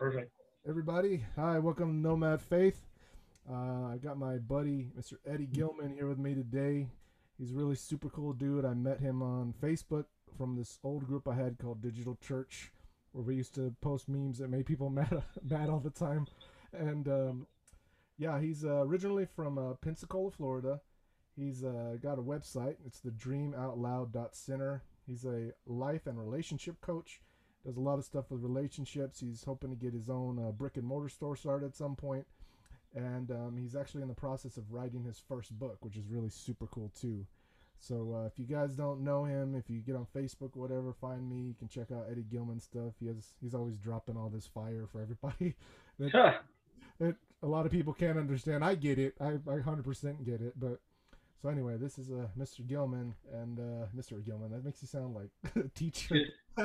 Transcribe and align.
Perfect. 0.00 0.32
Everybody, 0.66 1.26
hi, 1.36 1.58
welcome 1.58 1.88
to 1.88 2.08
Nomad 2.08 2.40
Faith. 2.40 2.86
Uh, 3.46 3.88
I 3.92 3.98
got 4.02 4.16
my 4.16 4.38
buddy, 4.38 4.88
Mr. 4.98 5.16
Eddie 5.26 5.44
Gilman, 5.44 5.92
here 5.92 6.06
with 6.06 6.16
me 6.16 6.32
today. 6.34 6.88
He's 7.38 7.52
really 7.52 7.74
super 7.74 8.08
cool 8.08 8.32
dude. 8.32 8.64
I 8.64 8.72
met 8.72 9.00
him 9.00 9.22
on 9.22 9.52
Facebook 9.62 10.06
from 10.38 10.56
this 10.56 10.78
old 10.82 11.06
group 11.06 11.28
I 11.28 11.34
had 11.34 11.58
called 11.58 11.82
Digital 11.82 12.16
Church, 12.26 12.72
where 13.12 13.22
we 13.22 13.34
used 13.34 13.54
to 13.56 13.74
post 13.82 14.08
memes 14.08 14.38
that 14.38 14.48
made 14.48 14.64
people 14.64 14.88
mad, 14.90 15.22
mad 15.46 15.68
all 15.68 15.80
the 15.80 15.90
time. 15.90 16.26
And 16.72 17.06
um, 17.06 17.46
yeah, 18.16 18.40
he's 18.40 18.64
uh, 18.64 18.80
originally 18.86 19.26
from 19.26 19.58
uh, 19.58 19.74
Pensacola, 19.82 20.30
Florida. 20.30 20.80
He's 21.36 21.62
uh, 21.62 21.98
got 22.02 22.18
a 22.18 22.22
website. 22.22 22.76
It's 22.86 23.00
the 23.00 23.10
dreamoutloud.center. 23.10 24.82
He's 25.06 25.26
a 25.26 25.50
life 25.66 26.06
and 26.06 26.18
relationship 26.18 26.80
coach 26.80 27.20
does 27.64 27.76
a 27.76 27.80
lot 27.80 27.98
of 27.98 28.04
stuff 28.04 28.30
with 28.30 28.42
relationships. 28.42 29.20
He's 29.20 29.44
hoping 29.44 29.70
to 29.70 29.76
get 29.76 29.92
his 29.92 30.08
own 30.08 30.38
uh, 30.38 30.50
brick 30.52 30.76
and 30.76 30.86
mortar 30.86 31.08
store 31.08 31.36
started 31.36 31.66
at 31.66 31.76
some 31.76 31.96
point, 31.96 32.26
and 32.94 33.30
um, 33.30 33.56
he's 33.56 33.76
actually 33.76 34.02
in 34.02 34.08
the 34.08 34.14
process 34.14 34.56
of 34.56 34.72
writing 34.72 35.04
his 35.04 35.22
first 35.28 35.58
book, 35.58 35.78
which 35.80 35.96
is 35.96 36.04
really 36.08 36.30
super 36.30 36.66
cool 36.66 36.90
too. 36.98 37.26
So 37.78 38.14
uh, 38.14 38.26
if 38.26 38.38
you 38.38 38.44
guys 38.44 38.74
don't 38.74 39.02
know 39.02 39.24
him, 39.24 39.54
if 39.54 39.70
you 39.70 39.80
get 39.80 39.96
on 39.96 40.06
Facebook 40.14 40.54
or 40.54 40.60
whatever, 40.60 40.92
find 40.92 41.28
me. 41.28 41.48
You 41.48 41.54
can 41.58 41.68
check 41.68 41.90
out 41.90 42.06
Eddie 42.10 42.26
Gilman 42.30 42.60
stuff. 42.60 42.92
He 43.00 43.06
has 43.06 43.32
he's 43.40 43.54
always 43.54 43.76
dropping 43.78 44.16
all 44.16 44.28
this 44.28 44.46
fire 44.46 44.86
for 44.90 45.00
everybody. 45.00 45.54
that, 45.98 46.42
that 46.98 47.16
a 47.42 47.46
lot 47.46 47.64
of 47.64 47.72
people 47.72 47.94
can't 47.94 48.18
understand. 48.18 48.62
I 48.62 48.74
get 48.74 48.98
it. 48.98 49.14
I, 49.18 49.28
I 49.48 49.60
100% 49.60 50.24
get 50.26 50.42
it, 50.42 50.60
but 50.60 50.80
so 51.42 51.48
anyway, 51.48 51.76
this 51.78 51.98
is 51.98 52.10
uh, 52.10 52.26
Mr. 52.38 52.66
Gilman 52.66 53.14
and 53.32 53.58
uh, 53.58 53.86
Mr. 53.96 54.22
Gilman. 54.24 54.50
That 54.50 54.64
makes 54.64 54.82
you 54.82 54.88
sound 54.88 55.14
like 55.14 55.30
a 55.56 55.68
teacher. 55.68 56.16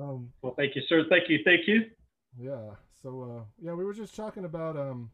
um, 0.00 0.32
well, 0.40 0.54
thank 0.56 0.76
you, 0.76 0.82
sir. 0.88 1.04
Thank 1.08 1.28
you. 1.28 1.40
Thank 1.44 1.66
you. 1.66 1.86
Yeah. 2.38 2.74
So 3.02 3.22
uh, 3.22 3.42
yeah, 3.60 3.72
we 3.72 3.84
were 3.84 3.94
just 3.94 4.14
talking 4.14 4.44
about 4.44 4.76
um, 4.76 5.10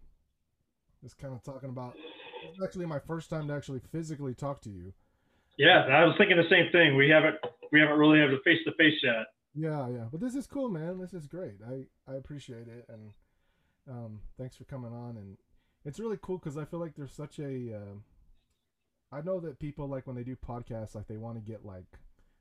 just 1.02 1.16
kind 1.19 1.32
of 1.32 1.42
talking 1.42 1.70
about. 1.70 1.96
actually 2.62 2.86
my 2.86 2.98
first 2.98 3.30
time 3.30 3.48
to 3.48 3.54
actually 3.54 3.80
physically 3.91 4.34
talk 4.34 4.60
to 4.62 4.70
you. 4.70 4.92
Yeah, 5.58 5.84
I 5.84 6.04
was 6.04 6.14
thinking 6.19 6.36
the 6.36 6.48
same 6.50 6.70
thing. 6.72 6.97
We 6.97 7.08
haven't 7.08 7.36
we 7.72 7.80
haven't 7.80 7.98
really 7.98 8.19
had 8.20 8.30
a 8.30 8.38
face 8.44 8.58
to 8.66 8.72
face 8.72 8.98
yet. 9.02 9.26
Yeah, 9.54 9.88
yeah, 9.88 10.04
but 10.10 10.20
this 10.20 10.34
is 10.34 10.47
cool, 10.47 10.69
man. 10.69 10.98
This 10.98 11.14
is 11.14 11.26
great. 11.26 11.56
I 11.66 11.84
I 12.10 12.16
appreciate 12.16 12.69
it, 12.69 12.86
and 12.88 13.12
um, 13.91 14.20
thanks 14.38 14.56
for 14.56 14.64
coming 14.64 14.92
on 14.92 15.16
and 15.16 15.36
it's 15.84 16.00
really 16.00 16.19
cool 16.20 16.38
because 16.38 16.56
I 16.56 16.64
feel 16.64 16.80
like 16.80 16.94
there's 16.94 17.12
such 17.12 17.38
a. 17.38 17.77
Uh, 17.77 19.16
I 19.16 19.20
know 19.20 19.41
that 19.41 19.58
people 19.58 19.88
like 19.88 20.06
when 20.06 20.16
they 20.16 20.25
do 20.25 20.36
podcasts, 20.36 20.94
like 20.94 21.06
they 21.06 21.19
want 21.19 21.36
to 21.36 21.50
get 21.50 21.64
like, 21.66 21.98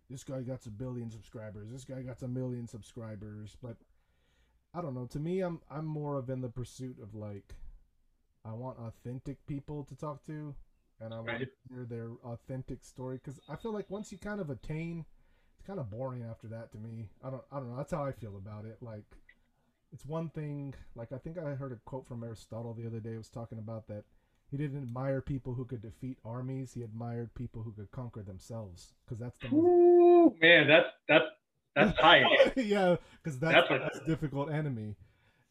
this 0.09 0.23
guy 0.23 0.41
got 0.41 0.65
a 0.65 0.69
billion 0.69 1.09
subscribers, 1.11 1.69
this 1.71 1.83
guy 1.83 2.01
got 2.01 2.21
a 2.21 2.27
million 2.27 2.67
subscribers, 2.67 3.57
but 3.61 3.75
I 4.73 4.81
don't 4.81 4.95
know. 4.95 5.05
To 5.07 5.19
me, 5.19 5.41
I'm 5.41 5.59
I'm 5.69 5.85
more 5.85 6.17
of 6.17 6.29
in 6.29 6.41
the 6.41 6.49
pursuit 6.49 6.97
of 7.01 7.13
like, 7.13 7.55
I 8.45 8.53
want 8.53 8.77
authentic 8.79 9.45
people 9.47 9.83
to 9.85 9.95
talk 9.95 10.25
to, 10.27 10.55
and 11.01 11.13
I 11.13 11.19
want 11.19 11.39
to 11.39 11.47
hear 11.69 11.85
their 11.85 12.11
authentic 12.23 12.83
story 12.83 13.19
because 13.23 13.39
I 13.49 13.55
feel 13.57 13.73
like 13.73 13.89
once 13.89 14.11
you 14.11 14.17
kind 14.17 14.39
of 14.39 14.49
attain, 14.49 15.05
it's 15.57 15.67
kind 15.67 15.79
of 15.79 15.89
boring 15.89 16.23
after 16.23 16.47
that 16.47 16.71
to 16.71 16.77
me. 16.77 17.09
I 17.23 17.29
don't 17.29 17.43
I 17.51 17.57
don't 17.57 17.71
know. 17.71 17.77
That's 17.77 17.91
how 17.91 18.05
I 18.05 18.13
feel 18.13 18.37
about 18.37 18.65
it. 18.65 18.77
Like 18.81 19.05
it's 19.93 20.05
one 20.05 20.29
thing 20.29 20.73
like 20.95 21.11
i 21.11 21.17
think 21.17 21.37
i 21.37 21.51
heard 21.55 21.71
a 21.71 21.77
quote 21.85 22.07
from 22.07 22.23
aristotle 22.23 22.73
the 22.73 22.85
other 22.87 22.99
day 22.99 23.17
was 23.17 23.29
talking 23.29 23.57
about 23.59 23.87
that 23.87 24.03
he 24.49 24.57
didn't 24.57 24.81
admire 24.83 25.21
people 25.21 25.53
who 25.53 25.65
could 25.65 25.81
defeat 25.81 26.17
armies 26.25 26.73
he 26.73 26.81
admired 26.81 27.33
people 27.35 27.63
who 27.63 27.71
could 27.71 27.89
conquer 27.91 28.21
themselves 28.21 28.93
because 29.05 29.19
that's 29.19 29.37
the 29.39 29.47
Ooh, 29.55 30.35
man 30.41 30.67
that's 30.67 30.89
that's 31.07 31.25
that's 31.75 31.97
tight. 31.99 32.25
Yeah 32.57 32.97
because 33.23 33.39
that's, 33.39 33.69
that's 33.69 33.97
a 33.99 34.05
difficult 34.05 34.51
enemy. 34.51 34.95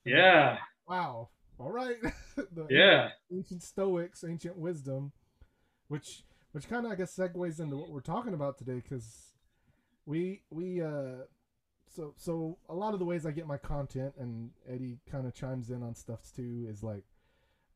Yeah. 0.04 0.58
Wow 0.86 1.30
all 1.58 1.70
right. 1.70 1.96
Yeah. 2.70 3.10
ancient 3.32 3.62
stoics 3.62 4.24
ancient 4.26 4.56
wisdom 4.56 5.12
which 5.88 6.24
which 6.52 6.68
kind 6.68 6.84
of 6.86 6.92
i 6.92 6.94
guess 6.94 7.14
segues 7.16 7.60
into 7.60 7.76
what 7.76 7.90
we're 7.90 8.00
talking 8.00 8.34
about 8.34 8.58
today 8.58 8.82
because 8.82 9.34
we 10.06 10.42
we 10.50 10.82
uh 10.82 11.24
so 11.94 12.14
so 12.16 12.58
a 12.68 12.74
lot 12.74 12.94
of 12.94 13.00
the 13.00 13.04
ways 13.04 13.26
I 13.26 13.32
get 13.32 13.46
my 13.46 13.56
content, 13.56 14.14
and 14.18 14.50
Eddie 14.68 14.98
kind 15.10 15.26
of 15.26 15.34
chimes 15.34 15.70
in 15.70 15.82
on 15.82 15.94
stuff 15.94 16.20
too, 16.34 16.66
is 16.68 16.82
like 16.82 17.04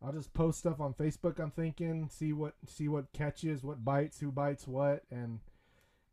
I'll 0.02 0.12
just 0.12 0.34
post 0.34 0.58
stuff 0.58 0.80
on 0.80 0.94
Facebook. 0.94 1.40
I'm 1.40 1.50
thinking, 1.50 2.08
see 2.10 2.32
what 2.32 2.54
see 2.66 2.88
what 2.88 3.12
catches, 3.12 3.64
what 3.64 3.84
bites, 3.84 4.20
who 4.20 4.30
bites 4.30 4.66
what, 4.66 5.02
and 5.10 5.40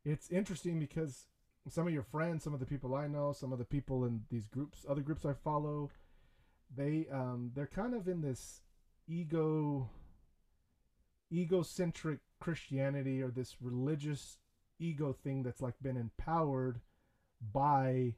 it's 0.03 0.29
interesting 0.29 0.79
because 0.79 1.28
some 1.67 1.88
of 1.88 1.94
your 1.94 2.03
friends, 2.03 2.44
some 2.44 2.53
of 2.53 2.59
the 2.59 2.66
people 2.66 2.95
I 2.95 3.07
know, 3.07 3.34
some 3.34 3.53
of 3.53 3.59
the 3.59 3.66
people 3.66 4.06
in 4.06 4.22
these 4.29 4.47
groups, 4.47 4.85
other 4.89 5.01
groups 5.01 5.25
I 5.25 5.33
follow, 5.33 5.91
they 6.75 7.07
um, 7.12 7.51
they're 7.53 7.68
kind 7.68 7.94
of 7.94 8.07
in 8.07 8.22
this 8.22 8.62
ego 9.07 9.89
egocentric 11.31 12.19
Christianity 12.39 13.22
or 13.22 13.29
this 13.29 13.57
religious 13.62 14.38
ego 14.79 15.13
thing 15.13 15.44
that's 15.44 15.62
like 15.62 15.75
been 15.81 15.97
empowered 15.97 16.81
by 17.53 18.13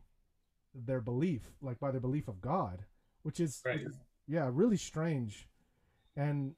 their 0.73 1.01
belief, 1.01 1.41
like 1.61 1.79
by 1.79 1.91
their 1.91 2.01
belief 2.01 2.27
of 2.27 2.41
God, 2.41 2.85
which 3.21 3.39
is, 3.39 3.61
right. 3.65 3.81
is 3.81 3.93
yeah, 4.27 4.49
really 4.51 4.77
strange. 4.77 5.47
And 6.15 6.55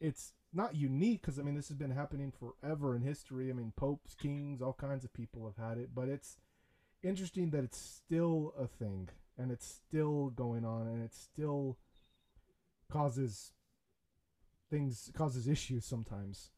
it's 0.00 0.32
not 0.52 0.74
unique 0.74 1.20
because 1.20 1.38
I 1.38 1.42
mean 1.42 1.54
this 1.54 1.68
has 1.68 1.76
been 1.76 1.90
happening 1.90 2.32
forever 2.32 2.96
in 2.96 3.02
history. 3.02 3.50
I 3.50 3.52
mean 3.52 3.72
popes, 3.76 4.14
kings, 4.14 4.62
all 4.62 4.72
kinds 4.72 5.04
of 5.04 5.12
people 5.12 5.44
have 5.46 5.68
had 5.68 5.78
it, 5.78 5.90
but 5.94 6.08
it's 6.08 6.38
interesting 7.02 7.50
that 7.50 7.64
it's 7.64 7.78
still 7.78 8.54
a 8.58 8.66
thing 8.66 9.08
and 9.38 9.50
it's 9.50 9.66
still 9.66 10.30
going 10.30 10.64
on 10.64 10.86
and 10.86 11.02
it 11.02 11.14
still 11.14 11.76
causes 12.90 13.52
things 14.70 15.10
causes 15.16 15.46
issues 15.48 15.84
sometimes. 15.84 16.50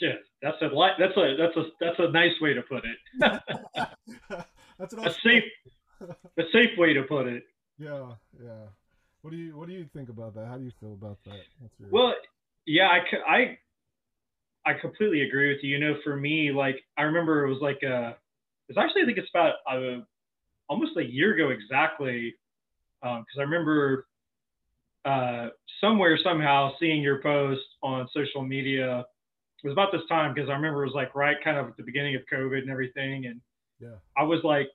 Yeah, 0.00 0.14
that's 0.42 0.60
a 0.62 0.68
that's 0.98 1.16
a 1.16 1.36
that's 1.36 1.56
a 1.56 1.64
that's 1.80 1.98
a 1.98 2.10
nice 2.10 2.40
way 2.40 2.54
to 2.54 2.62
put 2.62 2.84
it. 2.84 3.88
That's 4.78 4.94
a 4.94 5.14
safe, 5.24 5.44
a 6.00 6.42
safe 6.52 6.78
way 6.78 6.94
to 6.94 7.02
put 7.02 7.26
it. 7.26 7.44
Yeah, 7.78 8.12
yeah. 8.42 8.66
What 9.22 9.30
do 9.30 9.36
you 9.36 9.56
What 9.56 9.68
do 9.68 9.74
you 9.74 9.86
think 9.92 10.08
about 10.08 10.34
that? 10.34 10.46
How 10.46 10.58
do 10.58 10.64
you 10.64 10.72
feel 10.80 10.92
about 10.92 11.18
that? 11.24 11.40
Your... 11.78 11.90
Well, 11.90 12.14
yeah, 12.66 12.88
I, 12.88 13.32
I 13.32 13.58
I 14.64 14.74
completely 14.74 15.22
agree 15.22 15.48
with 15.52 15.62
you. 15.62 15.76
You 15.76 15.80
know, 15.80 15.96
for 16.04 16.16
me, 16.16 16.52
like 16.52 16.76
I 16.96 17.02
remember 17.02 17.46
it 17.46 17.48
was 17.48 17.62
like 17.62 17.82
a, 17.82 18.16
it's 18.68 18.78
actually 18.78 19.02
I 19.02 19.06
think 19.06 19.18
it's 19.18 19.30
about 19.30 19.54
uh, 19.70 20.02
almost 20.68 20.96
a 20.96 21.04
year 21.04 21.34
ago 21.34 21.50
exactly, 21.50 22.34
because 23.00 23.18
um, 23.18 23.40
I 23.40 23.42
remember 23.42 24.06
uh, 25.04 25.48
somewhere 25.80 26.18
somehow 26.22 26.72
seeing 26.78 27.02
your 27.02 27.22
post 27.22 27.62
on 27.82 28.08
social 28.14 28.42
media. 28.42 29.04
It 29.62 29.66
was 29.66 29.72
about 29.72 29.90
this 29.90 30.02
time 30.08 30.34
because 30.34 30.48
I 30.48 30.52
remember 30.52 30.84
it 30.84 30.86
was 30.86 30.94
like 30.94 31.14
right 31.14 31.36
kind 31.42 31.56
of 31.56 31.68
at 31.68 31.76
the 31.76 31.82
beginning 31.82 32.14
of 32.14 32.22
COVID 32.32 32.58
and 32.58 32.70
everything, 32.70 33.26
and 33.26 33.40
yeah. 33.80 33.96
I 34.16 34.24
was 34.24 34.40
like, 34.44 34.68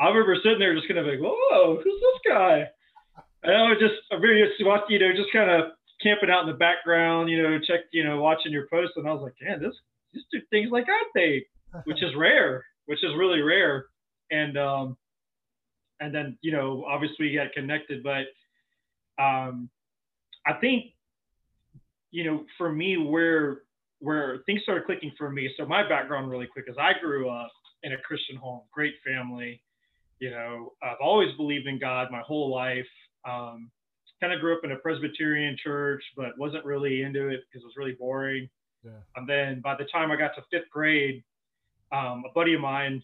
I 0.00 0.08
remember 0.08 0.36
sitting 0.42 0.58
there 0.58 0.74
just 0.74 0.88
kind 0.88 0.98
of 0.98 1.06
like, 1.06 1.20
whoa, 1.20 1.76
who's 1.76 2.00
this 2.00 2.32
guy? 2.32 2.64
And 3.42 3.54
I 3.54 3.62
was 3.68 3.78
just, 3.80 4.00
I 4.10 4.16
really 4.16 4.46
just 4.46 4.64
watching, 4.64 4.90
you 4.90 4.98
know, 4.98 5.12
just 5.14 5.32
kind 5.32 5.50
of 5.50 5.72
camping 6.02 6.30
out 6.30 6.42
in 6.42 6.46
the 6.48 6.56
background, 6.56 7.28
you 7.28 7.42
know, 7.42 7.58
check, 7.58 7.80
you 7.92 8.04
know, 8.04 8.20
watching 8.20 8.52
your 8.52 8.66
posts. 8.68 8.94
And 8.96 9.06
I 9.06 9.12
was 9.12 9.22
like, 9.22 9.34
man, 9.42 9.60
this, 9.60 9.74
just 10.14 10.26
do 10.32 10.40
things 10.50 10.70
like 10.72 10.86
I 10.88 11.02
think, 11.12 11.44
which 11.84 12.02
is 12.02 12.14
rare, 12.16 12.64
which 12.86 13.04
is 13.04 13.12
really 13.16 13.40
rare. 13.40 13.86
And, 14.30 14.56
um, 14.56 14.96
and 16.00 16.14
then, 16.14 16.38
you 16.40 16.52
know, 16.52 16.84
obviously 16.88 17.26
we 17.26 17.34
got 17.34 17.52
connected, 17.52 18.02
but, 18.02 18.24
um, 19.22 19.68
I 20.46 20.54
think, 20.54 20.86
you 22.10 22.24
know, 22.24 22.44
for 22.56 22.72
me, 22.72 22.96
where, 22.96 23.62
where 23.98 24.38
things 24.46 24.62
started 24.62 24.86
clicking 24.86 25.12
for 25.18 25.30
me. 25.30 25.50
So 25.58 25.66
my 25.66 25.86
background 25.86 26.30
really 26.30 26.46
quick 26.46 26.64
is 26.68 26.76
I 26.80 26.92
grew 26.98 27.28
up 27.28 27.50
in 27.82 27.92
a 27.92 27.98
Christian 27.98 28.36
home, 28.36 28.62
great 28.72 28.94
family. 29.04 29.62
You 30.18 30.30
know, 30.30 30.72
I've 30.82 31.00
always 31.02 31.34
believed 31.36 31.66
in 31.66 31.78
God 31.78 32.10
my 32.10 32.20
whole 32.20 32.50
life. 32.50 32.86
Um, 33.28 33.70
kind 34.20 34.32
of 34.32 34.40
grew 34.40 34.56
up 34.56 34.64
in 34.64 34.72
a 34.72 34.76
Presbyterian 34.76 35.56
church, 35.62 36.02
but 36.16 36.38
wasn't 36.38 36.64
really 36.64 37.02
into 37.02 37.28
it 37.28 37.40
because 37.48 37.62
it 37.62 37.66
was 37.66 37.74
really 37.76 37.96
boring. 37.98 38.48
Yeah. 38.84 39.00
And 39.16 39.28
then 39.28 39.60
by 39.60 39.76
the 39.76 39.86
time 39.92 40.10
I 40.10 40.16
got 40.16 40.34
to 40.36 40.42
fifth 40.50 40.70
grade, 40.70 41.22
um, 41.92 42.22
a 42.28 42.32
buddy 42.34 42.54
of 42.54 42.60
mine, 42.60 43.02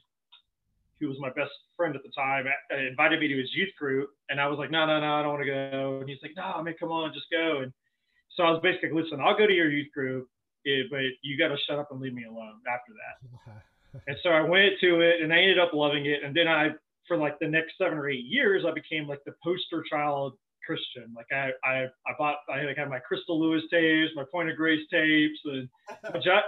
who 1.00 1.08
was 1.08 1.18
my 1.20 1.28
best 1.30 1.52
friend 1.76 1.94
at 1.94 2.02
the 2.02 2.10
time, 2.16 2.46
invited 2.70 3.20
me 3.20 3.28
to 3.28 3.38
his 3.38 3.50
youth 3.54 3.74
group, 3.78 4.10
and 4.30 4.40
I 4.40 4.46
was 4.48 4.58
like, 4.58 4.70
no, 4.70 4.86
no, 4.86 5.00
no, 5.00 5.14
I 5.14 5.22
don't 5.22 5.32
want 5.32 5.44
to 5.44 5.50
go. 5.50 5.98
And 6.00 6.08
he's 6.08 6.18
like, 6.22 6.32
no, 6.36 6.42
I 6.42 6.62
mean, 6.62 6.74
come 6.80 6.90
on, 6.90 7.12
just 7.12 7.26
go. 7.30 7.60
And 7.62 7.72
so 8.34 8.44
I 8.44 8.50
was 8.50 8.60
basically, 8.62 8.92
listen, 8.92 9.20
I'll 9.20 9.36
go 9.36 9.46
to 9.46 9.52
your 9.52 9.70
youth 9.70 9.92
group, 9.92 10.28
eh, 10.66 10.88
but 10.90 11.00
you 11.22 11.36
got 11.36 11.48
to 11.48 11.56
shut 11.68 11.78
up 11.78 11.88
and 11.90 12.00
leave 12.00 12.14
me 12.14 12.24
alone 12.24 12.60
after 12.68 12.92
that. 12.92 13.52
and 14.06 14.16
so 14.22 14.30
I 14.30 14.40
went 14.40 14.74
to 14.80 15.00
it 15.00 15.20
and 15.22 15.32
I 15.32 15.38
ended 15.38 15.58
up 15.58 15.72
loving 15.72 16.06
it. 16.06 16.22
And 16.24 16.34
then 16.34 16.48
I, 16.48 16.70
for 17.06 17.16
like 17.16 17.38
the 17.38 17.48
next 17.48 17.74
seven 17.78 17.98
or 17.98 18.08
eight 18.08 18.24
years, 18.24 18.64
I 18.66 18.72
became 18.72 19.06
like 19.06 19.20
the 19.24 19.34
poster 19.42 19.84
child 19.88 20.34
Christian. 20.66 21.14
Like 21.14 21.26
I, 21.32 21.50
I, 21.64 21.84
I 21.84 22.12
bought, 22.18 22.38
I 22.50 22.62
like 22.62 22.76
had 22.76 22.88
my 22.90 22.98
Crystal 22.98 23.40
Lewis 23.40 23.62
tapes, 23.70 24.12
my 24.16 24.24
Point 24.30 24.50
of 24.50 24.56
Grace 24.56 24.84
tapes, 24.90 25.38
and 25.44 25.68
John, 26.22 26.42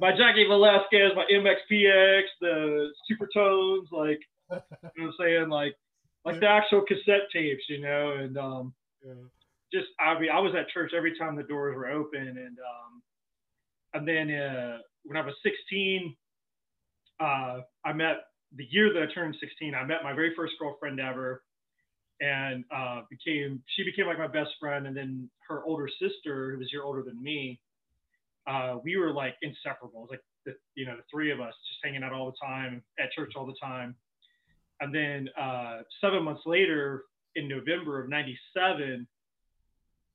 my 0.00 0.16
Jackie 0.16 0.46
Velasquez, 0.46 1.12
my 1.16 1.24
MXPX, 1.32 2.22
the 2.40 2.90
Supertones, 3.10 3.90
like 3.90 4.20
you 4.50 4.56
know 4.56 4.60
what 4.94 5.02
I'm 5.04 5.12
saying, 5.18 5.48
like 5.48 5.74
like 6.24 6.40
the 6.40 6.46
actual 6.48 6.82
cassette 6.82 7.28
tapes, 7.32 7.64
you 7.68 7.80
know, 7.80 8.12
and 8.12 8.38
um, 8.38 8.74
Yeah. 9.04 9.14
just 9.72 9.88
I 10.00 10.18
mean 10.18 10.30
I 10.30 10.38
was 10.38 10.54
at 10.54 10.68
church 10.68 10.92
every 10.96 11.18
time 11.18 11.36
the 11.36 11.42
doors 11.42 11.76
were 11.76 11.88
open, 11.88 12.26
and 12.28 12.58
um, 12.58 13.02
and 13.94 14.08
then 14.08 14.30
uh, 14.30 14.78
when 15.04 15.16
I 15.16 15.24
was 15.24 15.34
16, 15.42 16.14
uh, 17.20 17.60
I 17.84 17.92
met 17.92 18.24
the 18.56 18.66
year 18.70 18.92
that 18.92 19.02
I 19.02 19.12
turned 19.12 19.36
16. 19.40 19.74
I 19.74 19.84
met 19.84 20.02
my 20.02 20.12
very 20.12 20.34
first 20.36 20.54
girlfriend 20.58 21.00
ever, 21.00 21.42
and 22.20 22.64
uh, 22.74 23.02
became 23.10 23.62
she 23.76 23.84
became 23.84 24.06
like 24.06 24.18
my 24.18 24.28
best 24.28 24.50
friend, 24.60 24.86
and 24.86 24.96
then 24.96 25.28
her 25.48 25.64
older 25.64 25.88
sister, 26.00 26.52
who 26.52 26.58
was 26.58 26.68
a 26.68 26.72
year 26.72 26.84
older 26.84 27.02
than 27.02 27.20
me, 27.22 27.60
uh, 28.46 28.76
we 28.82 28.96
were 28.96 29.12
like 29.12 29.34
inseparable. 29.42 30.00
It 30.00 30.02
was 30.02 30.10
like 30.12 30.24
the, 30.46 30.54
you 30.74 30.86
know 30.86 30.96
the 30.96 31.02
three 31.10 31.32
of 31.32 31.40
us 31.40 31.54
just 31.68 31.80
hanging 31.82 32.02
out 32.02 32.12
all 32.12 32.26
the 32.26 32.46
time 32.46 32.82
at 32.98 33.12
church 33.12 33.32
all 33.36 33.46
the 33.46 33.56
time. 33.60 33.96
And 34.80 34.94
then 34.94 35.28
uh, 35.40 35.78
seven 36.00 36.24
months 36.24 36.42
later, 36.46 37.04
in 37.36 37.48
November 37.48 38.02
of 38.02 38.08
'97, 38.08 39.06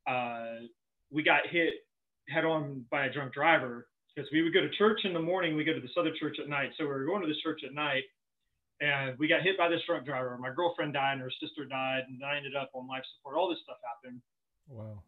uh, 0.08 0.46
we 1.12 1.24
got 1.24 1.42
hit 1.50 1.74
head 2.30 2.46
on 2.46 2.86
by 2.92 3.06
a 3.06 3.12
drunk 3.14 3.34
driver 3.34 3.89
because 4.20 4.32
we 4.34 4.42
would 4.42 4.54
go 4.54 4.60
to 4.62 4.70
church 4.78 5.02
in 5.06 5.14
the 5.14 5.20
morning, 5.20 5.56
we 5.56 5.64
go 5.64 5.74
to 5.74 5.80
this 5.80 5.96
other 5.98 6.12
church 6.20 6.38
at 6.44 6.50
night. 6.50 6.72
So 6.78 6.84
we 6.84 6.90
were 6.90 7.06
going 7.06 7.22
to 7.22 7.28
this 7.28 7.40
church 7.42 7.62
at 7.66 7.74
night, 7.74 8.04
and 8.82 9.18
we 9.18 9.28
got 9.30 9.42
hit 9.44 9.58
by 9.58 9.70
this 9.70 9.80
truck 9.86 10.06
driver. 10.06 10.38
My 10.38 10.52
girlfriend 10.54 10.94
died, 10.94 11.14
and 11.14 11.22
her 11.22 11.32
sister 11.40 11.64
died, 11.66 12.04
and 12.10 12.22
I 12.24 12.36
ended 12.36 12.56
up 12.56 12.70
on 12.74 12.88
life 12.88 13.04
support. 13.16 13.38
All 13.38 13.50
this 13.50 13.60
stuff 13.64 13.78
happened 13.88 14.22
Wow. 14.68 15.02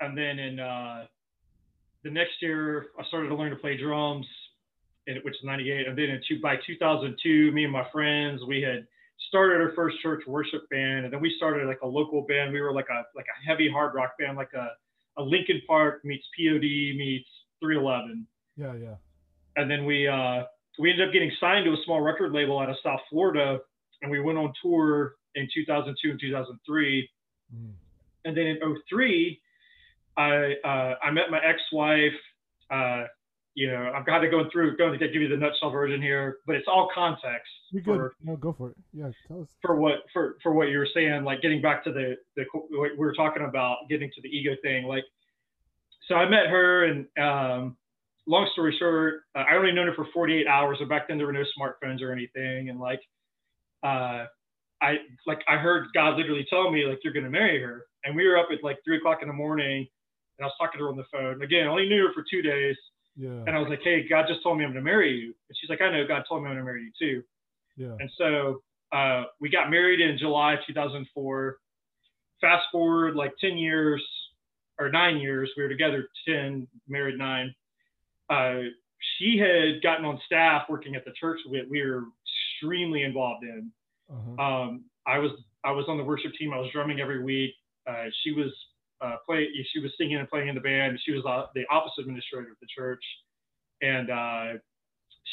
and 0.00 0.16
then 0.16 0.38
in 0.38 0.60
uh, 0.60 1.06
the 2.04 2.10
next 2.10 2.40
year 2.42 2.88
I 3.00 3.04
started 3.08 3.28
to 3.30 3.34
learn 3.34 3.50
to 3.50 3.56
play 3.56 3.76
drums, 3.76 4.26
and 5.06 5.18
which 5.24 5.34
is 5.34 5.40
'98. 5.44 5.88
And 5.88 5.96
then 5.96 6.10
in 6.10 6.20
two, 6.28 6.38
by 6.40 6.56
2002, 6.66 7.50
me 7.52 7.64
and 7.64 7.72
my 7.72 7.86
friends 7.90 8.42
we 8.46 8.60
had 8.60 8.86
started 9.28 9.60
our 9.62 9.72
first 9.74 9.96
church 10.02 10.22
worship 10.26 10.68
band, 10.70 11.04
and 11.06 11.12
then 11.12 11.20
we 11.20 11.32
started 11.38 11.66
like 11.66 11.80
a 11.82 11.86
local 11.86 12.22
band. 12.22 12.52
We 12.52 12.60
were 12.60 12.72
like 12.72 12.88
a 12.90 13.04
like 13.16 13.26
a 13.26 13.48
heavy 13.48 13.70
hard 13.70 13.94
rock 13.94 14.12
band, 14.18 14.36
like 14.36 14.52
a 14.52 14.68
a 15.16 15.22
Linkin 15.22 15.62
Park 15.66 16.04
meets 16.04 16.24
POD 16.38 16.62
meets 16.96 17.28
311. 17.60 18.26
Yeah, 18.58 18.74
yeah. 18.74 18.94
And 19.56 19.70
then 19.70 19.84
we 19.86 20.06
uh, 20.08 20.44
we 20.78 20.90
ended 20.90 21.08
up 21.08 21.12
getting 21.12 21.30
signed 21.40 21.64
to 21.66 21.72
a 21.72 21.76
small 21.84 22.00
record 22.00 22.32
label 22.32 22.58
out 22.58 22.68
of 22.70 22.76
South 22.82 23.00
Florida, 23.10 23.58
and 24.02 24.10
we 24.10 24.20
went 24.20 24.36
on 24.38 24.52
tour 24.62 25.14
in 25.34 25.48
2002 25.54 26.10
and 26.10 26.20
2003 26.20 27.08
Mm. 27.54 27.72
and 28.26 28.36
then 28.36 28.44
in 28.44 28.58
03 28.90 29.40
i 30.18 30.52
uh, 30.62 30.94
i 31.02 31.10
met 31.10 31.30
my 31.30 31.38
ex-wife 31.42 32.12
uh, 32.70 33.04
you 33.54 33.70
know 33.72 33.90
i've 33.94 34.04
got 34.04 34.18
to 34.18 34.28
go 34.28 34.50
through 34.52 34.76
going 34.76 34.98
to 34.98 35.08
give 35.08 35.22
you 35.22 35.28
the 35.28 35.36
nutshell 35.38 35.70
version 35.70 36.02
here 36.02 36.36
but 36.46 36.56
it's 36.56 36.66
all 36.68 36.90
context 36.94 37.48
You 37.70 37.80
good? 37.80 38.10
No, 38.22 38.36
go 38.36 38.52
for 38.52 38.68
it. 38.72 38.76
Yeah, 38.92 39.10
tell 39.26 39.40
us. 39.40 39.48
for 39.62 39.76
what 39.76 40.00
for 40.12 40.36
for 40.42 40.52
what 40.52 40.68
you 40.68 40.76
were 40.76 40.88
saying 40.92 41.24
like 41.24 41.40
getting 41.40 41.62
back 41.62 41.82
to 41.84 41.90
the 41.92 42.16
the 42.36 42.44
what 42.52 42.90
we 42.92 42.98
were 42.98 43.14
talking 43.14 43.44
about 43.46 43.88
getting 43.88 44.10
to 44.14 44.20
the 44.20 44.28
ego 44.28 44.54
thing 44.62 44.84
like 44.84 45.04
so 46.06 46.16
i 46.16 46.28
met 46.28 46.48
her 46.48 46.84
and 46.84 47.06
um 47.18 47.78
long 48.28 48.48
story 48.52 48.74
short 48.78 49.22
uh, 49.36 49.44
i 49.50 49.54
only 49.56 49.72
known 49.72 49.86
her 49.88 49.94
for 49.94 50.06
48 50.12 50.46
hours 50.46 50.76
so 50.80 50.84
back 50.86 51.08
then 51.08 51.16
there 51.18 51.26
were 51.26 51.32
no 51.32 51.44
smartphones 51.58 52.00
or 52.02 52.12
anything 52.12 52.68
and 52.70 52.78
like 52.78 53.00
uh 53.82 54.24
i 54.82 54.96
like 55.26 55.40
i 55.48 55.56
heard 55.56 55.86
god 55.94 56.16
literally 56.16 56.46
tell 56.50 56.70
me 56.70 56.84
like 56.84 56.98
you're 57.02 57.12
gonna 57.12 57.30
marry 57.30 57.60
her 57.62 57.86
and 58.04 58.14
we 58.14 58.26
were 58.26 58.38
up 58.38 58.48
at 58.52 58.62
like 58.62 58.78
three 58.84 58.98
o'clock 58.98 59.18
in 59.22 59.28
the 59.28 59.34
morning 59.34 59.78
and 60.38 60.44
i 60.44 60.44
was 60.44 60.52
talking 60.60 60.78
to 60.78 60.84
her 60.84 60.90
on 60.90 60.96
the 60.96 61.04
phone 61.12 61.42
again 61.42 61.66
I 61.66 61.70
only 61.70 61.88
knew 61.88 62.06
her 62.06 62.12
for 62.12 62.24
two 62.30 62.42
days 62.42 62.76
Yeah. 63.16 63.30
and 63.46 63.50
i 63.50 63.58
was 63.58 63.68
like 63.68 63.80
hey 63.82 64.06
god 64.08 64.26
just 64.28 64.42
told 64.42 64.58
me 64.58 64.64
i'm 64.64 64.70
gonna 64.70 64.82
marry 64.84 65.10
you 65.18 65.26
and 65.48 65.56
she's 65.58 65.70
like 65.70 65.80
i 65.80 65.90
know 65.90 66.06
god 66.06 66.22
told 66.28 66.42
me 66.42 66.48
i'm 66.48 66.54
gonna 66.54 66.64
marry 66.64 66.82
you 66.84 66.92
too 66.98 67.22
Yeah. 67.76 67.96
and 67.98 68.10
so 68.18 68.62
uh, 68.90 69.24
we 69.38 69.50
got 69.50 69.68
married 69.70 70.00
in 70.00 70.16
July 70.16 70.56
2004. 70.66 71.58
Fast 72.40 72.64
forward 72.72 73.16
like 73.16 73.32
10 73.38 73.58
years 73.58 74.02
or 74.78 74.88
nine 74.90 75.18
years, 75.18 75.50
we 75.58 75.62
were 75.62 75.68
together 75.68 76.08
10, 76.26 76.66
married 76.88 77.18
nine. 77.18 77.54
Uh, 78.30 78.70
she 79.18 79.38
had 79.38 79.82
gotten 79.82 80.04
on 80.04 80.20
staff 80.26 80.62
working 80.68 80.94
at 80.94 81.04
the 81.04 81.12
church 81.12 81.40
that 81.50 81.68
we 81.68 81.82
were 81.82 82.04
extremely 82.58 83.02
involved 83.02 83.44
in. 83.44 83.70
Uh-huh. 84.10 84.42
Um, 84.42 84.84
I 85.06 85.18
was 85.18 85.30
I 85.64 85.72
was 85.72 85.86
on 85.88 85.96
the 85.96 86.04
worship 86.04 86.32
team. 86.38 86.52
I 86.52 86.58
was 86.58 86.70
drumming 86.72 87.00
every 87.00 87.22
week. 87.22 87.52
Uh, 87.88 88.06
she 88.22 88.32
was 88.32 88.52
uh, 89.00 89.16
play. 89.26 89.48
She 89.72 89.80
was 89.80 89.90
singing 89.98 90.16
and 90.16 90.28
playing 90.28 90.48
in 90.48 90.54
the 90.54 90.60
band. 90.60 90.98
She 91.04 91.12
was 91.12 91.24
uh, 91.26 91.46
the 91.54 91.64
office 91.70 91.92
administrator 91.98 92.50
of 92.50 92.56
the 92.60 92.66
church, 92.74 93.02
and 93.82 94.10
uh, 94.10 94.58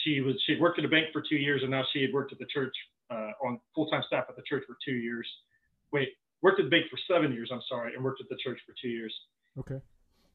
she 0.03 0.21
was 0.21 0.35
she 0.45 0.53
had 0.53 0.61
worked 0.61 0.79
at 0.79 0.85
a 0.85 0.89
bank 0.89 1.07
for 1.11 1.21
two 1.27 1.35
years, 1.35 1.61
and 1.61 1.71
now 1.71 1.83
she 1.93 2.01
had 2.01 2.13
worked 2.13 2.31
at 2.31 2.39
the 2.39 2.45
church 2.53 2.73
uh, 3.09 3.31
on 3.43 3.59
full 3.73 3.87
time 3.89 4.03
staff 4.07 4.25
at 4.29 4.35
the 4.35 4.43
church 4.47 4.63
for 4.67 4.77
two 4.85 4.95
years. 4.95 5.27
Wait, 5.91 6.09
worked 6.41 6.59
at 6.59 6.65
the 6.65 6.69
bank 6.69 6.85
for 6.89 6.99
seven 7.11 7.33
years. 7.33 7.49
I'm 7.51 7.61
sorry, 7.67 7.95
and 7.95 8.03
worked 8.03 8.21
at 8.21 8.29
the 8.29 8.37
church 8.43 8.59
for 8.65 8.73
two 8.81 8.89
years. 8.89 9.13
Okay. 9.59 9.79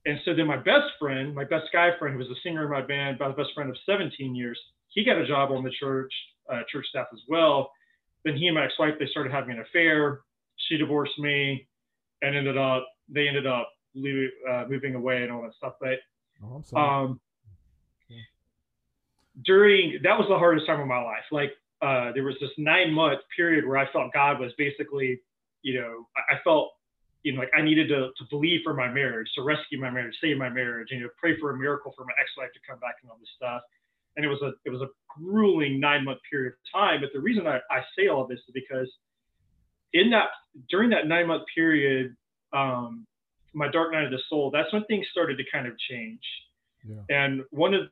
And 0.06 0.18
so 0.24 0.34
then 0.34 0.46
my 0.46 0.56
best 0.56 0.92
friend, 0.98 1.34
my 1.34 1.44
best 1.44 1.66
guy 1.72 1.90
friend, 1.98 2.14
who 2.14 2.18
was 2.18 2.28
a 2.28 2.40
singer 2.42 2.64
in 2.64 2.70
my 2.70 2.80
band, 2.80 3.18
my 3.20 3.32
best 3.32 3.50
friend 3.54 3.68
of 3.68 3.76
17 3.84 4.34
years, 4.34 4.58
he 4.88 5.04
got 5.04 5.18
a 5.18 5.26
job 5.26 5.50
on 5.50 5.62
the 5.62 5.70
church 5.78 6.12
uh, 6.50 6.60
church 6.70 6.86
staff 6.88 7.06
as 7.12 7.20
well. 7.28 7.70
Then 8.24 8.36
he 8.36 8.46
and 8.46 8.56
my 8.56 8.64
ex-wife 8.64 8.94
they 8.98 9.06
started 9.06 9.32
having 9.32 9.52
an 9.52 9.60
affair. 9.60 10.20
She 10.68 10.76
divorced 10.76 11.18
me, 11.18 11.66
and 12.22 12.36
ended 12.36 12.56
up 12.58 12.86
they 13.08 13.28
ended 13.28 13.46
up 13.46 13.70
leaving, 13.94 14.30
uh, 14.50 14.64
moving 14.68 14.94
away 14.94 15.22
and 15.22 15.32
all 15.32 15.42
that 15.42 15.54
stuff. 15.56 15.74
But 15.80 15.98
Oh, 16.42 16.80
um, 16.80 17.20
Okay. 18.06 18.20
during 19.44 20.00
that 20.02 20.18
was 20.18 20.26
the 20.28 20.38
hardest 20.38 20.66
time 20.66 20.80
of 20.80 20.86
my 20.86 21.02
life. 21.02 21.24
Like 21.30 21.52
uh, 21.82 22.12
there 22.12 22.24
was 22.24 22.34
this 22.40 22.50
nine 22.58 22.92
month 22.92 23.20
period 23.34 23.66
where 23.66 23.78
I 23.78 23.90
felt 23.92 24.12
God 24.12 24.40
was 24.40 24.52
basically, 24.58 25.20
you 25.62 25.80
know, 25.80 26.06
I, 26.16 26.34
I 26.34 26.38
felt, 26.44 26.72
you 27.22 27.32
know, 27.32 27.40
like 27.40 27.50
I 27.56 27.62
needed 27.62 27.88
to, 27.88 28.10
to 28.16 28.24
believe 28.30 28.60
for 28.64 28.74
my 28.74 28.88
marriage, 28.88 29.28
to 29.34 29.42
rescue 29.42 29.78
my 29.78 29.90
marriage, 29.90 30.14
save 30.20 30.38
my 30.38 30.48
marriage, 30.48 30.88
and 30.90 31.00
you 31.00 31.06
know, 31.06 31.12
pray 31.18 31.38
for 31.38 31.50
a 31.50 31.56
miracle 31.56 31.92
for 31.96 32.04
my 32.04 32.12
ex-wife 32.20 32.52
to 32.54 32.60
come 32.68 32.78
back 32.80 32.96
and 33.02 33.10
all 33.10 33.18
this 33.18 33.28
stuff. 33.36 33.62
And 34.16 34.24
it 34.24 34.28
was 34.28 34.40
a 34.42 34.52
it 34.64 34.70
was 34.70 34.80
a 34.80 34.88
grueling 35.08 35.78
nine 35.78 36.04
month 36.04 36.18
period 36.30 36.54
of 36.54 36.80
time. 36.80 37.00
But 37.00 37.10
the 37.12 37.20
reason 37.20 37.46
I, 37.46 37.58
I 37.70 37.80
say 37.96 38.08
all 38.08 38.26
this 38.26 38.38
is 38.38 38.52
because 38.54 38.88
in 39.92 40.10
that 40.10 40.28
during 40.68 40.90
that 40.90 41.06
nine 41.06 41.26
month 41.26 41.44
period, 41.54 42.16
um, 42.52 43.06
my 43.52 43.70
dark 43.70 43.92
night 43.92 44.04
of 44.04 44.10
the 44.10 44.20
soul, 44.28 44.50
that's 44.50 44.72
when 44.72 44.84
things 44.84 45.06
started 45.10 45.36
to 45.36 45.44
kind 45.52 45.66
of 45.66 45.74
change. 45.78 46.22
yeah. 46.88 47.02
And 47.08 47.42
one 47.50 47.74
of 47.74 47.82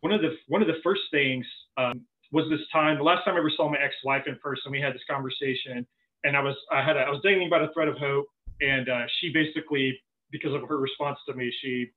one 0.00 0.12
of 0.12 0.20
the 0.20 0.36
one 0.48 0.62
of 0.62 0.68
the 0.68 0.80
first 0.82 1.02
things 1.10 1.46
um, 1.76 2.04
was 2.32 2.48
this 2.50 2.66
time. 2.72 2.96
The 2.96 3.04
last 3.04 3.24
time 3.24 3.34
I 3.34 3.38
ever 3.38 3.52
saw 3.54 3.70
my 3.70 3.78
ex-wife 3.78 4.24
in 4.26 4.36
person, 4.36 4.72
we 4.72 4.80
had 4.80 4.94
this 4.94 5.02
conversation, 5.08 5.86
and 6.24 6.36
I 6.36 6.40
was 6.40 6.56
I 6.72 6.82
had 6.82 6.96
a, 6.96 7.00
I 7.00 7.10
was 7.10 7.20
dangling 7.22 7.50
by 7.50 7.60
the 7.60 7.68
thread 7.74 7.88
of 7.88 7.96
hope, 7.98 8.26
and 8.60 8.88
uh, 8.88 9.04
she 9.20 9.32
basically 9.32 9.98
because 10.30 10.54
of 10.54 10.66
her 10.68 10.78
response 10.78 11.18
to 11.28 11.34
me, 11.34 11.52
she 11.60 11.90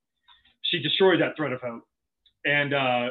she 0.69 0.79
destroyed 0.79 1.21
that 1.21 1.37
thread 1.37 1.53
of 1.53 1.61
hope, 1.61 1.83
and 2.43 2.73
uh, 2.73 3.07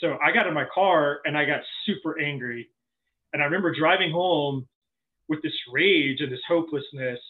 so 0.00 0.16
I 0.24 0.32
got 0.32 0.46
in 0.46 0.54
my 0.54 0.64
car 0.74 1.20
and 1.24 1.36
I 1.36 1.44
got 1.44 1.60
super 1.84 2.18
angry, 2.18 2.68
and 3.32 3.42
I 3.42 3.44
remember 3.44 3.74
driving 3.74 4.10
home 4.10 4.66
with 5.28 5.42
this 5.42 5.52
rage 5.70 6.20
and 6.20 6.32
this 6.32 6.40
hopelessness, 6.48 7.20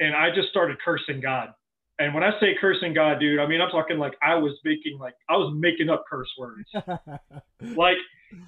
and 0.00 0.14
I 0.14 0.34
just 0.34 0.48
started 0.48 0.78
cursing 0.82 1.20
God. 1.20 1.50
And 1.98 2.12
when 2.12 2.24
I 2.24 2.30
say 2.40 2.56
cursing 2.60 2.94
God, 2.94 3.20
dude, 3.20 3.38
I 3.38 3.46
mean 3.46 3.60
I'm 3.60 3.70
talking 3.70 3.98
like 3.98 4.14
I 4.22 4.34
was 4.36 4.58
making 4.64 4.98
like 4.98 5.14
I 5.28 5.36
was 5.36 5.54
making 5.54 5.90
up 5.90 6.04
curse 6.10 6.30
words. 6.38 6.68
like 7.76 7.98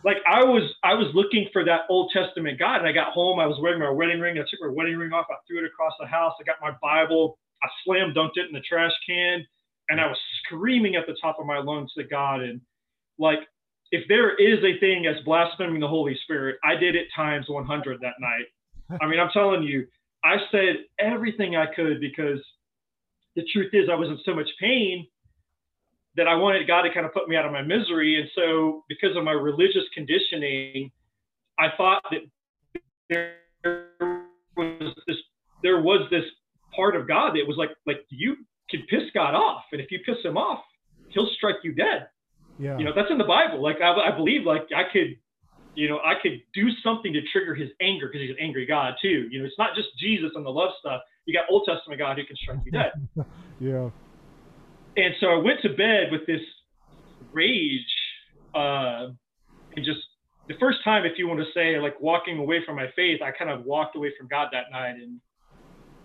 like 0.04 0.18
I 0.26 0.44
was 0.44 0.62
I 0.84 0.94
was 0.94 1.08
looking 1.14 1.48
for 1.52 1.64
that 1.64 1.82
Old 1.88 2.10
Testament 2.12 2.58
God, 2.58 2.78
and 2.78 2.88
I 2.88 2.92
got 2.92 3.12
home. 3.12 3.40
I 3.40 3.46
was 3.46 3.58
wearing 3.60 3.80
my 3.80 3.90
wedding 3.90 4.20
ring. 4.20 4.38
I 4.38 4.42
took 4.42 4.60
my 4.60 4.72
wedding 4.72 4.96
ring 4.96 5.12
off. 5.12 5.26
I 5.30 5.34
threw 5.46 5.58
it 5.58 5.66
across 5.66 5.92
the 5.98 6.06
house. 6.06 6.34
I 6.40 6.44
got 6.44 6.56
my 6.60 6.76
Bible. 6.82 7.38
I 7.62 7.68
slam 7.84 8.12
dunked 8.14 8.36
it 8.36 8.46
in 8.46 8.52
the 8.52 8.60
trash 8.60 8.92
can, 9.08 9.44
and 9.88 10.00
I 10.00 10.06
was 10.06 10.18
screaming 10.44 10.96
at 10.96 11.06
the 11.06 11.16
top 11.20 11.38
of 11.40 11.46
my 11.46 11.58
lungs 11.58 11.92
to 11.96 12.04
God. 12.04 12.42
And 12.42 12.60
like, 13.18 13.40
if 13.90 14.06
there 14.08 14.34
is 14.34 14.58
a 14.62 14.78
thing 14.78 15.06
as 15.06 15.24
blaspheming 15.24 15.80
the 15.80 15.88
Holy 15.88 16.16
Spirit, 16.22 16.56
I 16.64 16.76
did 16.76 16.94
it 16.94 17.06
times 17.14 17.46
100 17.48 18.00
that 18.00 18.14
night. 18.20 18.98
I 19.02 19.06
mean, 19.06 19.18
I'm 19.18 19.30
telling 19.32 19.62
you, 19.62 19.86
I 20.24 20.36
said 20.50 20.84
everything 20.98 21.56
I 21.56 21.66
could 21.74 22.00
because 22.00 22.40
the 23.34 23.44
truth 23.52 23.70
is 23.72 23.88
I 23.90 23.94
was 23.94 24.08
in 24.08 24.18
so 24.24 24.34
much 24.34 24.48
pain 24.60 25.06
that 26.16 26.26
I 26.26 26.34
wanted 26.34 26.66
God 26.66 26.82
to 26.82 26.92
kind 26.92 27.04
of 27.04 27.12
put 27.12 27.28
me 27.28 27.36
out 27.36 27.44
of 27.44 27.52
my 27.52 27.62
misery. 27.62 28.20
And 28.20 28.28
so, 28.34 28.84
because 28.88 29.16
of 29.16 29.24
my 29.24 29.32
religious 29.32 29.84
conditioning, 29.94 30.90
I 31.58 31.68
thought 31.76 32.02
that 32.10 32.20
there 33.08 33.36
was 34.56 34.94
this 35.06 35.16
there 35.62 35.80
was 35.80 36.08
this 36.10 36.24
part 36.74 36.96
of 36.96 37.06
God 37.08 37.34
that 37.34 37.46
was 37.46 37.56
like 37.56 37.70
like 37.86 38.04
you 38.08 38.36
can 38.70 38.82
piss 38.88 39.02
God 39.14 39.34
off, 39.34 39.64
and 39.72 39.80
if 39.80 39.90
you 39.90 40.00
piss 40.04 40.16
him 40.24 40.36
off, 40.36 40.64
he'll 41.10 41.28
strike 41.36 41.56
you 41.62 41.72
dead. 41.72 42.08
yeah. 42.58 42.78
You 42.78 42.84
know, 42.84 42.92
that's 42.94 43.10
in 43.10 43.18
the 43.18 43.24
Bible. 43.24 43.62
Like 43.62 43.80
I, 43.80 43.92
I 43.92 44.16
believe 44.16 44.44
like 44.44 44.68
I 44.74 44.84
could, 44.92 45.16
you 45.74 45.88
know, 45.88 45.98
I 45.98 46.14
could 46.20 46.40
do 46.54 46.68
something 46.82 47.12
to 47.12 47.20
trigger 47.32 47.54
his 47.54 47.70
anger 47.80 48.08
because 48.08 48.22
he's 48.22 48.30
an 48.30 48.40
angry 48.40 48.66
God 48.66 48.94
too. 49.00 49.28
You 49.30 49.40
know, 49.40 49.44
it's 49.44 49.58
not 49.58 49.74
just 49.74 49.88
Jesus 50.00 50.30
and 50.34 50.44
the 50.44 50.50
love 50.50 50.70
stuff. 50.80 51.02
you 51.26 51.34
got 51.34 51.44
Old 51.50 51.68
Testament 51.68 52.00
God 52.00 52.18
who 52.18 52.24
can 52.24 52.36
strike 52.36 52.58
you 52.64 52.72
dead. 52.72 52.92
yeah. 53.60 53.90
And 54.96 55.14
so 55.20 55.26
I 55.28 55.36
went 55.36 55.60
to 55.62 55.68
bed 55.70 56.10
with 56.10 56.26
this 56.26 56.40
rage, 57.32 57.82
uh, 58.54 59.08
and 59.76 59.84
just 59.84 60.00
the 60.48 60.54
first 60.58 60.78
time, 60.84 61.04
if 61.04 61.18
you 61.18 61.28
want 61.28 61.40
to 61.40 61.46
say, 61.52 61.78
like 61.78 62.00
walking 62.00 62.38
away 62.38 62.60
from 62.64 62.76
my 62.76 62.86
faith, 62.96 63.20
I 63.20 63.30
kind 63.30 63.50
of 63.50 63.64
walked 63.64 63.96
away 63.96 64.12
from 64.18 64.28
God 64.28 64.48
that 64.52 64.70
night. 64.72 64.96
And 64.96 65.20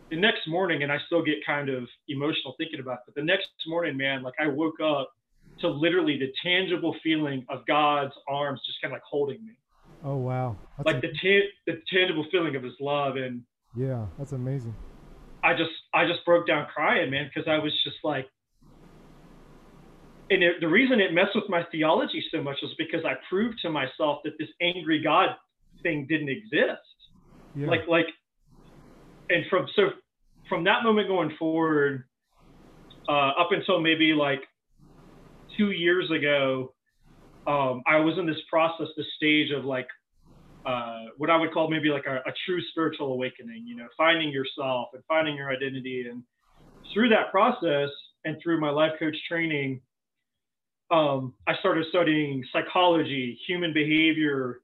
the 0.10 0.18
next 0.18 0.48
morning, 0.48 0.84
and 0.84 0.92
I 0.92 0.98
still 1.06 1.24
get 1.24 1.36
kind 1.46 1.70
of 1.70 1.88
emotional 2.10 2.54
thinking 2.58 2.80
about 2.80 2.96
it, 2.96 3.00
but 3.06 3.16
the 3.16 3.24
next 3.24 3.48
morning, 3.66 3.96
man, 3.96 4.24
like 4.24 4.34
I 4.40 4.48
woke 4.48 4.80
up 4.84 5.12
to 5.60 5.70
literally 5.70 6.18
the 6.18 6.32
tangible 6.44 6.96
feeling 7.04 7.46
of 7.50 7.66
God's 7.66 8.14
arms 8.28 8.62
just 8.66 8.82
kind 8.82 8.94
of 8.94 8.98
like 8.98 9.04
holding 9.04 9.46
me. 9.46 9.54
Oh 10.04 10.18
wow! 10.18 10.58
That's 10.78 10.88
like 10.88 11.02
the 11.02 11.10
ta- 11.10 11.50
the 11.68 11.82
tangible 11.94 12.26
feeling 12.32 12.56
of 12.56 12.64
His 12.64 12.74
love, 12.80 13.16
and 13.16 13.44
yeah, 13.78 14.06
that's 14.18 14.32
amazing. 14.32 14.76
I 15.44 15.54
just 15.54 15.72
I 15.94 16.06
just 16.08 16.26
broke 16.26 16.48
down 16.48 16.68
crying, 16.74 17.12
man, 17.12 17.30
because 17.34 17.48
I 17.48 17.60
was 17.60 17.72
just 17.84 17.98
like, 18.04 18.28
and 20.32 20.42
it, 20.42 20.62
the 20.62 20.68
reason 20.68 21.02
it 21.02 21.14
messed 21.14 21.36
with 21.36 21.50
my 21.50 21.64
theology 21.72 22.24
so 22.34 22.42
much 22.42 22.58
was 22.62 22.74
because 22.78 23.02
I 23.06 23.14
proved 23.30 23.60
to 23.64 23.70
myself 23.70 24.20
that 24.24 24.34
this 24.40 24.48
angry 24.62 25.04
God 25.04 25.30
thing 25.84 26.08
didn't 26.10 26.30
exist. 26.30 26.82
Yeah. 27.54 27.68
Like 27.68 27.82
like, 27.88 28.06
and 29.30 29.44
from 29.50 29.68
so 29.76 29.90
from 30.48 30.64
that 30.64 30.84
moment 30.84 31.10
going 31.10 31.36
forward, 31.38 32.06
uh, 33.10 33.32
up 33.38 33.50
until 33.52 33.82
maybe 33.82 34.14
like 34.14 34.40
two 35.58 35.72
years 35.72 36.10
ago, 36.10 36.74
um, 37.46 37.82
I 37.86 37.98
was 37.98 38.18
in 38.18 38.26
this 38.26 38.40
process, 38.50 38.88
this 38.96 39.06
stage 39.18 39.52
of 39.52 39.66
like 39.66 39.88
uh, 40.66 41.06
what 41.18 41.30
I 41.30 41.38
would 41.38 41.52
call 41.52 41.70
maybe 41.70 41.90
like 41.90 42.06
a, 42.06 42.18
a, 42.18 42.34
true 42.46 42.62
spiritual 42.70 43.14
awakening, 43.14 43.64
you 43.66 43.76
know, 43.76 43.88
finding 43.98 44.30
yourself 44.30 44.90
and 44.94 45.04
finding 45.08 45.36
your 45.36 45.50
identity. 45.50 46.06
And 46.08 46.24
through 46.94 47.10
that 47.10 47.32
process 47.32 47.90
and 48.26 48.38
through 48.44 48.60
my 48.60 48.70
life 48.70 48.92
coach 49.00 49.16
training, 49.28 49.82
um, 50.92 51.34
I 51.48 51.56
started 51.60 51.86
studying 51.90 52.44
psychology, 52.52 53.40
human 53.48 53.74
behavior, 53.74 54.60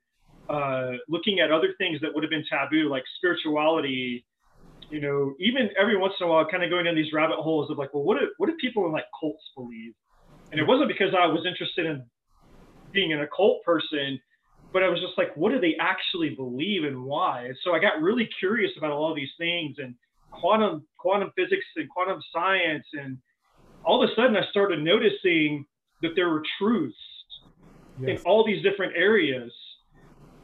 uh, 0.49 0.91
looking 1.07 1.39
at 1.39 1.51
other 1.51 1.73
things 1.77 1.99
that 2.01 2.13
would 2.13 2.23
have 2.23 2.29
been 2.29 2.43
taboo, 2.49 2.89
like 2.89 3.03
spirituality. 3.17 4.25
You 4.89 5.01
know, 5.01 5.35
even 5.39 5.69
every 5.79 5.97
once 5.97 6.13
in 6.19 6.27
a 6.27 6.29
while, 6.29 6.45
kind 6.45 6.63
of 6.63 6.69
going 6.69 6.85
down 6.85 6.95
these 6.95 7.11
rabbit 7.13 7.37
holes 7.37 7.69
of 7.71 7.77
like, 7.77 7.93
well, 7.93 8.03
what 8.03 8.19
do 8.19 8.27
what 8.37 8.47
do 8.47 8.55
people 8.59 8.85
in 8.85 8.91
like 8.91 9.05
cults 9.19 9.43
believe? 9.55 9.93
And 10.51 10.59
it 10.59 10.67
wasn't 10.67 10.87
because 10.87 11.13
I 11.17 11.27
was 11.27 11.45
interested 11.45 11.85
in 11.85 12.05
being 12.93 13.11
an 13.11 13.21
occult 13.21 13.63
person, 13.63 14.19
but 14.71 14.83
I 14.83 14.89
was 14.89 14.99
just 15.01 15.17
like, 15.17 15.35
what 15.35 15.51
do 15.51 15.59
they 15.59 15.75
actually 15.79 16.29
believe 16.35 16.85
and 16.85 17.03
why? 17.03 17.45
And 17.47 17.57
so 17.63 17.73
I 17.73 17.79
got 17.79 18.01
really 18.01 18.29
curious 18.39 18.71
about 18.77 18.91
all 18.91 19.13
these 19.13 19.31
things 19.37 19.75
and 19.77 19.95
quantum 20.31 20.85
quantum 20.97 21.31
physics 21.35 21.65
and 21.75 21.89
quantum 21.89 22.21
science 22.33 22.85
and 22.93 23.17
all 23.85 24.03
of 24.03 24.09
a 24.09 24.13
sudden 24.15 24.35
I 24.35 24.49
started 24.51 24.83
noticing 24.83 25.65
that 26.01 26.11
there 26.15 26.29
were 26.29 26.43
truths 26.59 26.95
yes. 27.99 28.19
in 28.19 28.25
all 28.25 28.45
these 28.45 28.63
different 28.63 28.93
areas. 28.95 29.51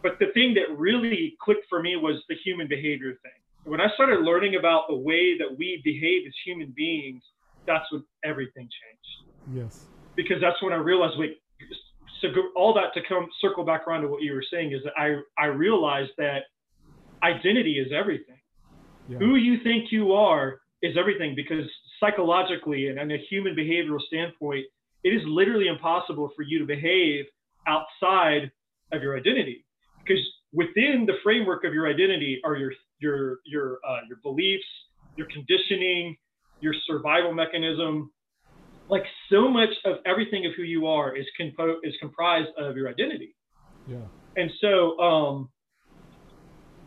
But 0.01 0.19
the 0.19 0.27
thing 0.33 0.53
that 0.55 0.77
really 0.77 1.36
clicked 1.41 1.65
for 1.69 1.81
me 1.81 1.95
was 1.95 2.22
the 2.27 2.36
human 2.43 2.67
behavior 2.67 3.12
thing. 3.22 3.31
When 3.63 3.79
I 3.79 3.88
started 3.93 4.22
learning 4.22 4.55
about 4.55 4.88
the 4.89 4.95
way 4.95 5.38
that 5.38 5.57
we 5.57 5.81
behave 5.83 6.27
as 6.27 6.33
human 6.45 6.74
beings, 6.75 7.24
that's 7.65 7.86
when 7.91 8.03
everything 8.24 8.67
changed. 8.67 9.57
Yes. 9.57 9.86
Because 10.15 10.38
that's 10.41 10.62
when 10.62 10.74
I 10.74 10.77
realized, 10.77 11.13
wait, 11.17 11.38
so 12.24 12.27
all 12.55 12.74
that 12.74 12.93
to 13.00 13.01
come 13.07 13.27
circle 13.41 13.63
back 13.65 13.88
around 13.88 14.01
to 14.01 14.07
what 14.07 14.22
you 14.22 14.33
were 14.33 14.43
saying 14.51 14.72
is 14.72 14.81
that 14.83 14.93
I 14.98 15.15
I 15.41 15.48
realized 15.48 16.12
that 16.17 16.43
identity 17.22 17.79
is 17.79 17.91
everything. 17.93 18.39
Yeah. 19.10 19.17
Who 19.17 19.36
you 19.36 19.62
think 19.63 19.91
you 19.91 20.13
are 20.13 20.60
is 20.81 20.95
everything 20.98 21.33
because 21.36 21.65
psychologically 22.00 22.88
and 22.88 23.00
on 23.00 23.12
a 23.12 23.17
human 23.29 23.55
behavioral 23.55 24.00
standpoint, 24.07 24.65
it 25.03 25.10
is 25.10 25.22
literally 25.25 25.67
impossible 25.67 26.31
for 26.36 26.43
you 26.43 26.60
to 26.60 26.65
behave 26.65 27.25
outside 27.67 28.51
of 28.91 29.01
your 29.01 29.17
identity 29.17 29.65
because 30.05 30.24
within 30.53 31.05
the 31.05 31.13
framework 31.24 31.63
of 31.63 31.74
your 31.74 31.88
identity 31.88 32.39
are 32.43 32.55
your 32.55 32.72
your 33.00 33.39
your 33.45 33.79
uh, 33.88 34.00
your 34.07 34.17
beliefs, 34.24 34.65
your 35.15 35.27
conditioning, 35.33 36.15
your 36.60 36.74
survival 36.86 37.33
mechanism. 37.33 38.12
Like 38.89 39.03
so 39.31 39.48
much 39.48 39.69
of 39.86 39.98
everything 40.05 40.45
of 40.45 40.53
who 40.55 40.63
you 40.63 40.88
are 40.88 41.15
is 41.15 41.25
compo- 41.38 41.79
is 41.83 41.93
comprised 42.00 42.50
of 42.57 42.75
your 42.75 42.89
identity. 42.89 43.36
Yeah. 43.88 43.98
And 44.36 44.51
so, 44.62 45.00
um, 45.00 45.50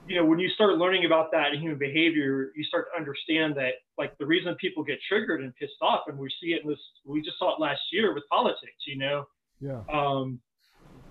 you 0.08 0.16
know, 0.16 0.24
when 0.24 0.38
you 0.38 0.48
start 0.50 0.78
learning 0.78 1.04
about 1.04 1.30
that 1.32 1.52
in 1.52 1.60
human 1.60 1.78
behavior, 1.78 2.52
you 2.54 2.64
start 2.64 2.86
to 2.92 2.98
understand 2.98 3.56
that 3.56 3.72
like 3.98 4.16
the 4.18 4.26
reason 4.26 4.54
people 4.60 4.84
get 4.84 4.98
triggered 5.08 5.40
and 5.40 5.54
pissed 5.56 5.80
off, 5.82 6.02
and 6.06 6.18
we 6.18 6.28
see 6.40 6.52
it 6.52 6.62
in 6.62 6.68
this, 6.68 6.78
we 7.04 7.20
just 7.22 7.38
saw 7.38 7.54
it 7.54 7.60
last 7.60 7.80
year 7.92 8.14
with 8.14 8.24
politics, 8.30 8.86
you 8.86 8.98
know, 8.98 9.24
yeah. 9.60 9.80
Um, 9.92 10.40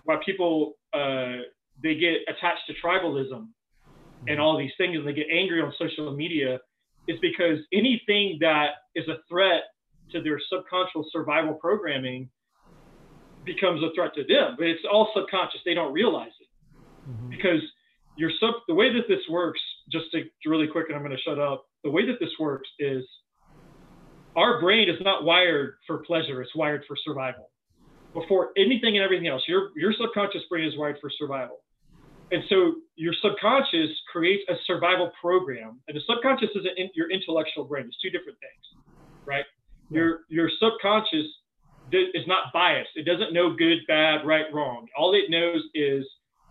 why 0.03 0.17
people 0.25 0.73
uh, 0.93 1.41
they 1.81 1.95
get 1.95 2.17
attached 2.27 2.61
to 2.67 2.73
tribalism 2.83 3.31
mm-hmm. 3.31 4.27
and 4.27 4.39
all 4.39 4.57
these 4.57 4.71
things, 4.77 4.97
and 4.97 5.07
they 5.07 5.13
get 5.13 5.27
angry 5.31 5.61
on 5.61 5.73
social 5.77 6.15
media, 6.15 6.59
is 7.07 7.17
because 7.21 7.59
anything 7.73 8.37
that 8.41 8.67
is 8.95 9.07
a 9.07 9.17
threat 9.27 9.63
to 10.11 10.21
their 10.21 10.39
subconscious 10.49 11.11
survival 11.11 11.55
programming 11.55 12.29
becomes 13.45 13.81
a 13.83 13.93
threat 13.95 14.11
to 14.15 14.23
them. 14.23 14.55
But 14.57 14.67
it's 14.67 14.85
all 14.89 15.11
subconscious; 15.15 15.61
they 15.65 15.73
don't 15.73 15.91
realize 15.91 16.31
it 16.39 17.09
mm-hmm. 17.09 17.29
because 17.29 17.61
your 18.17 18.31
sub 18.39 18.55
the 18.67 18.73
way 18.73 18.93
that 18.93 19.07
this 19.07 19.21
works 19.29 19.59
just 19.91 20.05
to 20.11 20.23
really 20.45 20.67
quick 20.67 20.85
and 20.87 20.95
i'm 20.95 21.03
going 21.03 21.15
to 21.15 21.21
shut 21.21 21.39
up. 21.39 21.65
The 21.83 21.91
way 21.91 22.05
that 22.05 22.19
this 22.19 22.31
works 22.39 22.67
is 22.79 23.03
our 24.35 24.59
brain 24.59 24.89
is 24.89 24.99
not 25.01 25.23
wired 25.23 25.75
for 25.87 25.99
pleasure 25.99 26.41
it's 26.41 26.55
wired 26.55 26.83
for 26.87 26.95
survival. 27.03 27.51
Before 28.13 28.51
anything 28.57 28.95
and 28.97 29.03
everything 29.03 29.27
else 29.27 29.43
your 29.47 29.69
your 29.75 29.93
subconscious 29.93 30.43
brain 30.49 30.67
is 30.67 30.77
wired 30.77 30.97
for 31.01 31.09
survival. 31.17 31.57
And 32.31 32.43
so 32.49 32.75
your 32.95 33.13
subconscious 33.21 33.91
creates 34.11 34.43
a 34.49 34.55
survival 34.65 35.11
program 35.21 35.79
and 35.87 35.95
the 35.95 36.01
subconscious 36.09 36.49
is 36.55 36.65
in, 36.75 36.89
your 36.95 37.11
intellectual 37.11 37.65
brain. 37.65 37.85
It's 37.85 38.01
two 38.01 38.09
different 38.09 38.39
things 38.39 38.85
right? 39.25 39.45
Yeah. 39.89 39.97
your 39.97 40.19
your 40.29 40.49
subconscious 40.59 41.27
is 41.91 42.25
not 42.27 42.51
biased. 42.51 42.89
It 42.95 43.05
doesn't 43.05 43.33
know 43.33 43.55
good 43.55 43.79
bad 43.87 44.25
right 44.25 44.45
wrong. 44.51 44.87
All 44.97 45.13
it 45.13 45.29
knows 45.29 45.61
is 45.75 46.03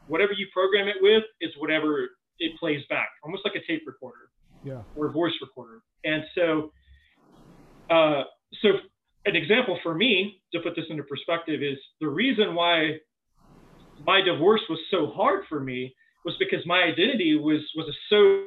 whatever 0.06 0.32
you 0.32 0.46
program 0.52 0.88
it 0.88 0.96
with 1.00 1.24
is 1.40 1.50
whatever 1.58 2.08
it 2.38 2.58
plays 2.58 2.82
back, 2.88 3.08
almost 3.22 3.42
like 3.44 3.54
a 3.54 3.66
tape 3.66 3.82
recorder, 3.86 4.30
yeah, 4.64 4.82
or 4.96 5.06
a 5.06 5.12
voice 5.12 5.32
recorder. 5.40 5.82
And 6.04 6.24
so, 6.34 6.72
uh, 7.90 8.24
so 8.60 8.68
an 9.26 9.36
example 9.36 9.78
for 9.82 9.94
me 9.94 10.40
to 10.52 10.60
put 10.60 10.76
this 10.76 10.84
into 10.90 11.02
perspective 11.04 11.62
is 11.62 11.78
the 12.00 12.08
reason 12.08 12.54
why 12.54 12.98
my 14.06 14.20
divorce 14.20 14.62
was 14.68 14.78
so 14.90 15.10
hard 15.14 15.44
for 15.48 15.60
me 15.60 15.94
was 16.24 16.34
because 16.38 16.64
my 16.66 16.82
identity 16.82 17.36
was 17.36 17.60
was 17.76 17.88
a 17.88 17.96
so 18.10 18.44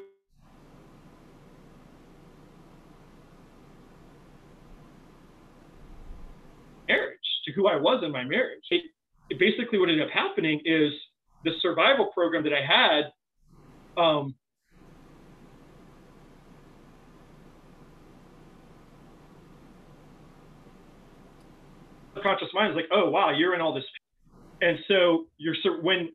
marriage 6.87 7.17
to 7.45 7.51
who 7.53 7.67
I 7.67 7.75
was 7.75 8.03
in 8.03 8.11
my 8.11 8.23
marriage. 8.23 8.63
It, 8.69 8.83
it 9.29 9.39
basically 9.39 9.79
what 9.79 9.89
ended 9.89 10.07
up 10.07 10.13
happening 10.13 10.61
is 10.65 10.91
the 11.47 11.53
survival 11.61 12.11
program 12.13 12.43
that 12.43 12.53
I 12.53 12.61
had, 12.61 14.01
um, 14.01 14.35
conscious 22.21 22.49
mind 22.53 22.71
is 22.71 22.75
like, 22.75 22.89
oh 22.91 23.09
wow, 23.09 23.31
you're 23.31 23.55
in 23.55 23.61
all 23.61 23.73
this, 23.73 23.85
and 24.61 24.77
so 24.87 25.25
you're 25.37 25.55
when 25.81 26.09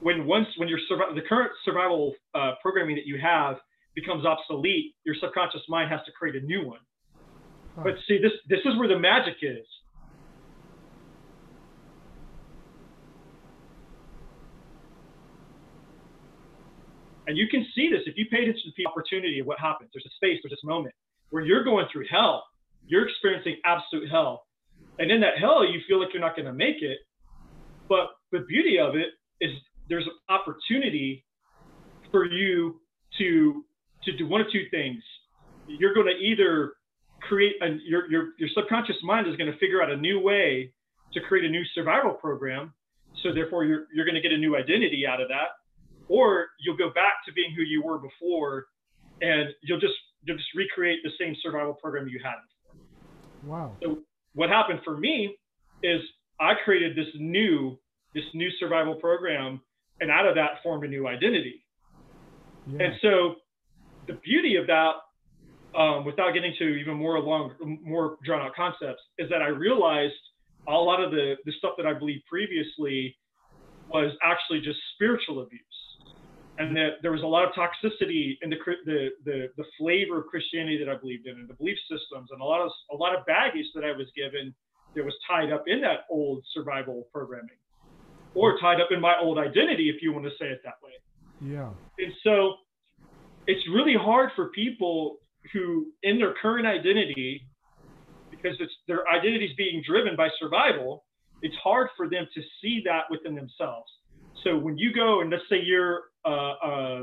when 0.00 0.26
once 0.26 0.46
when 0.56 0.68
your 0.68 0.78
survival 0.88 1.14
the 1.14 1.20
current 1.28 1.52
survival 1.64 2.14
uh, 2.34 2.52
programming 2.62 2.96
that 2.96 3.06
you 3.06 3.18
have 3.20 3.56
becomes 3.94 4.24
obsolete, 4.24 4.94
your 5.04 5.14
subconscious 5.20 5.62
mind 5.68 5.90
has 5.90 6.00
to 6.06 6.12
create 6.12 6.42
a 6.42 6.46
new 6.46 6.66
one. 6.66 6.80
Huh. 7.76 7.82
But 7.84 7.94
see, 8.08 8.18
this 8.18 8.32
this 8.48 8.60
is 8.64 8.78
where 8.78 8.88
the 8.88 8.98
magic 8.98 9.36
is. 9.42 9.66
And 17.26 17.36
you 17.36 17.46
can 17.48 17.64
see 17.74 17.88
this 17.90 18.02
if 18.06 18.16
you 18.16 18.26
pay 18.30 18.42
attention 18.42 18.66
to 18.66 18.72
the 18.76 18.86
opportunity 18.86 19.38
of 19.38 19.46
what 19.46 19.58
happens. 19.58 19.90
There's 19.92 20.06
a 20.06 20.14
space, 20.16 20.40
there's 20.42 20.50
this 20.50 20.64
moment 20.64 20.94
where 21.30 21.42
you're 21.42 21.64
going 21.64 21.86
through 21.92 22.06
hell. 22.10 22.44
You're 22.86 23.08
experiencing 23.08 23.56
absolute 23.64 24.10
hell. 24.10 24.44
And 24.98 25.10
in 25.10 25.20
that 25.20 25.38
hell, 25.38 25.64
you 25.64 25.80
feel 25.88 26.00
like 26.00 26.10
you're 26.12 26.20
not 26.20 26.36
going 26.36 26.46
to 26.46 26.52
make 26.52 26.82
it. 26.82 26.98
But 27.88 28.08
the 28.32 28.40
beauty 28.40 28.78
of 28.78 28.96
it 28.96 29.08
is 29.40 29.50
there's 29.88 30.06
an 30.06 30.12
opportunity 30.28 31.24
for 32.10 32.26
you 32.26 32.80
to 33.18 33.64
to 34.04 34.16
do 34.16 34.26
one 34.26 34.40
of 34.40 34.48
two 34.52 34.64
things. 34.70 35.02
You're 35.68 35.94
going 35.94 36.06
to 36.06 36.18
either 36.24 36.72
create 37.20 37.54
a, 37.62 37.78
your, 37.86 38.10
your 38.10 38.28
your 38.38 38.48
subconscious 38.54 38.96
mind 39.02 39.28
is 39.28 39.36
going 39.36 39.50
to 39.50 39.58
figure 39.58 39.82
out 39.82 39.90
a 39.90 39.96
new 39.96 40.20
way 40.20 40.72
to 41.12 41.20
create 41.20 41.44
a 41.44 41.48
new 41.48 41.62
survival 41.74 42.12
program. 42.12 42.72
So 43.22 43.32
therefore, 43.32 43.64
you're 43.64 43.86
you're 43.94 44.04
going 44.04 44.16
to 44.16 44.20
get 44.20 44.32
a 44.32 44.38
new 44.38 44.56
identity 44.56 45.06
out 45.06 45.20
of 45.20 45.28
that 45.28 45.61
or 46.08 46.46
you'll 46.60 46.76
go 46.76 46.90
back 46.94 47.24
to 47.26 47.32
being 47.32 47.54
who 47.56 47.62
you 47.62 47.82
were 47.82 47.98
before 47.98 48.66
and 49.20 49.50
you'll 49.62 49.80
just 49.80 49.94
to 50.26 50.34
just 50.34 50.48
recreate 50.54 51.00
the 51.02 51.10
same 51.18 51.34
survival 51.42 51.74
program 51.74 52.06
you 52.08 52.20
had. 52.22 52.34
Wow. 53.44 53.76
So 53.82 53.98
what 54.34 54.48
happened 54.48 54.80
for 54.84 54.96
me 54.96 55.36
is 55.82 56.00
I 56.40 56.52
created 56.64 56.96
this 56.96 57.08
new 57.16 57.78
this 58.14 58.24
new 58.34 58.50
survival 58.60 58.94
program, 58.94 59.60
and 60.00 60.10
out 60.10 60.26
of 60.26 60.34
that 60.34 60.62
formed 60.62 60.84
a 60.84 60.88
new 60.88 61.06
identity. 61.06 61.64
Yeah. 62.66 62.84
And 62.84 62.94
so 63.00 63.36
the 64.06 64.14
beauty 64.22 64.56
of 64.56 64.66
that, 64.66 64.92
um, 65.78 66.04
without 66.04 66.32
getting 66.34 66.52
to 66.58 66.64
even 66.76 66.94
more 66.94 67.18
long, 67.20 67.78
more 67.82 68.18
drawn 68.24 68.42
out 68.42 68.54
concepts, 68.54 69.00
is 69.18 69.30
that 69.30 69.40
I 69.40 69.48
realized 69.48 70.12
a 70.68 70.72
lot 70.72 71.02
of 71.02 71.10
the, 71.10 71.36
the 71.46 71.52
stuff 71.56 71.72
that 71.78 71.86
I 71.86 71.94
believed 71.94 72.24
previously 72.26 73.16
was 73.88 74.12
actually 74.22 74.60
just 74.60 74.78
spiritual 74.94 75.40
abuse. 75.40 75.60
And 76.58 76.76
that 76.76 77.00
there 77.00 77.12
was 77.12 77.22
a 77.22 77.26
lot 77.26 77.44
of 77.44 77.54
toxicity 77.54 78.36
in 78.42 78.50
the, 78.50 78.56
the, 78.84 79.08
the, 79.24 79.48
the 79.56 79.64
flavor 79.78 80.20
of 80.20 80.26
Christianity 80.26 80.78
that 80.84 80.90
I 80.90 80.96
believed 80.96 81.26
in 81.26 81.36
and 81.36 81.48
the 81.48 81.54
belief 81.54 81.78
systems 81.88 82.28
and 82.30 82.40
a 82.40 82.44
lot 82.44 82.60
of, 82.60 82.70
a 82.92 82.96
lot 82.96 83.16
of 83.16 83.24
baggage 83.24 83.66
that 83.74 83.84
I 83.84 83.92
was 83.92 84.06
given 84.14 84.54
that 84.94 85.04
was 85.04 85.14
tied 85.26 85.50
up 85.50 85.64
in 85.66 85.80
that 85.80 86.04
old 86.10 86.44
survival 86.52 87.08
programming 87.12 87.56
or 88.34 88.58
tied 88.60 88.80
up 88.80 88.88
in 88.90 89.00
my 89.00 89.14
old 89.20 89.38
identity, 89.38 89.88
if 89.88 90.02
you 90.02 90.12
want 90.12 90.24
to 90.24 90.30
say 90.38 90.46
it 90.46 90.60
that 90.64 90.76
way. 90.82 90.92
Yeah. 91.40 91.70
And 91.98 92.12
so 92.22 92.54
it's 93.46 93.66
really 93.68 93.96
hard 93.98 94.30
for 94.36 94.48
people 94.48 95.18
who, 95.52 95.86
in 96.02 96.18
their 96.18 96.34
current 96.40 96.66
identity, 96.66 97.46
because 98.30 98.56
it's 98.60 98.72
their 98.86 99.08
identity 99.08 99.46
is 99.46 99.56
being 99.56 99.82
driven 99.86 100.16
by 100.16 100.28
survival, 100.38 101.04
it's 101.42 101.56
hard 101.62 101.88
for 101.96 102.08
them 102.08 102.26
to 102.34 102.40
see 102.60 102.82
that 102.84 103.02
within 103.10 103.34
themselves. 103.34 103.90
So 104.44 104.56
when 104.56 104.78
you 104.78 104.92
go 104.94 105.20
and 105.20 105.30
let's 105.30 105.42
say 105.48 105.56
you're 105.62 106.02
uh, 106.24 106.54
uh, 106.64 107.00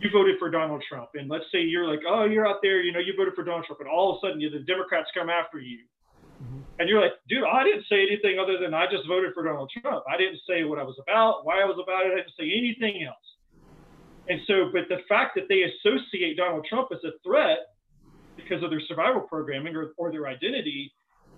you 0.00 0.08
voted 0.12 0.36
for 0.38 0.50
Donald 0.50 0.82
Trump, 0.88 1.10
and 1.14 1.28
let's 1.28 1.44
say 1.52 1.60
you're 1.60 1.86
like, 1.86 2.00
oh, 2.08 2.24
you're 2.24 2.46
out 2.46 2.60
there, 2.62 2.80
you 2.82 2.92
know, 2.92 3.00
you 3.00 3.12
voted 3.16 3.34
for 3.34 3.44
Donald 3.44 3.66
Trump, 3.66 3.80
and 3.80 3.88
all 3.88 4.12
of 4.12 4.18
a 4.18 4.26
sudden 4.26 4.40
you, 4.40 4.48
the 4.50 4.64
Democrats 4.64 5.08
come 5.12 5.28
after 5.28 5.58
you, 5.58 5.84
mm-hmm. 6.42 6.60
and 6.78 6.88
you're 6.88 7.00
like, 7.00 7.12
dude, 7.28 7.44
I 7.44 7.64
didn't 7.64 7.84
say 7.88 8.00
anything 8.02 8.38
other 8.38 8.56
than 8.58 8.72
I 8.72 8.86
just 8.90 9.06
voted 9.06 9.32
for 9.34 9.44
Donald 9.44 9.70
Trump. 9.80 10.04
I 10.08 10.16
didn't 10.16 10.40
say 10.48 10.64
what 10.64 10.78
I 10.78 10.84
was 10.84 10.96
about, 11.04 11.44
why 11.44 11.60
I 11.60 11.66
was 11.66 11.76
about 11.82 12.06
it. 12.06 12.12
I 12.12 12.16
didn't 12.24 12.36
say 12.38 12.48
anything 12.48 13.04
else. 13.04 13.28
And 14.28 14.40
so, 14.46 14.70
but 14.72 14.88
the 14.88 15.02
fact 15.08 15.34
that 15.34 15.48
they 15.48 15.66
associate 15.66 16.36
Donald 16.36 16.64
Trump 16.68 16.88
as 16.92 17.02
a 17.04 17.12
threat 17.26 17.74
because 18.36 18.62
of 18.62 18.70
their 18.70 18.80
survival 18.86 19.22
programming 19.22 19.74
or, 19.74 19.92
or 19.98 20.12
their 20.12 20.28
identity, 20.28 20.92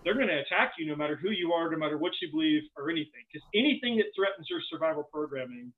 they're 0.05 0.15
going 0.15 0.29
to 0.29 0.41
attack 0.45 0.75
you 0.79 0.87
no 0.87 0.97
matter 0.97 1.17
who 1.17 1.31
you 1.31 1.53
are, 1.53 1.71
no 1.71 1.79
matter 1.79 1.97
what 1.97 2.13
you 2.21 2.31
believe 2.31 2.63
or 2.77 2.91
anything. 2.91 3.25
Because 3.33 3.47
anything 3.55 3.97
that 3.97 4.13
threatens 4.15 4.47
your 4.51 4.61
survival 4.71 5.09
programming 5.13 5.73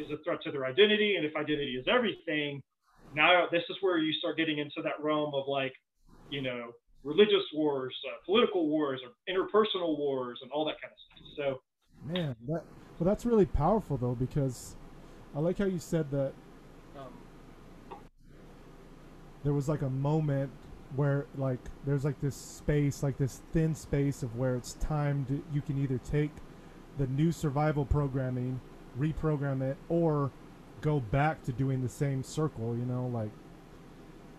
is 0.00 0.10
a 0.10 0.22
threat 0.24 0.40
to 0.44 0.50
their 0.50 0.64
identity. 0.64 1.16
And 1.16 1.24
if 1.24 1.36
identity 1.36 1.76
is 1.78 1.86
everything, 1.88 2.62
now 3.14 3.46
this 3.50 3.62
is 3.68 3.76
where 3.80 3.98
you 3.98 4.12
start 4.14 4.36
getting 4.36 4.58
into 4.58 4.82
that 4.82 5.02
realm 5.02 5.34
of 5.34 5.44
like, 5.46 5.72
you 6.30 6.42
know, 6.42 6.72
religious 7.04 7.44
wars, 7.54 7.94
uh, 8.08 8.16
political 8.24 8.68
wars, 8.68 9.00
or 9.04 9.10
interpersonal 9.32 9.98
wars, 9.98 10.38
and 10.42 10.50
all 10.52 10.64
that 10.64 10.76
kind 10.80 10.92
of 10.92 11.34
stuff. 11.34 11.60
So, 12.06 12.12
man, 12.12 12.36
that 12.48 12.62
well, 12.98 13.08
that's 13.08 13.24
really 13.24 13.46
powerful 13.46 13.96
though 13.96 14.14
because 14.14 14.76
I 15.34 15.40
like 15.40 15.58
how 15.58 15.64
you 15.64 15.78
said 15.78 16.10
that 16.10 16.32
um, 16.98 17.98
there 19.42 19.52
was 19.52 19.68
like 19.68 19.82
a 19.82 19.90
moment 19.90 20.50
where 20.96 21.26
like 21.36 21.60
there's 21.86 22.04
like 22.04 22.20
this 22.20 22.36
space, 22.36 23.02
like 23.02 23.16
this 23.16 23.40
thin 23.52 23.74
space 23.74 24.22
of 24.22 24.36
where 24.36 24.54
it's 24.56 24.74
time 24.74 25.24
to 25.26 25.42
you 25.52 25.60
can 25.60 25.82
either 25.82 25.98
take 25.98 26.32
the 26.98 27.06
new 27.06 27.32
survival 27.32 27.84
programming, 27.84 28.60
reprogram 28.98 29.62
it, 29.62 29.76
or 29.88 30.30
go 30.80 31.00
back 31.00 31.42
to 31.44 31.52
doing 31.52 31.82
the 31.82 31.88
same 31.88 32.22
circle. 32.22 32.76
You 32.76 32.84
know, 32.84 33.06
like 33.06 33.30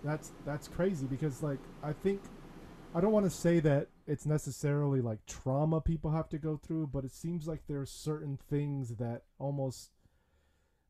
that's 0.03 0.31
that's 0.45 0.67
crazy 0.67 1.05
because 1.05 1.43
like 1.43 1.59
I 1.83 1.93
think 1.93 2.21
I 2.93 3.01
don't 3.01 3.11
want 3.11 3.25
to 3.25 3.31
say 3.31 3.59
that 3.61 3.87
it's 4.07 4.25
necessarily 4.25 4.99
like 5.01 5.25
trauma 5.25 5.79
people 5.79 6.11
have 6.11 6.29
to 6.29 6.37
go 6.37 6.57
through, 6.57 6.87
but 6.87 7.05
it 7.05 7.11
seems 7.11 7.47
like 7.47 7.61
there's 7.67 7.89
certain 7.89 8.37
things 8.49 8.95
that 8.97 9.23
almost 9.39 9.91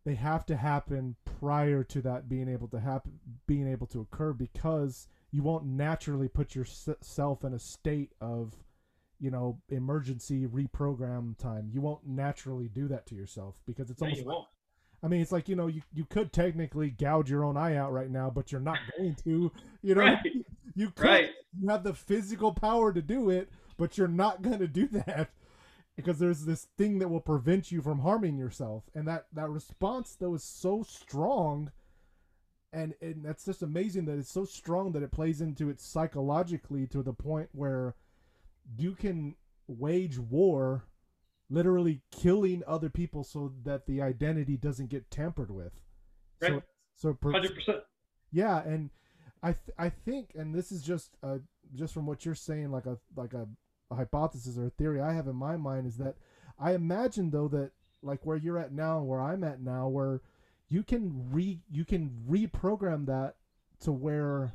they 0.04 0.16
have 0.16 0.46
to 0.48 0.56
happen 0.56 1.16
prior 1.40 1.84
to 1.84 2.02
that 2.02 2.28
being 2.28 2.50
able 2.50 2.68
to 2.70 2.80
happen 2.80 3.20
being 3.46 3.68
able 3.68 3.86
to 3.88 4.02
occur 4.02 4.34
because 4.34 5.08
you 5.32 5.44
won't 5.44 5.66
naturally 5.66 6.28
put 6.28 6.56
yourself 6.56 7.44
in 7.44 7.54
a 7.54 7.60
state 7.60 8.12
of 8.20 8.56
you 9.22 9.32
know 9.32 9.58
emergency 9.70 10.46
reprogram 10.48 11.38
time 11.38 11.70
you 11.72 11.80
won't 11.80 12.06
naturally 12.06 12.68
do 12.68 12.88
that 12.88 13.06
to 13.06 13.16
yourself 13.16 13.56
because 13.66 13.90
it's 13.90 14.02
almost 14.02 14.26
like, 14.26 14.38
I 15.04 15.08
mean, 15.08 15.22
it's 15.22 15.32
like 15.32 15.50
you 15.50 15.56
know, 15.56 15.68
you, 15.68 15.82
you 15.94 16.06
could 16.06 16.32
technically 16.32 16.92
gouge 16.92 17.30
your 17.30 17.44
own 17.44 17.58
eye 17.58 17.76
out 17.76 17.92
right 17.92 18.10
now, 18.10 18.30
but 18.30 18.52
you're 18.52 18.62
not 18.62 18.78
going 18.98 19.16
to. 19.24 19.52
You 19.82 19.96
know, 19.96 20.02
right. 20.02 20.20
you 20.76 20.92
could. 20.92 21.06
Right. 21.06 21.30
You 21.60 21.70
have 21.70 21.84
the 21.84 21.94
physical 21.94 22.54
power 22.54 22.94
to 22.94 23.02
do 23.02 23.30
it, 23.30 23.50
but 23.78 23.98
you're 23.98 24.08
not 24.08 24.42
going 24.44 24.60
to 24.60 24.68
do 24.68 24.88
that 24.90 25.32
because 25.96 26.20
there's 26.20 26.46
this 26.46 26.68
thing 26.78 27.00
that 27.00 27.10
will 27.10 27.22
prevent 27.22 27.72
you 27.72 27.82
from 27.82 28.00
harming 28.00 28.38
yourself 28.38 28.84
and 28.96 29.08
that 29.08 29.26
that 29.34 29.50
response 29.50 30.16
that 30.16 30.30
was 30.30 30.44
so 30.44 30.84
strong 30.84 31.72
and 32.72 32.94
and 33.02 33.26
that's 33.26 33.46
just 33.46 33.62
amazing 33.62 34.06
that 34.06 34.18
it's 34.18 34.32
so 34.32 34.46
strong 34.46 34.94
that 34.94 35.04
it 35.04 35.12
plays 35.12 35.42
into 35.42 35.70
it 35.70 35.82
psychologically 35.82 36.88
to 36.88 37.04
the 37.04 37.14
point 37.14 37.50
where 37.52 37.96
you 38.78 38.94
can 38.94 39.36
wage 39.68 40.18
war 40.18 40.84
literally 41.50 42.02
killing 42.12 42.64
other 42.66 42.90
people 42.90 43.24
so 43.24 43.52
that 43.64 43.86
the 43.86 44.02
identity 44.02 44.58
doesn't 44.58 44.90
get 44.90 45.12
tampered 45.12 45.52
with. 45.52 45.74
Right. 46.42 46.64
so 46.96 47.14
so 47.14 47.14
100% 47.14 47.82
yeah 48.32 48.64
and 48.64 48.90
i 49.44 49.52
th- 49.54 49.76
i 49.78 49.90
think 49.90 50.32
and 50.34 50.56
this 50.56 50.72
is 50.72 50.82
just 50.82 51.12
uh 51.22 51.38
just 51.76 51.94
from 51.94 52.08
what 52.08 52.26
you're 52.26 52.34
saying 52.34 52.72
like 52.72 52.88
a 52.88 52.98
like 53.16 53.34
a 53.34 53.48
a 53.92 53.96
hypothesis 53.96 54.58
or 54.58 54.68
a 54.68 54.70
theory 54.72 55.02
I 55.02 55.14
have 55.14 55.28
in 55.28 55.36
my 55.36 55.58
mind 55.58 55.86
is 55.86 55.98
that 55.98 56.16
I 56.58 56.74
imagine 56.74 57.30
though 57.30 57.50
that 57.50 57.72
like 58.02 58.26
where 58.26 58.38
you're 58.38 58.58
at 58.58 58.72
now 58.72 58.98
and 58.98 59.08
where 59.08 59.22
I'm 59.22 59.44
at 59.44 59.62
now 59.62 59.88
where 59.90 60.22
you 60.70 60.82
can 60.82 61.30
re 61.32 61.60
you 61.70 61.86
can 61.86 62.10
reprogram 62.28 63.06
that 63.08 63.36
to 63.82 63.92
where 63.92 64.54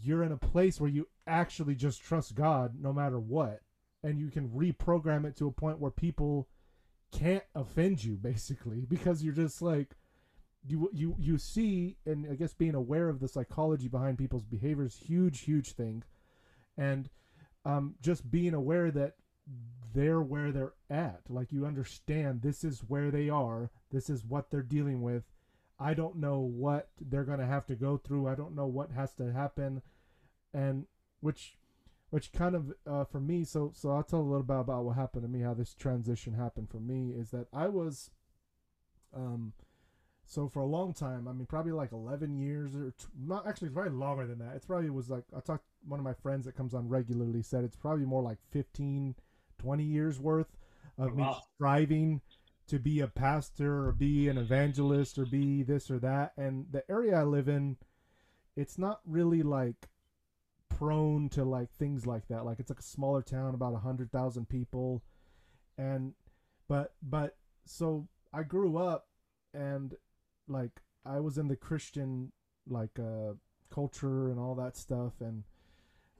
you're 0.00 0.22
in 0.22 0.32
a 0.32 0.36
place 0.36 0.80
where 0.80 0.90
you 0.90 1.08
actually 1.26 1.74
just 1.74 2.02
trust 2.02 2.34
God 2.34 2.74
no 2.80 2.92
matter 2.92 3.18
what 3.18 3.60
and 4.02 4.18
you 4.18 4.28
can 4.28 4.48
reprogram 4.50 5.24
it 5.24 5.36
to 5.36 5.46
a 5.46 5.52
point 5.52 5.78
where 5.78 5.90
people 5.90 6.48
can't 7.12 7.44
offend 7.54 8.04
you 8.04 8.16
basically 8.20 8.84
because 8.88 9.22
you're 9.22 9.34
just 9.34 9.62
like 9.62 9.96
you 10.68 10.90
you 10.92 11.14
you 11.18 11.38
see 11.38 11.96
and 12.04 12.26
I 12.30 12.34
guess 12.34 12.52
being 12.52 12.74
aware 12.74 13.08
of 13.08 13.20
the 13.20 13.28
psychology 13.28 13.88
behind 13.88 14.18
people's 14.18 14.44
behaviors 14.44 14.96
huge 14.96 15.40
huge 15.40 15.72
thing 15.72 16.02
and 16.76 17.08
um, 17.64 17.96
just 18.00 18.30
being 18.30 18.54
aware 18.54 18.90
that 18.92 19.14
they're 19.94 20.20
where 20.20 20.52
they're 20.52 20.74
at. 20.90 21.20
Like 21.28 21.52
you 21.52 21.66
understand 21.66 22.42
this 22.42 22.64
is 22.64 22.80
where 22.86 23.10
they 23.10 23.28
are. 23.28 23.70
This 23.90 24.08
is 24.10 24.24
what 24.24 24.50
they're 24.50 24.62
dealing 24.62 25.02
with. 25.02 25.24
I 25.78 25.94
don't 25.94 26.16
know 26.16 26.40
what 26.40 26.88
they're 27.00 27.24
going 27.24 27.38
to 27.38 27.46
have 27.46 27.66
to 27.66 27.74
go 27.74 27.96
through. 27.96 28.28
I 28.28 28.34
don't 28.34 28.54
know 28.54 28.66
what 28.66 28.90
has 28.92 29.12
to 29.14 29.32
happen, 29.32 29.82
and 30.54 30.86
which, 31.20 31.58
which 32.10 32.32
kind 32.32 32.54
of 32.54 32.72
uh, 32.86 33.04
for 33.04 33.20
me. 33.20 33.44
So 33.44 33.72
so 33.74 33.90
I'll 33.90 34.02
tell 34.02 34.20
a 34.20 34.22
little 34.22 34.42
bit 34.42 34.56
about 34.56 34.84
what 34.84 34.96
happened 34.96 35.22
to 35.24 35.28
me. 35.28 35.40
How 35.40 35.54
this 35.54 35.74
transition 35.74 36.34
happened 36.34 36.70
for 36.70 36.80
me 36.80 37.10
is 37.10 37.30
that 37.30 37.46
I 37.52 37.68
was, 37.68 38.10
um, 39.14 39.52
so 40.24 40.48
for 40.48 40.60
a 40.60 40.66
long 40.66 40.94
time. 40.94 41.28
I 41.28 41.32
mean, 41.32 41.46
probably 41.46 41.72
like 41.72 41.92
eleven 41.92 42.38
years 42.38 42.74
or 42.74 42.92
t- 42.92 43.06
not. 43.18 43.46
Actually, 43.46 43.68
it's 43.68 43.74
probably 43.74 43.92
longer 43.92 44.26
than 44.26 44.38
that. 44.38 44.54
It's 44.56 44.66
probably 44.66 44.88
was 44.88 45.10
like 45.10 45.24
I 45.36 45.40
talked 45.40 45.64
one 45.86 46.00
of 46.00 46.04
my 46.04 46.14
friends 46.14 46.46
that 46.46 46.56
comes 46.56 46.74
on 46.74 46.88
regularly 46.88 47.42
said 47.42 47.64
it's 47.64 47.76
probably 47.76 48.06
more 48.06 48.22
like 48.22 48.38
15 48.50 49.14
20 49.58 49.84
years 49.84 50.20
worth 50.20 50.56
of 50.98 51.12
oh, 51.12 51.14
wow. 51.14 51.30
me 51.30 51.36
striving 51.54 52.20
to 52.68 52.78
be 52.78 53.00
a 53.00 53.06
pastor 53.06 53.86
or 53.86 53.92
be 53.92 54.28
an 54.28 54.38
evangelist 54.38 55.18
or 55.18 55.26
be 55.26 55.62
this 55.62 55.90
or 55.90 55.98
that. 56.00 56.32
And 56.36 56.66
the 56.70 56.88
area 56.90 57.16
i 57.16 57.22
live 57.22 57.48
in 57.48 57.76
it's 58.56 58.78
not 58.78 59.00
really 59.04 59.42
like 59.42 59.88
prone 60.68 61.28
to 61.30 61.44
like 61.44 61.70
things 61.72 62.06
like 62.06 62.26
that. 62.28 62.44
Like 62.44 62.58
it's 62.58 62.70
like 62.70 62.80
a 62.80 62.82
smaller 62.82 63.22
town 63.22 63.54
about 63.54 63.74
a 63.74 63.78
hundred 63.78 64.10
thousand 64.10 64.48
people. 64.48 65.02
And 65.78 66.14
but 66.68 66.94
but 67.02 67.36
so 67.64 68.08
i 68.32 68.42
grew 68.42 68.76
up 68.76 69.08
and 69.54 69.94
like 70.48 70.80
i 71.04 71.18
was 71.20 71.36
in 71.36 71.48
the 71.48 71.56
christian 71.56 72.30
like 72.68 72.98
uh 72.98 73.32
culture 73.70 74.30
and 74.30 74.38
all 74.38 74.54
that 74.54 74.76
stuff. 74.76 75.14
And 75.20 75.44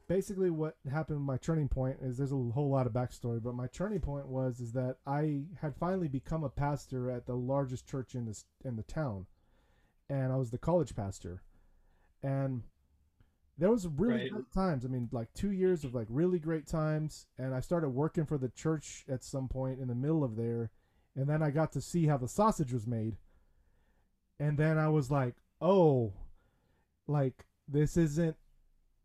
basically 0.08 0.50
what 0.50 0.76
happened 0.90 1.20
my 1.20 1.36
turning 1.36 1.68
point 1.68 1.96
is 2.00 2.16
there's 2.16 2.32
a 2.32 2.36
whole 2.36 2.70
lot 2.70 2.86
of 2.86 2.92
backstory 2.92 3.42
but 3.42 3.54
my 3.54 3.66
turning 3.66 4.00
point 4.00 4.26
was 4.26 4.60
is 4.60 4.72
that 4.72 4.96
i 5.06 5.42
had 5.60 5.74
finally 5.76 6.08
become 6.08 6.44
a 6.44 6.48
pastor 6.48 7.10
at 7.10 7.26
the 7.26 7.34
largest 7.34 7.88
church 7.88 8.14
in 8.14 8.26
this 8.26 8.44
in 8.64 8.76
the 8.76 8.82
town. 8.82 9.26
And 10.08 10.32
i 10.32 10.36
was 10.36 10.50
the 10.50 10.58
college 10.58 10.94
pastor. 10.94 11.42
And 12.22 12.62
there 13.58 13.70
was 13.70 13.86
really 13.86 14.24
right. 14.24 14.30
great 14.30 14.52
times. 14.52 14.84
I 14.84 14.88
mean 14.88 15.08
like 15.12 15.32
two 15.34 15.50
years 15.50 15.84
of 15.84 15.94
like 15.94 16.06
really 16.10 16.38
great 16.38 16.66
times. 16.66 17.26
And 17.38 17.54
i 17.54 17.60
started 17.60 17.90
working 17.90 18.26
for 18.26 18.38
the 18.38 18.48
church 18.50 19.04
at 19.08 19.24
some 19.24 19.48
point 19.48 19.80
in 19.80 19.88
the 19.88 19.94
middle 19.94 20.22
of 20.22 20.36
there. 20.36 20.70
And 21.14 21.28
then 21.28 21.42
i 21.42 21.50
got 21.50 21.72
to 21.72 21.80
see 21.80 22.06
how 22.06 22.18
the 22.18 22.28
sausage 22.28 22.72
was 22.72 22.86
made. 22.86 23.16
And 24.38 24.58
then 24.58 24.78
i 24.78 24.88
was 24.88 25.10
like 25.10 25.34
oh 25.60 26.12
like 27.08 27.46
this 27.66 27.96
isn't 27.96 28.36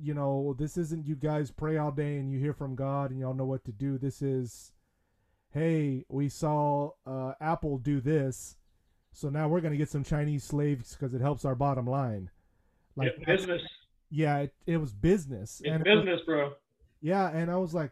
you 0.01 0.13
know 0.13 0.55
this 0.57 0.77
isn't 0.77 1.05
you 1.05 1.15
guys 1.15 1.51
pray 1.51 1.77
all 1.77 1.91
day 1.91 2.17
and 2.17 2.31
you 2.31 2.39
hear 2.39 2.53
from 2.53 2.75
god 2.75 3.11
and 3.11 3.19
y'all 3.19 3.33
know 3.33 3.45
what 3.45 3.63
to 3.65 3.71
do. 3.71 3.97
This 3.97 4.21
is 4.21 4.71
hey 5.53 6.05
we 6.09 6.29
saw 6.29 6.91
uh, 7.05 7.33
apple 7.41 7.77
do 7.77 7.99
this 7.99 8.55
so 9.13 9.29
now 9.29 9.47
we're 9.47 9.59
going 9.59 9.73
to 9.73 9.77
get 9.77 9.89
some 9.89 10.03
chinese 10.03 10.43
slaves 10.43 10.95
because 10.95 11.13
it 11.13 11.21
helps 11.21 11.45
our 11.45 11.55
bottom 11.55 11.85
line. 11.85 12.29
Like 12.95 13.13
business. 13.25 13.61
Yeah 14.09 14.39
it, 14.39 14.53
it 14.65 14.77
was 14.77 14.93
business. 14.93 15.61
It's 15.63 15.73
and 15.73 15.83
business 15.83 16.05
it 16.07 16.11
was, 16.11 16.21
bro. 16.25 16.53
Yeah 17.01 17.29
and 17.29 17.51
i 17.51 17.57
was 17.57 17.73
like 17.73 17.91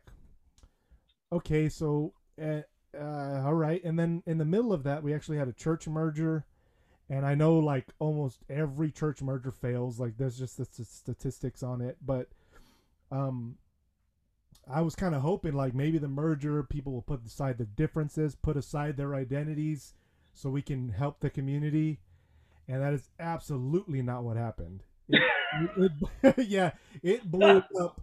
okay 1.32 1.70
so 1.70 2.14
uh, 2.42 2.62
uh, 2.98 3.44
all 3.46 3.54
right. 3.54 3.84
And 3.84 3.98
then 3.98 4.24
in 4.26 4.38
the 4.38 4.46
middle 4.46 4.74
of 4.74 4.84
that 4.84 5.04
we 5.04 5.14
actually 5.14 5.38
had 5.38 5.48
a 5.48 5.54
church 5.54 5.88
merger 5.88 6.46
and 7.10 7.26
I 7.26 7.36
know 7.36 7.58
like 7.58 7.88
almost 8.00 8.40
every 8.50 8.92
church 8.92 9.22
merger 9.22 9.52
fails. 9.52 10.00
Like 10.00 10.18
there's 10.18 10.38
just 10.38 10.58
the 10.58 10.66
statistics 10.66 11.64
on 11.64 11.82
it, 11.82 11.98
but 12.06 12.30
um, 13.12 13.58
I 14.72 14.82
was 14.82 14.96
kind 14.96 15.16
of 15.16 15.22
hoping 15.22 15.54
like 15.54 15.74
maybe 15.74 15.98
the 15.98 16.08
merger 16.08 16.62
people 16.64 16.94
will 16.94 17.02
put 17.02 17.26
aside 17.26 17.58
the 17.58 17.66
differences, 17.66 18.36
put 18.36 18.58
aside 18.58 18.98
their 18.98 19.16
identities, 19.16 19.96
so 20.34 20.50
we 20.50 20.62
can 20.62 20.90
help 20.90 21.20
the 21.20 21.30
community, 21.30 22.00
and 22.68 22.82
that 22.82 22.94
is 22.94 23.10
absolutely 23.20 24.02
not 24.02 24.24
what 24.24 24.38
happened. 24.38 24.84
It, 25.08 25.22
it, 26.24 26.38
yeah, 26.48 26.72
it 27.02 27.30
blew 27.30 27.64
up. 27.80 28.02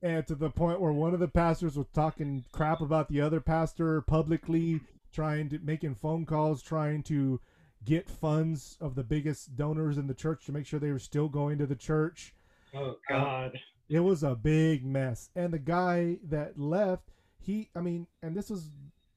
And 0.00 0.26
to 0.26 0.34
the 0.34 0.50
point 0.50 0.80
where 0.80 0.92
one 0.92 1.14
of 1.14 1.20
the 1.20 1.28
pastors 1.28 1.76
was 1.76 1.86
talking 1.94 2.44
crap 2.52 2.82
about 2.82 3.08
the 3.08 3.22
other 3.22 3.40
pastor 3.40 4.02
publicly, 4.02 4.80
trying 5.12 5.48
to 5.48 5.58
making 5.60 5.94
phone 5.94 6.26
calls, 6.26 6.62
trying 6.62 7.02
to 7.04 7.40
get 7.84 8.08
funds 8.08 8.76
of 8.80 8.94
the 8.94 9.04
biggest 9.04 9.56
donors 9.56 9.98
in 9.98 10.06
the 10.06 10.14
church 10.14 10.46
to 10.46 10.52
make 10.52 10.66
sure 10.66 10.80
they 10.80 10.92
were 10.92 10.98
still 10.98 11.28
going 11.28 11.58
to 11.58 11.66
the 11.66 11.76
church. 11.76 12.34
Oh 12.74 12.88
um, 12.88 12.96
God. 13.08 13.58
it 13.88 14.00
was 14.00 14.22
a 14.22 14.34
big 14.34 14.84
mess. 14.84 15.30
And 15.36 15.52
the 15.52 15.58
guy 15.58 16.18
that 16.24 16.58
left, 16.58 17.10
he 17.38 17.70
I 17.74 17.80
mean, 17.80 18.06
and 18.22 18.36
this 18.36 18.50
was 18.50 18.70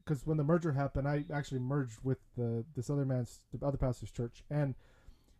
because 0.03 0.25
when 0.25 0.37
the 0.37 0.43
merger 0.43 0.71
happened, 0.71 1.07
I 1.07 1.25
actually 1.33 1.59
merged 1.59 1.99
with 2.03 2.19
the 2.35 2.65
this 2.75 2.89
other 2.89 3.05
man's 3.05 3.41
the 3.53 3.65
other 3.65 3.77
pastor's 3.77 4.11
church, 4.11 4.43
and 4.49 4.75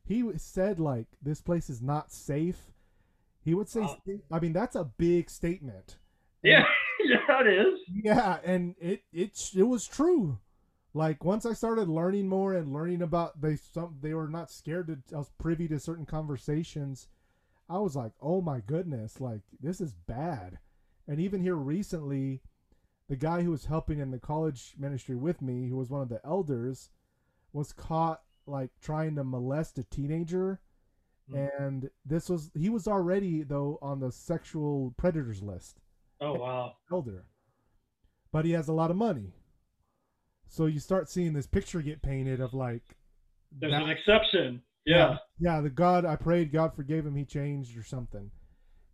he 0.03 0.23
said 0.37 0.79
like 0.79 1.07
this 1.21 1.41
place 1.41 1.69
is 1.69 1.81
not 1.81 2.11
safe. 2.11 2.71
He 3.43 3.53
would 3.53 3.69
say, 3.69 3.87
I 4.29 4.39
mean, 4.39 4.51
that's 4.51 4.75
a 4.75 4.83
big 4.83 5.29
statement. 5.29 5.97
Yeah, 6.43 6.65
yeah, 7.05 7.41
it 7.41 7.47
is. 7.47 7.79
Yeah, 8.03 8.39
and 8.43 8.75
it 8.79 9.03
it 9.13 9.51
it 9.55 9.63
was 9.63 9.87
true 9.87 10.39
like 10.97 11.23
once 11.23 11.45
I 11.45 11.53
started 11.53 11.87
learning 11.87 12.27
more 12.27 12.53
and 12.55 12.73
learning 12.73 13.03
about 13.03 13.39
they 13.39 13.55
some 13.55 13.97
they 14.01 14.15
were 14.15 14.27
not 14.27 14.49
scared 14.49 14.87
to 14.87 15.15
I 15.15 15.19
was 15.19 15.29
privy 15.37 15.67
to 15.67 15.79
certain 15.79 16.07
conversations. 16.07 17.07
I 17.69 17.77
was 17.77 17.95
like, 17.95 18.13
oh 18.19 18.41
my 18.41 18.61
goodness, 18.61 19.21
like 19.21 19.41
this 19.61 19.79
is 19.79 19.93
bad. 19.93 20.57
And 21.07 21.19
even 21.19 21.41
here 21.41 21.55
recently, 21.55 22.41
the 23.07 23.15
guy 23.15 23.43
who 23.43 23.51
was 23.51 23.65
helping 23.65 23.99
in 23.99 24.09
the 24.09 24.19
college 24.19 24.73
ministry 24.77 25.15
with 25.15 25.41
me, 25.41 25.69
who 25.69 25.77
was 25.77 25.91
one 25.91 26.01
of 26.01 26.09
the 26.09 26.19
elders, 26.25 26.89
was 27.53 27.73
caught 27.73 28.21
like 28.47 28.71
trying 28.81 29.15
to 29.15 29.23
molest 29.23 29.77
a 29.77 29.83
teenager. 29.83 30.59
Mm-hmm. 31.31 31.63
And 31.63 31.89
this 32.05 32.27
was 32.27 32.49
he 32.55 32.69
was 32.69 32.87
already 32.87 33.43
though 33.43 33.77
on 33.83 33.99
the 33.99 34.11
sexual 34.11 34.95
predators 34.97 35.43
list. 35.43 35.79
Oh 36.19 36.33
wow. 36.33 36.77
Elder. 36.91 37.25
But 38.31 38.45
he 38.45 38.51
has 38.51 38.67
a 38.67 38.73
lot 38.73 38.89
of 38.89 38.97
money. 38.97 39.35
So 40.47 40.65
you 40.65 40.79
start 40.79 41.09
seeing 41.09 41.33
this 41.33 41.47
picture 41.47 41.81
get 41.81 42.01
painted 42.01 42.39
of 42.39 42.53
like 42.53 42.83
there's 43.51 43.71
that, 43.71 43.83
an 43.83 43.89
exception. 43.89 44.61
Yeah. 44.85 45.17
yeah. 45.39 45.55
yeah. 45.55 45.61
the 45.61 45.69
God 45.69 46.05
I 46.05 46.15
prayed, 46.15 46.51
God 46.51 46.75
forgave 46.75 47.05
him, 47.05 47.15
he 47.15 47.25
changed 47.25 47.77
or 47.77 47.83
something. 47.83 48.31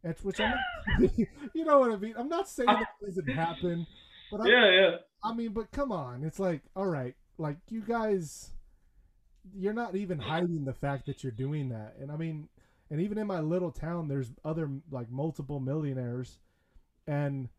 It's 0.04 0.24
which 0.24 0.40
I'm 0.40 0.56
you 1.00 1.66
know 1.66 1.80
what 1.80 1.92
I 1.92 1.96
mean? 1.96 2.16
I'm 2.18 2.30
not 2.30 2.50
saying 2.50 2.68
that 2.68 2.88
doesn't 3.04 3.30
happen, 3.30 3.88
but 4.32 4.42
I, 4.42 4.46
Yeah, 4.48 4.72
yeah. 4.72 4.96
I 5.24 5.34
mean, 5.34 5.54
but 5.54 5.72
come 5.72 5.92
on. 5.92 6.24
It's 6.24 6.40
like, 6.40 6.62
all 6.76 6.88
right, 6.88 7.16
like 7.38 7.58
you 7.70 7.82
guys 7.82 8.52
you're 9.56 9.74
not 9.74 9.96
even 9.96 10.20
hiding 10.20 10.64
the 10.66 10.74
fact 10.74 11.06
that 11.06 11.24
you're 11.24 11.32
doing 11.32 11.70
that. 11.70 11.96
And 12.00 12.12
I 12.12 12.16
mean, 12.16 12.48
and 12.90 13.02
even 13.02 13.18
in 13.18 13.28
my 13.28 13.40
little 13.40 13.72
town 13.72 14.08
there's 14.08 14.32
other 14.46 14.70
like 14.92 15.10
multiple 15.12 15.60
millionaires 15.60 16.40
and 17.08 17.50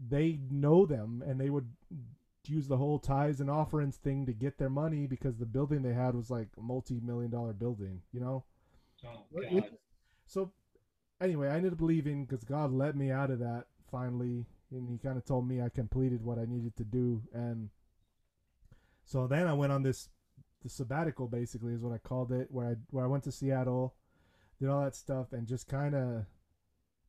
they 0.00 0.38
know 0.50 0.86
them 0.86 1.22
and 1.26 1.40
they 1.40 1.50
would 1.50 1.68
use 2.48 2.68
the 2.68 2.76
whole 2.76 2.98
tithes 2.98 3.40
and 3.40 3.50
offerings 3.50 3.96
thing 3.96 4.26
to 4.26 4.32
get 4.32 4.58
their 4.58 4.70
money 4.70 5.06
because 5.06 5.36
the 5.36 5.46
building 5.46 5.82
they 5.82 5.92
had 5.92 6.14
was 6.14 6.30
like 6.30 6.48
a 6.58 6.62
multi-million 6.62 7.30
dollar 7.30 7.52
building, 7.52 8.02
you 8.12 8.20
know? 8.20 8.44
Oh, 9.06 9.40
God. 9.50 9.64
so 10.26 10.52
anyway, 11.20 11.48
I 11.48 11.56
ended 11.56 11.72
up 11.72 11.80
leaving 11.80 12.24
because 12.24 12.44
God 12.44 12.72
let 12.72 12.96
me 12.96 13.10
out 13.10 13.30
of 13.30 13.38
that 13.40 13.66
finally. 13.90 14.46
And 14.70 14.88
he 14.88 14.98
kind 14.98 15.16
of 15.16 15.24
told 15.24 15.48
me 15.48 15.62
I 15.62 15.68
completed 15.68 16.22
what 16.22 16.38
I 16.38 16.44
needed 16.44 16.76
to 16.76 16.84
do. 16.84 17.22
And 17.32 17.70
so 19.04 19.26
then 19.26 19.46
I 19.46 19.54
went 19.54 19.72
on 19.72 19.82
this 19.82 20.08
the 20.62 20.68
sabbatical 20.68 21.28
basically 21.28 21.72
is 21.72 21.80
what 21.80 21.92
I 21.92 21.98
called 21.98 22.32
it, 22.32 22.48
where 22.50 22.70
I 22.70 22.74
where 22.90 23.04
I 23.04 23.08
went 23.08 23.24
to 23.24 23.32
Seattle, 23.32 23.94
did 24.60 24.68
all 24.68 24.82
that 24.82 24.96
stuff, 24.96 25.32
and 25.32 25.46
just 25.46 25.68
kind 25.68 25.94
of 25.94 26.24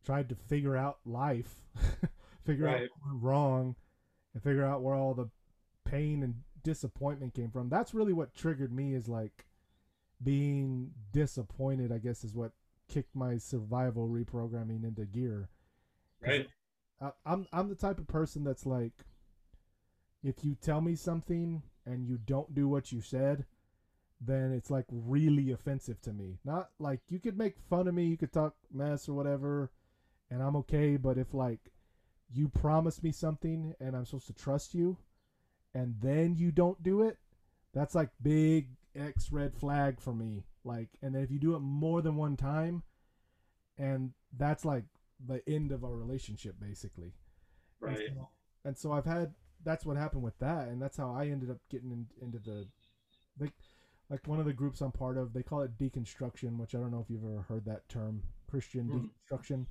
tried 0.05 0.29
to 0.29 0.35
figure 0.35 0.77
out 0.77 0.99
life, 1.05 1.55
figure 2.45 2.65
right. 2.65 2.75
out 2.75 2.81
what 2.81 3.11
went 3.11 3.23
wrong, 3.23 3.75
and 4.33 4.43
figure 4.43 4.65
out 4.65 4.81
where 4.81 4.95
all 4.95 5.13
the 5.13 5.29
pain 5.85 6.23
and 6.23 6.35
disappointment 6.63 7.33
came 7.33 7.51
from. 7.51 7.69
That's 7.69 7.93
really 7.93 8.13
what 8.13 8.35
triggered 8.35 8.71
me 8.71 8.93
is 8.93 9.07
like 9.07 9.45
being 10.23 10.91
disappointed, 11.11 11.91
I 11.91 11.97
guess 11.97 12.23
is 12.23 12.35
what 12.35 12.51
kicked 12.89 13.15
my 13.15 13.37
survival 13.37 14.07
reprogramming 14.07 14.83
into 14.83 15.05
gear. 15.05 15.49
Right. 16.25 16.47
I, 17.01 17.11
I'm 17.25 17.47
I'm 17.53 17.69
the 17.69 17.75
type 17.75 17.99
of 17.99 18.07
person 18.07 18.43
that's 18.43 18.65
like 18.65 19.05
if 20.23 20.43
you 20.43 20.55
tell 20.55 20.81
me 20.81 20.95
something 20.95 21.63
and 21.85 22.05
you 22.05 22.17
don't 22.17 22.53
do 22.53 22.67
what 22.67 22.91
you 22.91 23.01
said, 23.01 23.45
then 24.19 24.51
it's 24.51 24.69
like 24.69 24.85
really 24.89 25.51
offensive 25.51 26.01
to 26.01 26.11
me. 26.11 26.39
Not 26.43 26.69
like 26.77 26.99
you 27.07 27.19
could 27.19 27.37
make 27.37 27.55
fun 27.69 27.87
of 27.87 27.93
me, 27.93 28.05
you 28.05 28.17
could 28.17 28.33
talk 28.33 28.55
mess 28.71 29.07
or 29.07 29.13
whatever, 29.13 29.71
and 30.29 30.43
I'm 30.43 30.57
okay, 30.57 30.97
but 30.97 31.17
if 31.17 31.33
like 31.33 31.71
you 32.31 32.47
promise 32.47 33.01
me 33.01 33.11
something 33.11 33.73
and 33.79 33.95
I'm 33.95 34.05
supposed 34.05 34.27
to 34.27 34.33
trust 34.33 34.73
you 34.73 34.97
and 35.73 35.95
then 36.01 36.35
you 36.35 36.51
don't 36.51 36.81
do 36.83 37.03
it, 37.03 37.17
that's 37.73 37.95
like 37.95 38.09
big 38.21 38.69
X 38.95 39.31
red 39.31 39.55
flag 39.55 39.99
for 39.99 40.13
me. 40.13 40.43
Like, 40.63 40.89
and 41.01 41.15
then 41.15 41.23
if 41.23 41.31
you 41.31 41.39
do 41.39 41.55
it 41.55 41.59
more 41.59 42.01
than 42.01 42.15
one 42.15 42.35
time, 42.37 42.83
and 43.77 44.11
that's 44.37 44.65
like 44.65 44.83
the 45.25 45.41
end 45.47 45.71
of 45.71 45.83
our 45.83 45.95
relationship, 45.95 46.55
basically. 46.59 47.13
Right. 47.79 47.97
And 47.97 48.15
so, 48.15 48.29
and 48.65 48.77
so 48.77 48.91
I've 48.91 49.05
had 49.05 49.33
that's 49.63 49.85
what 49.85 49.97
happened 49.97 50.23
with 50.23 50.37
that, 50.39 50.67
and 50.67 50.81
that's 50.81 50.97
how 50.97 51.13
I 51.13 51.27
ended 51.27 51.49
up 51.49 51.57
getting 51.69 51.91
in, 51.91 52.07
into 52.21 52.39
the, 52.39 52.67
like, 53.39 53.53
like 54.09 54.25
one 54.27 54.39
of 54.39 54.45
the 54.45 54.53
groups 54.53 54.81
I'm 54.81 54.91
part 54.91 55.17
of. 55.17 55.33
They 55.33 55.43
call 55.43 55.61
it 55.61 55.77
deconstruction, 55.77 56.57
which 56.57 56.75
I 56.75 56.79
don't 56.79 56.91
know 56.91 57.01
if 57.01 57.09
you've 57.09 57.23
ever 57.23 57.45
heard 57.47 57.65
that 57.65 57.87
term, 57.89 58.23
Christian 58.49 58.87
mm-hmm. 58.87 59.35
deconstruction. 59.35 59.65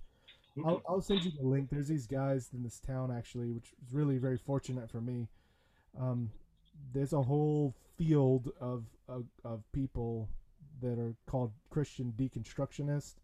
I'll, 0.65 0.83
I'll 0.89 1.01
send 1.01 1.25
you 1.25 1.31
the 1.31 1.47
link. 1.47 1.71
There's 1.71 1.89
these 1.89 2.07
guys 2.07 2.51
in 2.53 2.63
this 2.63 2.81
town 2.81 3.11
actually, 3.17 3.51
which 3.51 3.73
is 3.85 3.93
really 3.93 4.19
very 4.19 4.39
fortunate 4.39 4.91
for 4.91 5.01
me. 5.01 5.29
Um, 5.99 6.31
there's 6.93 7.13
a 7.13 7.23
whole 7.23 7.75
field 7.97 8.51
of, 8.61 8.85
of, 9.09 9.25
of 9.45 9.63
people 9.73 10.29
that 10.81 10.99
are 10.99 11.15
called 11.27 11.53
Christian 11.71 12.13
deconstructionists, 12.17 13.17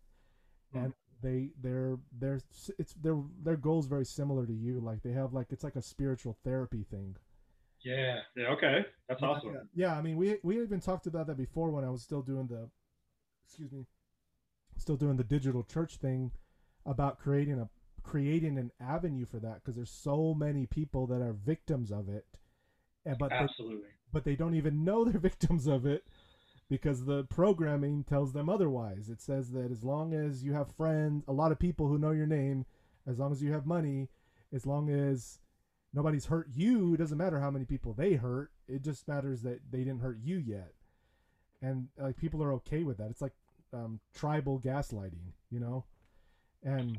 mm. 0.74 0.84
and 0.84 0.92
they 1.22 1.50
they're 1.62 1.96
they're 2.18 2.40
it's 2.78 2.94
their 2.94 3.16
their 3.42 3.56
goals 3.56 3.86
very 3.86 4.04
similar 4.04 4.46
to 4.46 4.52
you. 4.52 4.80
Like 4.80 5.02
they 5.02 5.12
have 5.12 5.32
like 5.32 5.46
it's 5.50 5.64
like 5.64 5.76
a 5.76 5.82
spiritual 5.82 6.36
therapy 6.44 6.84
thing. 6.90 7.16
Yeah. 7.84 8.20
Yeah. 8.36 8.48
Okay. 8.48 8.84
That's 9.08 9.22
yeah, 9.22 9.28
awesome. 9.28 9.52
Yeah. 9.52 9.60
yeah. 9.74 9.98
I 9.98 10.02
mean, 10.02 10.16
we 10.16 10.38
we 10.42 10.60
even 10.60 10.80
talked 10.80 11.06
about 11.06 11.26
that 11.28 11.36
before 11.36 11.70
when 11.70 11.84
I 11.84 11.90
was 11.90 12.02
still 12.02 12.22
doing 12.22 12.46
the, 12.46 12.68
excuse 13.46 13.70
me, 13.72 13.86
still 14.76 14.96
doing 14.96 15.16
the 15.16 15.24
digital 15.24 15.62
church 15.62 15.96
thing 15.96 16.32
about 16.86 17.18
creating 17.18 17.58
a 17.58 17.68
creating 18.02 18.58
an 18.58 18.70
avenue 18.80 19.24
for 19.24 19.38
that 19.38 19.56
because 19.56 19.76
there's 19.76 19.90
so 19.90 20.34
many 20.34 20.66
people 20.66 21.06
that 21.06 21.22
are 21.22 21.32
victims 21.32 21.90
of 21.90 22.08
it 22.08 22.26
and 23.06 23.16
but 23.18 23.32
absolutely. 23.32 23.76
they, 23.76 23.88
but 24.12 24.24
they 24.24 24.36
don't 24.36 24.54
even 24.54 24.84
know 24.84 25.04
they're 25.04 25.18
victims 25.18 25.66
of 25.66 25.86
it 25.86 26.04
because 26.68 27.04
the 27.04 27.24
programming 27.24 28.04
tells 28.04 28.32
them 28.32 28.48
otherwise. 28.48 29.10
It 29.10 29.20
says 29.20 29.50
that 29.50 29.70
as 29.70 29.84
long 29.84 30.14
as 30.14 30.42
you 30.42 30.52
have 30.52 30.74
friends 30.74 31.24
a 31.26 31.32
lot 31.32 31.52
of 31.52 31.58
people 31.58 31.88
who 31.88 31.98
know 31.98 32.12
your 32.12 32.26
name 32.26 32.66
as 33.06 33.18
long 33.18 33.32
as 33.32 33.42
you 33.42 33.52
have 33.52 33.66
money 33.66 34.08
as 34.52 34.66
long 34.66 34.88
as 34.88 35.38
nobody's 35.92 36.26
hurt 36.26 36.48
you 36.54 36.94
it 36.94 36.98
doesn't 36.98 37.18
matter 37.18 37.40
how 37.40 37.50
many 37.50 37.64
people 37.64 37.92
they 37.92 38.14
hurt 38.14 38.50
it 38.68 38.82
just 38.82 39.06
matters 39.06 39.42
that 39.42 39.60
they 39.70 39.78
didn't 39.78 40.00
hurt 40.00 40.18
you 40.22 40.36
yet. 40.36 40.72
And 41.62 41.88
like 41.98 42.16
people 42.16 42.42
are 42.42 42.52
okay 42.54 42.82
with 42.82 42.98
that. 42.98 43.10
It's 43.10 43.22
like 43.22 43.32
um, 43.72 44.00
tribal 44.14 44.60
gaslighting 44.60 45.32
you 45.50 45.60
know 45.60 45.84
and 46.64 46.98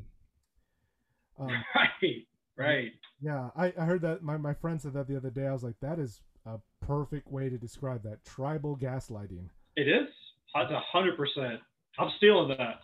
um, 1.38 1.48
right, 1.74 2.26
right. 2.56 2.92
Yeah, 3.20 3.50
I, 3.56 3.72
I 3.78 3.84
heard 3.84 4.02
that. 4.02 4.22
My 4.22 4.36
my 4.36 4.54
friend 4.54 4.80
said 4.80 4.94
that 4.94 5.08
the 5.08 5.16
other 5.16 5.30
day. 5.30 5.46
I 5.46 5.52
was 5.52 5.62
like, 5.62 5.76
that 5.82 5.98
is 5.98 6.20
a 6.46 6.58
perfect 6.80 7.30
way 7.30 7.48
to 7.48 7.58
describe 7.58 8.02
that 8.04 8.24
tribal 8.24 8.76
gaslighting. 8.76 9.48
It 9.76 9.88
is. 9.88 10.08
It's 10.54 10.72
a 10.72 10.80
hundred 10.90 11.16
percent 11.16 11.60
I'm 11.98 12.10
stealing 12.16 12.56
that. 12.56 12.80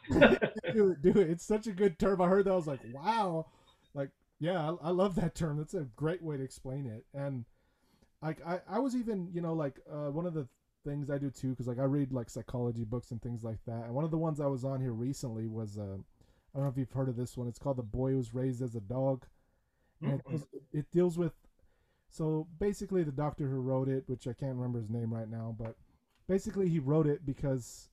do 0.75 0.91
it, 0.91 1.03
do 1.03 1.21
it. 1.21 1.31
It's 1.31 1.45
such 1.45 1.67
a 1.67 1.73
good 1.73 1.99
term. 1.99 2.21
I 2.21 2.29
heard 2.29 2.47
that. 2.47 2.53
I 2.53 2.57
was 2.57 2.67
like, 2.67 2.81
wow. 2.93 3.47
Like, 3.95 4.11
yeah, 4.41 4.71
I, 4.71 4.89
I 4.89 4.91
love 4.91 5.17
that 5.17 5.35
term. 5.35 5.59
That's 5.59 5.75
a 5.75 5.87
great 5.97 6.23
way 6.23 6.37
to 6.37 6.43
explain 6.43 6.87
it. 6.87 7.05
And 7.15 7.45
like, 8.23 8.39
I, 8.47 8.61
I 8.69 8.79
was 8.79 8.97
even, 8.97 9.29
you 9.33 9.41
know, 9.41 9.53
like 9.53 9.81
uh, 9.91 10.11
one 10.11 10.27
of 10.27 10.35
the 10.35 10.47
things 10.85 11.11
I 11.11 11.19
do 11.19 11.31
too, 11.31 11.51
because 11.51 11.69
like 11.69 11.79
I 11.79 11.85
read 11.85 12.13
like 12.13 12.31
psychology 12.31 12.85
books 12.85 13.11
and 13.11 13.21
things 13.21 13.45
like 13.45 13.59
that. 13.67 13.85
And 13.85 13.95
one 13.95 14.05
of 14.05 14.11
the 14.11 14.19
ones 14.19 14.41
I 14.41 14.47
was 14.47 14.65
on 14.65 14.81
here 14.81 14.93
recently 14.93 15.47
was, 15.47 15.79
uh, 15.79 15.99
I 16.55 16.59
don't 16.59 16.67
know 16.67 16.71
if 16.71 16.77
you've 16.77 16.93
heard 16.93 17.09
of 17.09 17.17
this 17.17 17.37
one. 17.37 17.49
It's 17.49 17.59
called 17.59 17.79
The 17.79 17.83
Boy 17.83 18.11
Who 18.11 18.17
Was 18.19 18.35
Raised 18.35 18.63
as 18.63 18.75
a 18.75 18.81
Dog. 18.81 19.25
And 20.03 20.15
it, 20.15 20.27
deals, 20.29 20.47
it 20.73 20.91
deals 20.91 21.19
with, 21.19 21.33
so 22.09 22.49
basically 22.59 23.05
the 23.05 23.13
doctor 23.13 23.47
who 23.49 23.61
wrote 23.61 23.89
it, 23.89 24.05
which 24.09 24.27
I 24.27 24.33
can't 24.33 24.57
remember 24.57 24.81
his 24.81 24.91
name 24.91 25.15
right 25.15 25.31
now, 25.31 25.55
but 25.57 25.77
basically 26.27 26.69
he 26.69 26.79
wrote 26.81 27.07
it 27.07 27.25
because 27.25 27.89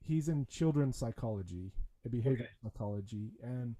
he's 0.00 0.28
in 0.28 0.46
children's 0.46 0.96
psychology 0.96 1.72
and 2.04 2.12
behavioral 2.12 2.32
Okay. 2.42 2.48
psychology 2.62 3.32
and 3.42 3.76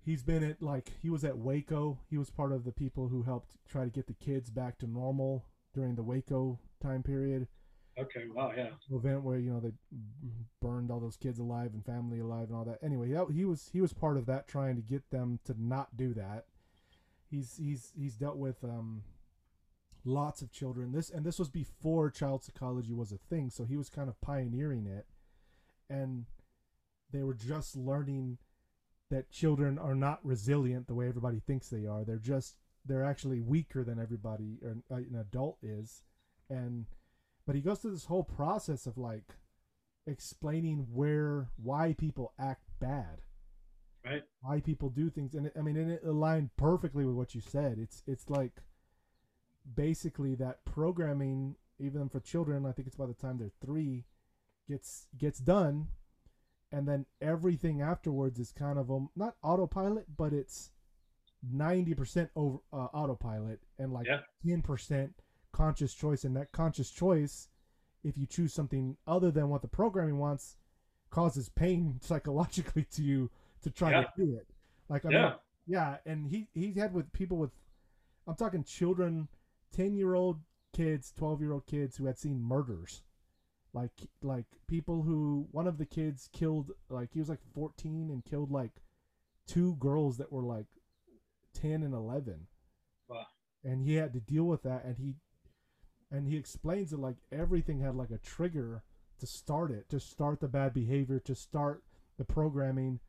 he's 0.00 0.22
been 0.22 0.44
at 0.44 0.62
like 0.62 0.92
he 1.02 1.10
was 1.10 1.24
at 1.24 1.36
waco 1.36 1.98
he 2.08 2.16
was 2.16 2.30
part 2.30 2.52
of 2.52 2.64
the 2.64 2.72
people 2.72 3.08
who 3.08 3.22
helped 3.22 3.56
try 3.68 3.84
to 3.84 3.90
get 3.90 4.06
the 4.06 4.14
kids 4.14 4.50
back 4.50 4.78
to 4.78 4.86
normal 4.86 5.44
during 5.74 5.94
the 5.96 6.02
waco 6.02 6.58
time 6.82 7.02
period 7.02 7.48
okay, 8.02 8.24
wow, 8.34 8.52
yeah. 8.56 8.68
event 8.90 9.22
where 9.22 9.38
you 9.38 9.50
know 9.50 9.60
they 9.60 9.72
burned 10.60 10.90
all 10.90 11.00
those 11.00 11.16
kids 11.16 11.38
alive 11.38 11.70
and 11.72 11.84
family 11.84 12.20
alive 12.20 12.48
and 12.48 12.56
all 12.56 12.64
that. 12.64 12.78
Anyway 12.82 13.12
that, 13.12 13.26
he 13.32 13.44
was 13.44 13.70
he 13.72 13.80
was 13.80 13.92
part 13.92 14.16
of 14.16 14.26
that 14.26 14.48
trying 14.48 14.76
to 14.76 14.82
get 14.82 15.10
them 15.10 15.38
to 15.44 15.54
not 15.58 15.96
do 15.96 16.14
that. 16.14 16.46
He's 17.30 17.56
he's 17.56 17.92
he's 17.96 18.14
dealt 18.14 18.36
with 18.36 18.62
um 18.64 19.02
lots 20.04 20.42
of 20.42 20.52
children. 20.52 20.92
This 20.92 21.10
and 21.10 21.24
this 21.24 21.38
was 21.38 21.48
before 21.48 22.10
child 22.10 22.44
psychology 22.44 22.92
was 22.92 23.12
a 23.12 23.18
thing 23.18 23.50
so 23.50 23.64
he 23.64 23.76
was 23.76 23.88
kind 23.88 24.08
of 24.08 24.20
pioneering 24.20 24.86
it. 24.86 25.06
And 25.88 26.26
they 27.12 27.22
were 27.22 27.34
just 27.34 27.76
learning 27.76 28.38
that 29.10 29.30
children 29.30 29.78
are 29.78 29.94
not 29.94 30.24
resilient 30.24 30.86
the 30.86 30.94
way 30.94 31.08
everybody 31.08 31.40
thinks 31.40 31.68
they 31.68 31.86
are. 31.86 32.04
They're 32.04 32.18
just 32.18 32.56
they're 32.86 33.04
actually 33.04 33.40
weaker 33.40 33.84
than 33.84 34.00
everybody 34.00 34.58
or 34.62 34.76
an 34.90 35.16
adult 35.20 35.58
is. 35.62 36.02
And 36.48 36.86
but 37.50 37.56
he 37.56 37.62
goes 37.62 37.80
through 37.80 37.90
this 37.90 38.04
whole 38.04 38.22
process 38.22 38.86
of 38.86 38.96
like 38.96 39.34
explaining 40.06 40.86
where 40.92 41.48
why 41.56 41.92
people 41.98 42.32
act 42.38 42.62
bad 42.78 43.22
Right. 44.04 44.22
why 44.40 44.60
people 44.60 44.88
do 44.88 45.10
things 45.10 45.34
and 45.34 45.46
it, 45.48 45.52
i 45.58 45.60
mean 45.60 45.76
and 45.76 45.90
it 45.90 46.04
aligned 46.04 46.50
perfectly 46.56 47.04
with 47.04 47.16
what 47.16 47.34
you 47.34 47.40
said 47.40 47.76
it's 47.76 48.04
it's 48.06 48.30
like 48.30 48.62
basically 49.74 50.36
that 50.36 50.64
programming 50.64 51.56
even 51.80 52.08
for 52.08 52.20
children 52.20 52.64
i 52.64 52.70
think 52.70 52.86
it's 52.86 52.96
by 52.96 53.04
the 53.06 53.14
time 53.14 53.36
they're 53.38 53.50
three 53.60 54.04
gets 54.68 55.08
gets 55.18 55.40
done 55.40 55.88
and 56.70 56.86
then 56.86 57.04
everything 57.20 57.82
afterwards 57.82 58.38
is 58.38 58.52
kind 58.52 58.78
of 58.78 58.92
um, 58.92 59.10
not 59.16 59.34
autopilot 59.42 60.06
but 60.16 60.32
it's 60.32 60.70
90% 61.52 62.28
over 62.36 62.58
uh, 62.72 62.76
autopilot 62.94 63.58
and 63.76 63.92
like 63.92 64.06
Yeah. 64.06 64.20
10% 64.46 65.10
conscious 65.52 65.94
choice 65.94 66.24
and 66.24 66.36
that 66.36 66.52
conscious 66.52 66.90
choice 66.90 67.48
if 68.02 68.16
you 68.16 68.26
choose 68.26 68.52
something 68.52 68.96
other 69.06 69.30
than 69.30 69.48
what 69.48 69.62
the 69.62 69.68
programming 69.68 70.18
wants 70.18 70.56
causes 71.10 71.48
pain 71.48 71.98
psychologically 72.02 72.84
to 72.84 73.02
you 73.02 73.30
to 73.62 73.70
try 73.70 73.90
Yeah. 73.90 74.02
to 74.02 74.08
do 74.16 74.34
it 74.36 74.48
like 74.88 75.04
I 75.04 75.10
Yeah. 75.10 75.22
mean, 75.22 75.32
yeah 75.66 75.96
and 76.06 76.26
he 76.28 76.48
he 76.54 76.72
had 76.72 76.94
with 76.94 77.12
people 77.12 77.36
with 77.36 77.50
i'm 78.26 78.34
talking 78.36 78.64
children 78.64 79.28
10 79.72 79.94
year 79.94 80.14
old 80.14 80.40
kids 80.72 81.12
12 81.16 81.40
year 81.42 81.52
old 81.52 81.66
kids 81.66 81.96
who 81.96 82.06
had 82.06 82.18
seen 82.18 82.40
murders 82.40 83.02
like 83.72 83.92
like 84.22 84.46
people 84.66 85.02
who 85.02 85.46
one 85.52 85.66
of 85.66 85.78
the 85.78 85.84
kids 85.86 86.28
killed 86.32 86.70
like 86.88 87.12
he 87.12 87.18
was 87.20 87.28
like 87.28 87.42
14 87.54 88.10
and 88.10 88.24
killed 88.24 88.50
like 88.50 88.82
two 89.46 89.74
girls 89.76 90.16
that 90.18 90.32
were 90.32 90.42
like 90.44 90.66
10 91.54 91.82
and 91.82 91.92
11 91.94 92.46
Wow. 93.08 93.26
and 93.64 93.82
he 93.82 93.94
had 93.94 94.12
to 94.14 94.20
deal 94.20 94.44
with 94.44 94.62
that 94.62 94.84
and 94.84 94.96
he 94.98 95.16
and 96.10 96.26
he 96.26 96.36
explains 96.36 96.90
that 96.90 97.00
like 97.00 97.16
everything 97.32 97.80
had 97.80 97.94
like 97.94 98.10
a 98.10 98.18
trigger 98.18 98.82
to 99.18 99.26
start 99.26 99.70
it 99.70 99.88
to 99.88 100.00
start 100.00 100.40
the 100.40 100.48
bad 100.48 100.72
behavior 100.72 101.18
to 101.18 101.34
start 101.34 101.82
the 102.18 102.24
programming 102.24 103.00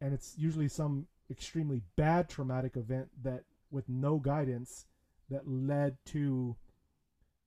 and 0.00 0.12
it's 0.12 0.34
usually 0.36 0.68
some 0.68 1.06
extremely 1.30 1.82
bad 1.96 2.28
traumatic 2.28 2.76
event 2.76 3.08
that 3.22 3.44
with 3.70 3.88
no 3.88 4.18
guidance 4.18 4.86
that 5.30 5.48
led 5.48 5.96
to 6.04 6.56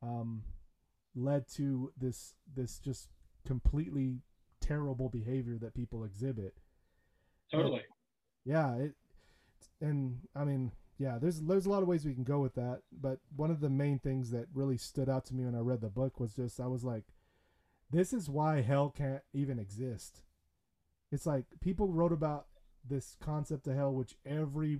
um 0.02 0.42
led 1.16 1.48
to 1.48 1.92
this 2.00 2.34
this 2.56 2.80
just 2.80 3.10
completely 3.46 4.20
terrible 4.60 5.10
behavior 5.10 5.58
that 5.60 5.74
people 5.74 6.04
exhibit 6.04 6.56
Totally. 7.52 7.84
yeah 8.46 8.76
it 8.76 8.94
and 9.82 10.20
i 10.36 10.44
mean 10.44 10.72
yeah 10.98 11.18
there's 11.20 11.42
there's 11.42 11.66
a 11.66 11.70
lot 11.70 11.82
of 11.82 11.88
ways 11.88 12.06
we 12.06 12.14
can 12.14 12.24
go 12.24 12.40
with 12.40 12.56
that 12.56 12.82
but 12.92 13.20
one 13.36 13.52
of 13.52 13.60
the 13.60 13.70
main 13.70 14.00
things 14.00 14.32
that 14.32 14.48
really 14.54 14.78
stood 14.78 15.10
out 15.10 15.26
to 15.26 15.34
me 15.34 15.46
when 15.46 15.56
i 15.56 15.60
read 15.60 15.82
the 15.82 15.90
book 15.90 16.20
was 16.20 16.34
just 16.34 16.60
i 16.60 16.68
was 16.68 16.84
like 16.84 17.04
this 17.92 18.14
is 18.14 18.30
why 18.30 18.62
hell 18.62 18.94
can't 18.96 19.22
even 19.34 19.60
exist 19.60 20.22
it's 21.12 21.26
like 21.26 21.46
people 21.62 21.88
wrote 21.88 22.12
about 22.12 22.48
this 22.88 23.16
concept 23.22 23.68
of 23.68 23.76
hell 23.76 23.94
which 23.94 24.16
every 24.26 24.80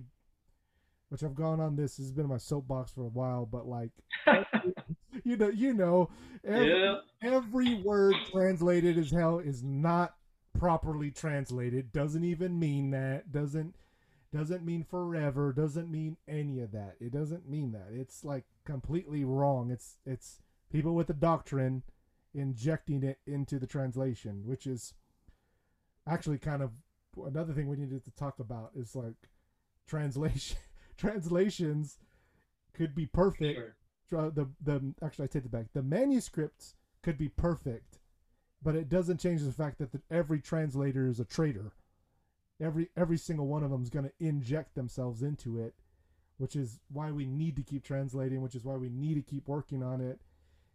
which 1.08 1.22
i've 1.22 1.34
gone 1.34 1.60
on 1.60 1.76
this, 1.76 1.96
this 1.96 2.06
has 2.06 2.12
been 2.12 2.28
my 2.28 2.36
soapbox 2.36 2.92
for 2.92 3.02
a 3.02 3.08
while 3.08 3.46
but 3.46 3.66
like 3.66 3.92
you 5.24 5.36
know 5.36 5.48
you 5.48 5.72
know 5.72 6.10
every, 6.44 6.68
yeah. 6.68 6.96
every 7.22 7.74
word 7.82 8.14
translated 8.30 8.98
as 8.98 9.10
hell 9.10 9.38
is 9.38 9.62
not 9.62 10.14
properly 10.58 11.10
translated 11.10 11.92
doesn't 11.92 12.24
even 12.24 12.58
mean 12.58 12.90
that 12.90 13.30
doesn't 13.30 13.74
doesn't 14.32 14.64
mean 14.64 14.84
forever 14.84 15.52
doesn't 15.52 15.90
mean 15.90 16.16
any 16.26 16.60
of 16.60 16.72
that 16.72 16.96
it 17.00 17.12
doesn't 17.12 17.48
mean 17.48 17.72
that 17.72 17.88
it's 17.92 18.24
like 18.24 18.44
completely 18.64 19.24
wrong 19.24 19.70
it's 19.70 19.96
it's 20.04 20.40
people 20.70 20.94
with 20.94 21.08
a 21.08 21.14
doctrine 21.14 21.82
injecting 22.34 23.02
it 23.02 23.18
into 23.26 23.58
the 23.58 23.66
translation 23.66 24.42
which 24.44 24.66
is 24.66 24.92
actually 26.06 26.38
kind 26.38 26.62
of 26.62 26.70
another 27.26 27.52
thing 27.52 27.68
we 27.68 27.76
needed 27.76 28.04
to 28.04 28.10
talk 28.12 28.38
about 28.38 28.70
is 28.76 28.94
like 28.94 29.28
translation 29.86 30.58
translations 30.98 31.98
could 32.74 32.94
be 32.94 33.06
perfect 33.06 33.72
Sure. 34.08 34.30
The 34.30 34.48
the 34.62 34.94
actually 35.02 35.24
I 35.24 35.28
take 35.28 35.44
it 35.44 35.50
back. 35.50 35.66
The 35.74 35.82
manuscripts 35.82 36.74
could 37.02 37.18
be 37.18 37.28
perfect, 37.28 37.98
but 38.62 38.74
it 38.74 38.88
doesn't 38.88 39.20
change 39.20 39.42
the 39.42 39.52
fact 39.52 39.78
that 39.78 39.92
the, 39.92 40.00
every 40.10 40.40
translator 40.40 41.06
is 41.06 41.20
a 41.20 41.24
traitor. 41.24 41.72
Every 42.60 42.88
every 42.96 43.18
single 43.18 43.46
one 43.46 43.62
of 43.62 43.70
them 43.70 43.82
is 43.82 43.90
going 43.90 44.04
to 44.06 44.12
inject 44.18 44.74
themselves 44.74 45.22
into 45.22 45.58
it, 45.60 45.74
which 46.38 46.56
is 46.56 46.80
why 46.92 47.10
we 47.12 47.26
need 47.26 47.56
to 47.56 47.62
keep 47.62 47.84
translating, 47.84 48.42
which 48.42 48.54
is 48.54 48.64
why 48.64 48.76
we 48.76 48.88
need 48.88 49.14
to 49.14 49.22
keep 49.22 49.46
working 49.48 49.82
on 49.82 50.00
it, 50.00 50.18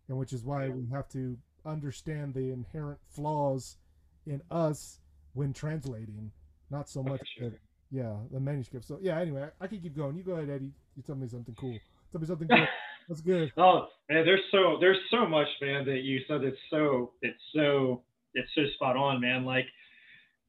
and 0.07 0.17
which 0.17 0.31
is 0.33 0.43
why 0.43 0.69
we 0.69 0.87
have 0.87 1.09
to 1.09 1.37
understand 1.65 2.33
the 2.33 2.51
inherent 2.51 2.99
flaws 3.09 3.77
in 4.25 4.41
us 4.51 4.99
when 5.33 5.51
translating, 5.53 6.31
not 6.69 6.87
so 6.89 7.01
Oh, 7.01 7.03
much 7.03 7.21
sure. 7.37 7.49
the, 7.49 7.57
yeah 7.91 8.15
the 8.31 8.39
manuscript. 8.39 8.85
So 8.85 8.99
yeah, 9.01 9.19
anyway, 9.19 9.49
I, 9.59 9.65
I 9.65 9.67
can 9.67 9.79
keep 9.81 9.95
going. 9.95 10.15
You 10.15 10.23
go 10.23 10.33
ahead, 10.33 10.49
Eddie. 10.49 10.71
You 10.95 11.03
tell 11.03 11.15
me 11.15 11.27
something 11.27 11.55
cool. 11.55 11.77
Tell 12.11 12.21
me 12.21 12.27
something 12.27 12.47
good. 12.47 12.67
That's 13.09 13.19
good. 13.21 13.51
Oh 13.57 13.87
man, 14.09 14.25
there's 14.25 14.39
so 14.51 14.77
there's 14.79 14.99
so 15.11 15.25
much, 15.25 15.47
man, 15.61 15.83
that 15.85 16.03
you 16.03 16.21
said. 16.29 16.43
It's 16.43 16.57
so 16.69 17.11
it's 17.21 17.41
so 17.53 18.03
it's 18.33 18.49
so 18.55 18.61
spot 18.75 18.95
on, 18.95 19.19
man. 19.19 19.43
Like, 19.43 19.65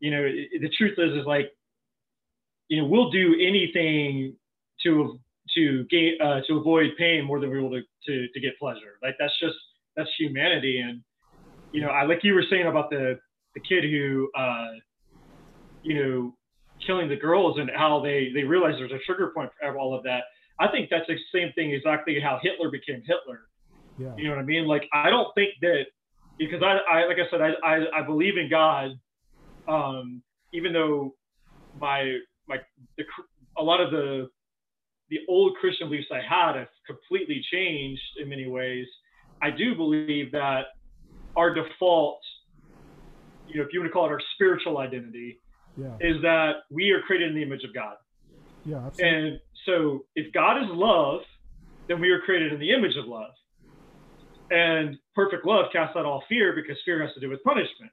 you 0.05 0.11
know, 0.11 0.23
the 0.23 0.69
truth 0.77 0.99
is, 0.99 1.19
is 1.19 1.27
like, 1.27 1.51
you 2.69 2.83
know, 2.83 2.87
we'll 2.87 3.09
do 3.09 3.37
anything 3.40 4.37
to 4.83 5.19
to 5.57 5.85
gain 5.90 6.19
uh, 6.23 6.40
to 6.47 6.59
avoid 6.59 6.90
pain 6.99 7.25
more 7.25 7.40
than 7.40 7.49
we 7.49 7.59
will 7.59 7.71
to, 7.71 7.81
to 8.07 8.29
to 8.29 8.40
get 8.40 8.59
pleasure. 8.59 8.99
Like 9.03 9.14
that's 9.19 9.33
just 9.40 9.55
that's 9.97 10.11
humanity, 10.19 10.81
and 10.81 11.01
you 11.73 11.81
know, 11.81 11.88
I 11.88 12.05
like 12.05 12.19
you 12.23 12.35
were 12.35 12.45
saying 12.51 12.67
about 12.67 12.90
the 12.90 13.19
the 13.55 13.61
kid 13.61 13.85
who, 13.85 14.29
uh, 14.37 14.73
you 15.83 15.95
know, 15.95 16.35
killing 16.87 17.09
the 17.09 17.17
girls 17.17 17.59
and 17.59 17.71
how 17.75 18.03
they 18.03 18.29
they 18.35 18.43
realize 18.43 18.75
there's 18.77 18.93
a 18.93 19.03
trigger 19.07 19.33
point 19.35 19.49
for 19.59 19.79
all 19.79 19.97
of 19.97 20.03
that. 20.03 20.25
I 20.61 20.69
think 20.69 20.90
that's 20.90 21.07
the 21.07 21.17
same 21.35 21.51
thing 21.55 21.73
exactly 21.73 22.21
how 22.23 22.38
Hitler 22.43 22.71
became 22.71 23.03
Hitler. 23.07 23.49
Yeah. 23.99 24.14
You 24.19 24.25
know 24.25 24.37
what 24.37 24.40
I 24.40 24.45
mean? 24.45 24.67
Like 24.67 24.83
I 24.93 25.09
don't 25.09 25.35
think 25.35 25.55
that 25.62 25.85
because 26.38 26.62
I, 26.62 26.77
I 26.93 27.07
like 27.07 27.17
I 27.17 27.31
said, 27.31 27.40
I, 27.40 27.53
I, 27.67 28.01
I 28.01 28.07
believe 28.07 28.37
in 28.37 28.51
God. 28.51 29.01
Um, 29.68 30.22
even 30.53 30.72
though 30.72 31.14
my 31.81 32.18
my 32.48 32.59
the, 32.96 33.05
a 33.59 33.62
lot 33.62 33.81
of 33.81 33.90
the 33.90 34.29
the 35.11 35.18
old 35.29 35.57
Christian 35.61 35.88
beliefs 35.88 36.07
I 36.11 36.20
had 36.20 36.57
have 36.57 36.68
completely 36.87 37.42
changed 37.53 38.03
in 38.20 38.29
many 38.29 38.48
ways. 38.48 38.87
I 39.42 39.50
do 39.50 39.74
believe 39.74 40.33
that 40.33 40.62
our 41.37 41.53
default, 41.53 42.20
you 43.46 43.59
know, 43.61 43.66
if 43.66 43.72
you 43.72 43.81
want 43.81 43.90
to 43.90 43.92
call 43.92 44.07
it 44.07 44.12
our 44.12 44.20
spiritual 44.35 44.79
identity, 44.79 45.40
Yeah. 45.77 45.96
is 46.00 46.22
that 46.22 46.62
we 46.70 46.90
are 46.92 47.03
created 47.03 47.29
in 47.29 47.35
the 47.35 47.42
image 47.42 47.64
of 47.64 47.74
God. 47.74 47.96
Yeah. 48.64 48.87
Absolutely. 48.87 49.18
And 49.18 49.40
so, 49.66 50.07
if 50.14 50.33
God 50.33 50.62
is 50.62 50.68
love, 50.70 51.20
then 51.88 52.00
we 52.00 52.11
are 52.11 52.20
created 52.20 52.53
in 52.53 52.61
the 52.61 52.72
image 52.72 52.96
of 52.96 53.07
love. 53.07 53.33
And 54.50 54.96
perfect 55.14 55.44
love 55.44 55.66
casts 55.72 55.96
out 55.96 56.07
all 56.07 56.22
fear 56.29 56.55
because 56.55 56.77
fear 56.85 57.03
has 57.05 57.12
to 57.14 57.20
do 57.20 57.29
with 57.29 57.42
punishment. 57.42 57.92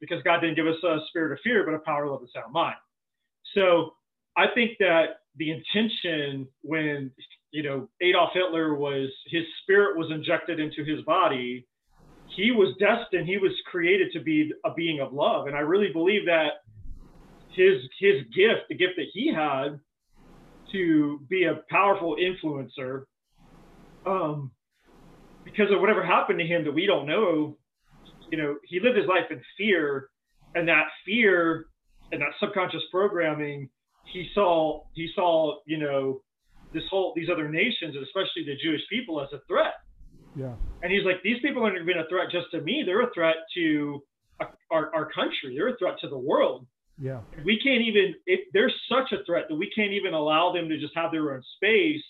Because 0.00 0.22
God 0.22 0.40
didn't 0.40 0.56
give 0.56 0.66
us 0.66 0.82
a 0.84 0.98
spirit 1.08 1.32
of 1.32 1.38
fear, 1.42 1.64
but 1.64 1.74
a 1.74 1.78
power, 1.80 2.06
love, 2.08 2.20
and 2.20 2.28
sound 2.34 2.52
mind. 2.52 2.76
So 3.54 3.94
I 4.36 4.46
think 4.54 4.72
that 4.78 5.20
the 5.36 5.50
intention 5.50 6.46
when 6.62 7.10
you 7.50 7.62
know 7.62 7.88
Adolf 8.00 8.30
Hitler 8.34 8.74
was 8.74 9.08
his 9.26 9.44
spirit 9.62 9.96
was 9.96 10.10
injected 10.10 10.60
into 10.60 10.84
his 10.84 11.04
body, 11.04 11.66
he 12.36 12.50
was 12.50 12.74
destined, 12.78 13.26
he 13.26 13.38
was 13.38 13.52
created 13.70 14.12
to 14.12 14.20
be 14.20 14.52
a 14.64 14.72
being 14.74 15.00
of 15.00 15.12
love, 15.12 15.46
and 15.46 15.56
I 15.56 15.60
really 15.60 15.92
believe 15.92 16.26
that 16.26 16.62
his 17.50 17.82
his 17.98 18.22
gift, 18.34 18.68
the 18.68 18.76
gift 18.76 18.94
that 18.96 19.06
he 19.12 19.32
had 19.32 19.80
to 20.72 21.20
be 21.28 21.44
a 21.44 21.60
powerful 21.70 22.16
influencer, 22.16 23.04
um, 24.06 24.50
because 25.44 25.72
of 25.72 25.80
whatever 25.80 26.04
happened 26.04 26.38
to 26.38 26.46
him 26.46 26.64
that 26.64 26.72
we 26.72 26.86
don't 26.86 27.06
know, 27.06 27.56
you 28.30 28.38
know, 28.38 28.56
he 28.64 28.80
lived 28.80 28.96
his 28.96 29.06
life 29.06 29.30
in 29.30 29.40
fear, 29.56 30.08
and 30.54 30.68
that 30.68 30.86
fear 31.04 31.66
and 32.12 32.20
that 32.20 32.30
subconscious 32.40 32.82
programming, 32.90 33.68
he 34.12 34.28
saw 34.34 34.82
he 34.94 35.10
saw 35.14 35.58
you 35.66 35.78
know 35.78 36.20
this 36.72 36.84
whole 36.90 37.12
these 37.16 37.28
other 37.32 37.48
nations, 37.48 37.94
and 37.94 38.04
especially 38.04 38.44
the 38.44 38.56
Jewish 38.62 38.82
people, 38.90 39.20
as 39.20 39.28
a 39.32 39.40
threat. 39.46 39.74
Yeah. 40.36 40.54
And 40.82 40.92
he's 40.92 41.04
like, 41.04 41.22
these 41.24 41.38
people 41.42 41.64
aren't 41.64 41.76
even 41.80 41.98
a 41.98 42.08
threat 42.08 42.28
just 42.30 42.50
to 42.52 42.60
me; 42.60 42.82
they're 42.84 43.02
a 43.02 43.12
threat 43.14 43.36
to 43.56 44.02
our, 44.70 44.94
our 44.94 45.10
country. 45.12 45.56
They're 45.56 45.68
a 45.68 45.76
threat 45.76 45.94
to 46.02 46.08
the 46.08 46.18
world. 46.18 46.66
Yeah. 47.00 47.20
We 47.44 47.60
can't 47.62 47.82
even. 47.82 48.14
It, 48.26 48.40
they're 48.52 48.72
such 48.88 49.12
a 49.12 49.24
threat 49.24 49.44
that 49.48 49.56
we 49.56 49.70
can't 49.70 49.92
even 49.92 50.14
allow 50.14 50.52
them 50.52 50.68
to 50.68 50.78
just 50.78 50.94
have 50.96 51.12
their 51.12 51.32
own 51.32 51.42
space. 51.56 52.04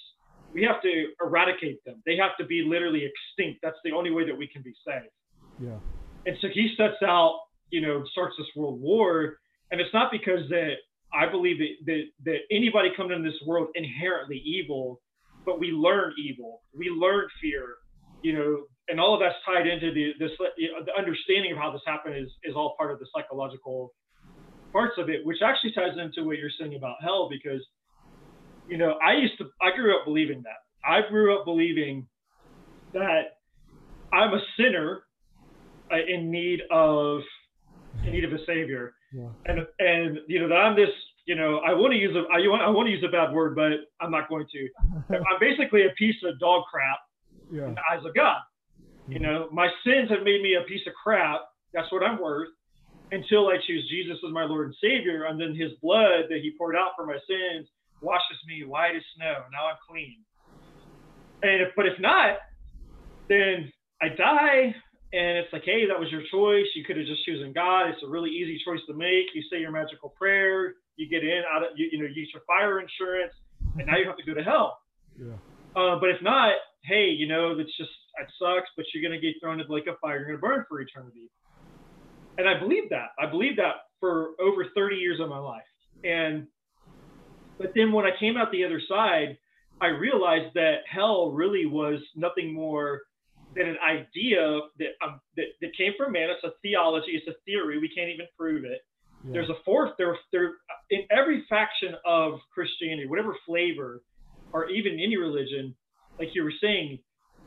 We 0.53 0.63
have 0.63 0.81
to 0.83 1.07
eradicate 1.23 1.85
them. 1.85 2.03
They 2.07 2.17
have 2.17 2.37
to 2.39 2.47
be 2.47 2.65
literally 2.67 3.05
extinct. 3.05 3.61
That's 3.63 3.77
the 3.85 3.93
only 3.93 4.11
way 4.11 4.25
that 4.27 4.37
we 4.37 4.47
can 4.47 4.63
be 4.63 4.73
safe. 4.87 5.11
Yeah. 5.61 5.77
And 6.27 6.37
so 6.41 6.49
he 6.53 6.75
sets 6.77 7.03
out, 7.07 7.39
you 7.71 7.81
know, 7.81 8.05
starts 8.13 8.35
this 8.39 8.47
world 8.57 8.81
war, 8.81 9.39
and 9.71 9.81
it's 9.81 9.93
not 9.93 10.11
because 10.11 10.49
that 10.51 10.75
I 11.13 11.31
believe 11.31 11.59
that 11.59 11.87
that, 11.87 12.03
that 12.25 12.39
anybody 12.51 12.91
coming 12.97 13.17
into 13.17 13.31
this 13.31 13.41
world 13.47 13.69
inherently 13.75 14.43
evil, 14.45 15.01
but 15.45 15.59
we 15.59 15.69
learn 15.69 16.13
evil, 16.19 16.63
we 16.75 16.91
learn 16.91 17.29
fear, 17.41 17.77
you 18.23 18.33
know, 18.33 18.65
and 18.89 18.99
all 19.01 19.15
of 19.15 19.21
that's 19.21 19.37
tied 19.47 19.67
into 19.67 19.93
the 19.93 20.13
this 20.19 20.31
you 20.57 20.73
know, 20.73 20.85
the 20.85 20.93
understanding 20.99 21.53
of 21.53 21.59
how 21.59 21.71
this 21.71 21.83
happened 21.87 22.17
is 22.17 22.29
is 22.45 22.55
all 22.55 22.75
part 22.77 22.91
of 22.91 22.99
the 22.99 23.07
psychological 23.15 23.93
parts 24.73 24.95
of 24.99 25.09
it, 25.09 25.25
which 25.25 25.39
actually 25.45 25.73
ties 25.73 25.97
into 25.99 26.27
what 26.27 26.39
you're 26.39 26.51
saying 26.59 26.75
about 26.75 26.97
hell 27.03 27.29
because 27.31 27.63
you 28.69 28.77
know 28.77 28.99
I 29.05 29.15
used 29.15 29.39
to 29.39 29.45
I 29.61 29.75
grew 29.77 29.99
up 29.99 30.05
believing 30.05 30.43
that. 30.43 30.61
I 30.85 31.09
grew 31.09 31.39
up 31.39 31.45
believing 31.45 32.07
that 32.93 33.39
I'm 34.13 34.33
a 34.33 34.41
sinner 34.57 35.03
Uh, 35.91 35.97
in 36.07 36.31
need 36.31 36.61
of 36.71 37.21
in 38.05 38.13
need 38.13 38.25
of 38.25 38.33
a 38.33 38.45
savior 38.47 38.93
Yeah. 39.13 39.29
and 39.47 39.67
and 39.79 40.19
you 40.29 40.41
know 40.41 40.49
that 40.49 40.55
I'm 40.57 40.77
this 40.77 40.91
you 41.27 41.35
know 41.35 41.59
I 41.67 41.73
want 41.73 41.93
to 41.93 41.99
use 41.99 42.15
a 42.15 42.23
I 42.33 42.39
want 42.47 42.63
I 42.63 42.69
want 42.69 42.87
to 42.89 42.93
use 42.93 43.05
a 43.07 43.11
bad 43.11 43.33
word 43.33 43.55
but 43.55 43.73
I'm 44.01 44.11
not 44.11 44.29
going 44.29 44.47
to 44.53 44.69
I'm 45.15 45.39
basically 45.41 45.83
a 45.87 45.91
piece 45.99 46.17
of 46.25 46.39
dog 46.39 46.65
crap 46.71 46.99
Yeah. 47.51 47.69
in 47.69 47.75
the 47.75 47.81
eyes 47.91 48.05
of 48.05 48.15
God. 48.15 48.41
You 49.09 49.19
mm. 49.19 49.23
know, 49.23 49.49
my 49.53 49.69
sins 49.85 50.11
have 50.11 50.23
made 50.23 50.43
me 50.43 50.57
a 50.61 50.65
piece 50.69 50.87
of 50.87 50.93
crap. 51.03 51.41
That's 51.73 51.91
what 51.91 52.03
I'm 52.03 52.21
worth 52.21 52.49
until 53.11 53.49
I 53.49 53.57
choose 53.67 53.89
Jesus 53.89 54.19
as 54.27 54.33
my 54.33 54.45
Lord 54.45 54.67
and 54.67 54.77
Savior. 54.83 55.25
And 55.25 55.41
then 55.41 55.55
his 55.55 55.73
blood 55.81 56.25
that 56.29 56.41
he 56.43 56.53
poured 56.59 56.77
out 56.77 56.93
for 56.97 57.07
my 57.07 57.19
sins 57.27 57.67
washes 58.03 58.39
me 58.47 58.65
white 58.65 58.95
as 58.97 59.03
snow. 59.17 59.37
Now 59.51 59.69
I'm 59.71 59.81
clean. 59.89 60.19
And 61.43 61.63
if, 61.63 61.69
but 61.75 61.87
if 61.87 61.99
not, 61.99 62.37
then 63.29 63.73
I 64.03 64.09
die. 64.11 64.75
And 65.13 65.39
it's 65.39 65.53
like, 65.53 65.65
hey, 65.65 65.89
that 65.89 65.99
was 65.99 66.13
your 66.13 66.23
choice. 66.31 66.67
You 66.75 66.85
could 66.85 66.99
have 66.99 67.07
just 67.07 67.25
chosen 67.25 67.53
God. 67.53 67.89
It's 67.89 68.03
a 68.05 68.09
really 68.09 68.31
easy 68.31 68.61
choice 68.65 68.81
to 68.89 68.95
make. 68.95 69.33
You 69.35 69.43
say 69.51 69.59
your 69.59 69.73
magical 69.73 70.11
prayer, 70.11 70.75
you 70.97 71.09
get 71.09 71.25
in 71.25 71.43
out 71.51 71.63
of, 71.63 71.69
you, 71.77 71.89
you 71.91 71.99
know, 71.99 72.05
you 72.05 72.15
get 72.27 72.33
your 72.35 72.43
fire 72.47 72.81
insurance, 72.81 73.33
and 73.79 73.87
now 73.87 73.97
you 73.97 74.07
have 74.07 74.19
to 74.19 74.25
go 74.25 74.35
to 74.35 74.43
hell. 74.43 74.79
Yeah. 75.17 75.33
Uh, 75.75 75.99
but 75.99 76.11
if 76.11 76.21
not, 76.21 76.55
hey, 76.85 77.09
you 77.09 77.27
know, 77.27 77.57
that's 77.57 77.75
just 77.79 77.91
it 78.21 78.29
sucks, 78.39 78.69
but 78.77 78.85
you're 78.93 79.03
gonna 79.03 79.21
get 79.21 79.35
thrown 79.41 79.61
into 79.61 79.73
like 79.73 79.87
a 79.87 79.97
fire. 79.99 80.19
You're 80.19 80.37
gonna 80.37 80.55
burn 80.55 80.67
for 80.69 80.81
eternity. 80.81 81.31
And 82.37 82.49
I 82.49 82.59
believe 82.59 82.91
that. 82.91 83.11
I 83.19 83.31
believe 83.31 83.57
that 83.57 83.89
for 84.01 84.31
over 84.41 84.67
30 84.75 84.97
years 84.97 85.21
of 85.21 85.29
my 85.29 85.39
life. 85.39 85.63
And 86.05 86.47
but 87.59 87.73
then 87.75 87.93
when 87.93 88.05
I 88.05 88.11
came 88.19 88.37
out 88.37 88.53
the 88.53 88.65
other 88.65 88.81
side, 88.89 89.39
I 89.81 89.87
realized 89.87 90.55
that 90.55 90.79
hell 90.91 91.33
really 91.33 91.67
was 91.67 92.01
nothing 92.15 92.53
more 92.53 93.03
than 93.55 93.69
an 93.69 93.77
idea 93.85 94.61
that 94.79 94.93
um, 95.05 95.21
that, 95.37 95.47
that 95.61 95.77
came 95.77 95.93
from 95.97 96.13
man. 96.13 96.29
It's 96.31 96.45
a 96.45 96.53
theology. 96.63 97.13
It's 97.13 97.29
a 97.29 97.39
theory. 97.45 97.79
We 97.79 97.89
can't 97.89 98.11
even 98.11 98.27
prove 98.37 98.65
it. 98.65 98.81
Yeah. 99.25 99.33
There's 99.33 99.51
a 99.51 99.61
fourth. 99.65 99.93
There, 99.99 100.17
there 100.33 100.53
in 100.91 101.01
every 101.11 101.45
faction 101.49 101.95
of 102.07 102.41
Christianity, 102.53 103.07
whatever 103.07 103.35
flavor, 103.47 104.03
or 104.53 104.69
even 104.71 104.95
any 104.95 105.17
religion, 105.17 105.75
like 106.19 106.29
you 106.35 106.45
were 106.45 106.53
saying, 106.61 106.99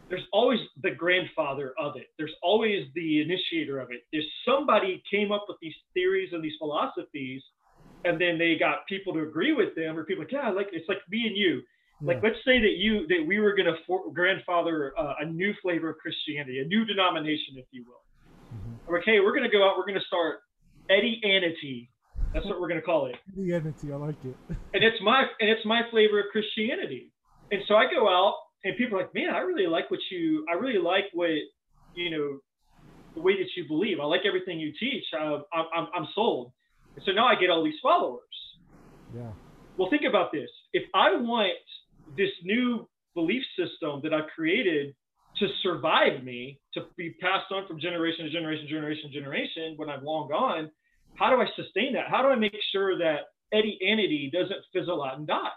there's 0.09 0.27
always 0.33 0.59
the 0.83 0.91
grandfather 0.91 1.73
of 1.79 1.95
it. 1.95 2.07
There's 2.17 2.33
always 2.43 2.85
the 2.95 3.21
initiator 3.21 3.79
of 3.79 3.91
it. 3.91 4.01
There's 4.11 4.27
somebody 4.45 5.01
came 5.09 5.31
up 5.31 5.45
with 5.47 5.57
these 5.61 5.73
theories 5.93 6.29
and 6.33 6.43
these 6.43 6.57
philosophies, 6.59 7.41
and 8.03 8.19
then 8.19 8.37
they 8.37 8.57
got 8.59 8.85
people 8.89 9.13
to 9.13 9.21
agree 9.21 9.53
with 9.53 9.73
them, 9.75 9.97
or 9.97 10.03
people 10.03 10.25
like, 10.25 10.33
yeah, 10.33 10.49
like 10.49 10.67
it's 10.73 10.89
like 10.89 10.99
me 11.09 11.27
and 11.27 11.37
you. 11.37 11.61
Like 12.01 12.17
Yeah. 12.17 12.29
let's 12.29 12.43
say 12.45 12.59
that 12.59 12.75
you 12.77 13.07
that 13.07 13.23
we 13.25 13.39
were 13.39 13.53
gonna 13.55 13.77
for, 13.85 14.11
grandfather 14.11 14.93
uh, 14.97 15.15
a 15.19 15.25
new 15.25 15.53
flavor 15.61 15.89
of 15.89 15.97
Christianity, 15.97 16.59
a 16.59 16.65
new 16.65 16.85
denomination, 16.85 17.57
if 17.57 17.65
you 17.71 17.85
will. 17.85 18.01
Mhm. 18.53 18.99
Okay, 18.99 19.19
we're 19.19 19.33
gonna 19.33 19.49
go 19.49 19.67
out. 19.67 19.77
We're 19.77 19.85
gonna 19.85 20.01
start 20.01 20.39
Eddie 20.89 21.21
Anity. 21.23 21.89
That's 22.33 22.45
what 22.45 22.59
we're 22.61 22.67
gonna 22.69 22.81
call 22.81 23.07
it 23.07 23.17
The 23.35 23.53
entity, 23.53 23.91
I 23.91 23.95
like 23.97 24.15
it. 24.25 24.35
and 24.73 24.83
it's 24.83 25.01
my 25.01 25.27
and 25.39 25.49
it's 25.49 25.65
my 25.65 25.81
flavor 25.91 26.19
of 26.19 26.25
Christianity. 26.31 27.11
And 27.51 27.61
so 27.67 27.75
I 27.75 27.91
go 27.91 28.07
out 28.07 28.35
and 28.63 28.77
people 28.77 28.97
are 28.97 29.01
like, 29.01 29.13
man, 29.13 29.29
I 29.33 29.39
really 29.39 29.67
like 29.67 29.91
what 29.91 29.99
you, 30.09 30.45
I 30.49 30.53
really 30.53 30.79
like 30.79 31.05
what, 31.13 31.31
you 31.95 32.09
know, 32.09 32.39
the 33.15 33.21
way 33.21 33.35
that 33.37 33.49
you 33.57 33.67
believe. 33.67 33.99
I 33.99 34.05
like 34.05 34.21
everything 34.25 34.59
you 34.59 34.71
teach. 34.79 35.03
Uh, 35.13 35.39
I'm, 35.51 35.65
I'm, 35.75 35.87
I'm 35.93 36.07
sold. 36.15 36.53
And 36.95 37.03
so 37.05 37.11
now 37.11 37.27
I 37.27 37.35
get 37.35 37.49
all 37.49 37.63
these 37.63 37.79
followers. 37.83 38.21
Yeah. 39.13 39.31
Well, 39.77 39.89
think 39.89 40.03
about 40.07 40.31
this. 40.31 40.49
If 40.71 40.83
I 40.93 41.15
want 41.15 41.57
this 42.17 42.29
new 42.43 42.87
belief 43.15 43.43
system 43.57 44.01
that 44.03 44.13
I've 44.13 44.29
created 44.35 44.95
to 45.37 45.47
survive 45.63 46.23
me, 46.23 46.59
to 46.73 46.81
be 46.97 47.15
passed 47.21 47.51
on 47.51 47.67
from 47.67 47.79
generation 47.79 48.25
to 48.25 48.31
generation, 48.31 48.67
generation, 48.69 49.09
to 49.11 49.19
generation 49.19 49.73
when 49.77 49.89
I'm 49.89 50.03
long 50.03 50.29
gone, 50.29 50.69
how 51.15 51.29
do 51.29 51.41
I 51.41 51.45
sustain 51.55 51.93
that? 51.93 52.05
How 52.09 52.21
do 52.21 52.29
I 52.29 52.35
make 52.35 52.55
sure 52.71 52.97
that 52.97 53.31
Eddie 53.53 53.79
Anity 53.85 54.31
doesn't 54.31 54.59
fizzle 54.73 55.03
out 55.03 55.17
and 55.17 55.27
die? 55.27 55.49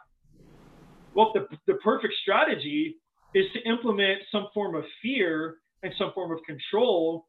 Well, 1.15 1.33
the, 1.33 1.47
the 1.67 1.75
perfect 1.75 2.15
strategy 2.23 2.97
is 3.35 3.47
to 3.55 3.69
implement 3.69 4.23
some 4.31 4.49
form 4.53 4.75
of 4.75 4.85
fear 5.03 5.57
and 5.83 5.93
some 5.99 6.13
form 6.13 6.33
of 6.33 6.39
control 6.47 7.27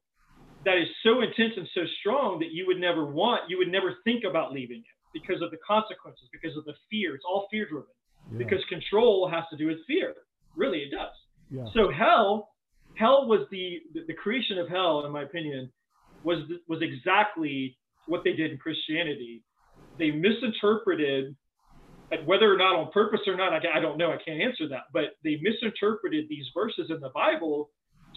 that 0.65 0.77
is 0.77 0.87
so 1.03 1.21
intense 1.21 1.53
and 1.57 1.67
so 1.73 1.81
strong 1.99 2.39
that 2.39 2.51
you 2.51 2.65
would 2.67 2.79
never 2.79 3.05
want, 3.05 3.49
you 3.49 3.57
would 3.57 3.71
never 3.71 3.95
think 4.03 4.23
about 4.27 4.51
leaving 4.51 4.79
it 4.79 4.95
because 5.13 5.41
of 5.41 5.51
the 5.51 5.57
consequences, 5.65 6.27
because 6.31 6.57
of 6.57 6.65
the 6.65 6.73
fear. 6.89 7.13
It's 7.13 7.25
all 7.25 7.47
fear 7.51 7.67
driven 7.69 7.89
Yeah. 8.31 8.37
because 8.37 8.59
control 8.69 9.29
has 9.31 9.43
to 9.51 9.57
do 9.57 9.67
with 9.67 9.77
fear. 9.87 10.13
Really, 10.55 10.79
it 10.79 10.91
does. 10.91 11.13
yeah. 11.49 11.65
So 11.73 11.91
hell, 11.91 12.49
hell 12.95 13.27
was 13.27 13.47
the 13.51 13.79
the, 13.93 14.01
the 14.07 14.13
creation 14.13 14.57
of 14.57 14.67
hell, 14.69 15.05
in 15.05 15.11
my 15.11 15.23
opinion, 15.23 15.71
was 16.23 16.39
was 16.67 16.81
exactly 16.81 17.77
what 18.07 18.23
they 18.23 18.33
did 18.33 18.51
in 18.51 18.57
Christianity. 18.57 19.43
They 19.97 20.11
misinterpreted, 20.11 21.35
whether 22.25 22.53
or 22.53 22.57
not 22.57 22.75
on 22.75 22.91
purpose 22.91 23.21
or 23.27 23.35
not, 23.35 23.53
I, 23.53 23.77
I 23.77 23.79
don't 23.79 23.97
know. 23.97 24.11
I 24.11 24.17
can't 24.23 24.41
answer 24.41 24.67
that. 24.69 24.83
But 24.93 25.15
they 25.23 25.39
misinterpreted 25.41 26.25
these 26.29 26.45
verses 26.53 26.89
in 26.89 26.99
the 26.99 27.09
Bible 27.09 27.69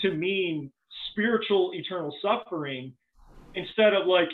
to 0.03 0.13
mean 0.13 0.71
spiritual 1.11 1.71
eternal 1.75 2.15
suffering 2.23 2.93
instead 3.55 3.95
of 3.95 4.07
like 4.07 4.29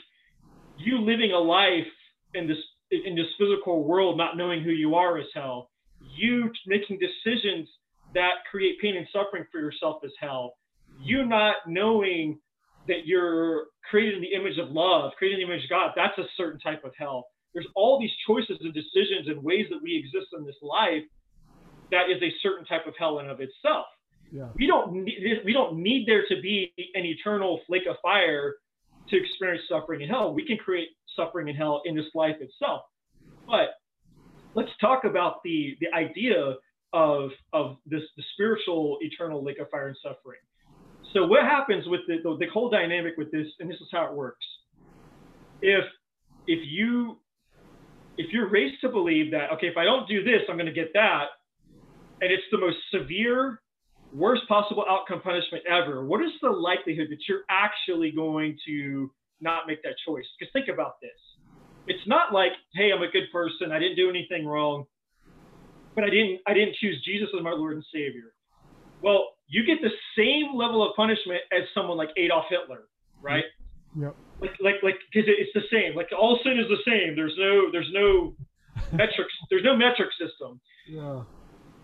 you 0.79 1.01
living 1.01 1.33
a 1.33 1.39
life 1.39 1.87
in 2.35 2.49
this 2.49 2.59
in 3.05 3.15
this 3.15 3.27
physical 3.39 3.85
world 3.85 4.17
not 4.17 4.37
knowing 4.37 4.63
who 4.63 4.71
you 4.71 4.95
are 4.95 5.19
as 5.19 5.27
hell 5.35 5.71
you 6.17 6.51
making 6.67 6.99
decisions 6.99 7.69
that 8.15 8.33
create 8.51 8.79
pain 8.81 8.97
and 8.97 9.07
suffering 9.13 9.45
for 9.51 9.61
yourself 9.61 9.97
as 10.05 10.13
hell 10.21 10.55
you 11.03 11.27
not 11.27 11.57
knowing 11.67 12.39
that 12.87 13.07
you're 13.07 13.67
created 13.91 14.15
in 14.17 14.21
the 14.23 14.35
image 14.35 14.59
of 14.59 14.71
love 14.71 15.13
created 15.19 15.41
in 15.41 15.49
the 15.49 15.53
image 15.53 15.65
of 15.65 15.71
god 15.71 15.91
that's 15.97 16.19
a 16.19 16.29
certain 16.37 16.61
type 16.61 16.85
of 16.85 16.93
hell 16.99 17.27
there's 17.53 17.67
all 17.77 18.01
these 18.01 18.11
choices 18.27 18.59
and 18.61 18.75
decisions 18.75 19.29
and 19.29 19.43
ways 19.43 19.67
that 19.71 19.81
we 19.83 19.97
exist 19.97 20.27
in 20.37 20.45
this 20.45 20.57
life 20.63 21.03
that 21.91 22.11
is 22.11 22.21
a 22.23 22.33
certain 22.43 22.65
type 22.67 22.87
of 22.87 22.95
hell 22.99 23.19
in 23.21 23.29
of 23.29 23.41
itself 23.41 23.87
Yeah. 24.31 24.49
we 24.57 24.67
don't 24.67 24.93
need 24.93 25.43
we 25.45 25.53
don't 25.53 25.77
need 25.83 26.07
there 26.07 26.25
to 26.29 26.41
be 26.41 26.73
an 26.95 27.05
eternal 27.05 27.61
flake 27.67 27.87
of 27.89 27.97
fire 28.03 28.55
to 29.11 29.17
experience 29.21 29.63
suffering 29.69 30.01
in 30.01 30.09
hell. 30.09 30.33
We 30.33 30.47
can 30.47 30.57
create 30.57 30.89
suffering 31.17 31.49
in 31.49 31.57
hell 31.57 31.83
in 31.85 31.97
this 31.97 32.07
life 32.15 32.37
itself. 32.41 32.83
But 33.47 33.77
let's 34.55 34.71
talk 34.81 35.05
about 35.05 35.43
the 35.45 35.77
the 35.81 35.89
idea 35.97 36.57
of 36.93 37.31
of 37.53 37.77
this 37.87 38.03
the 38.17 38.23
spiritual 38.35 38.99
eternal 39.01 39.45
lake 39.45 39.59
of 39.61 39.69
fire 39.71 39.89
and 39.89 39.97
suffering. 40.03 40.41
So 41.13 41.27
what 41.27 41.43
happens 41.45 41.87
with 41.89 42.01
the 42.09 42.17
the, 42.23 42.37
the 42.39 42.47
whole 42.53 42.71
dynamic 42.71 43.15
with 43.19 43.31
this, 43.33 43.47
and 43.61 43.71
this 43.71 43.77
is 43.81 43.89
how 43.93 44.07
it 44.07 44.15
works. 44.15 44.47
if 45.63 45.85
if 46.47 46.61
you 46.71 47.19
if 48.19 48.33
you're 48.33 48.49
raised 48.49 48.81
to 48.83 48.89
believe 48.89 49.33
that 49.33 49.53
okay, 49.55 49.69
if 49.69 49.77
I 49.77 49.85
don't 49.85 50.09
do 50.09 50.23
this, 50.23 50.43
I'm 50.49 50.57
going 50.57 50.67
to 50.67 50.73
get 50.73 50.93
that, 50.95 51.27
and 52.21 52.31
it's 52.31 52.45
the 52.53 52.59
most 52.59 52.77
severe, 52.93 53.61
worst 54.13 54.43
possible 54.49 54.85
outcome 54.89 55.21
punishment 55.21 55.65
ever, 55.69 56.05
what 56.05 56.23
is 56.23 56.31
the 56.43 56.51
likelihood 56.51 57.09
that 57.11 57.19
you're 57.29 57.45
actually 57.51 58.13
going 58.13 58.57
to 58.67 59.11
not 59.41 59.67
make 59.67 59.83
that 59.83 59.95
choice? 60.07 60.25
Because 60.39 60.53
think 60.53 60.69
about 60.69 61.01
this. 61.01 61.11
It's 61.87 62.07
not 62.07 62.33
like, 62.33 62.53
hey, 62.75 62.91
I'm 62.95 63.03
a 63.03 63.11
good 63.11 63.31
person, 63.33 63.73
I 63.73 63.79
didn't 63.79 63.97
do 63.97 64.09
anything 64.09 64.47
wrong, 64.47 64.85
but 65.95 66.05
I 66.05 66.11
didn't 66.11 66.41
I 66.47 66.55
didn't 66.55 66.77
choose 66.81 67.03
Jesus 67.05 67.29
as 67.37 67.43
my 67.43 67.53
Lord 67.53 67.75
and 67.75 67.85
Savior. 67.93 68.35
Well, 69.03 69.37
you 69.49 69.65
get 69.67 69.79
the 69.83 69.93
same 70.17 70.57
level 70.57 70.83
of 70.83 70.97
punishment 70.97 71.43
as 71.53 71.63
someone 71.75 71.97
like 71.97 72.11
Adolf 72.17 72.47
Hitler, 72.49 72.89
right? 73.21 73.45
Yep. 73.99 74.17
Like 74.41 74.51
like 74.61 74.75
like 74.83 74.99
because 75.13 75.29
it's 75.29 75.53
the 75.55 75.63
same. 75.71 75.95
Like 75.95 76.09
all 76.17 76.39
sin 76.43 76.59
is 76.59 76.67
the 76.69 76.83
same. 76.87 77.15
There's 77.15 77.35
no 77.39 77.71
there's 77.71 77.91
no 77.93 78.35
metrics. 78.93 79.33
There's 79.51 79.65
no 79.65 79.77
metric 79.77 80.09
system. 80.19 80.61
Yeah. 80.89 81.23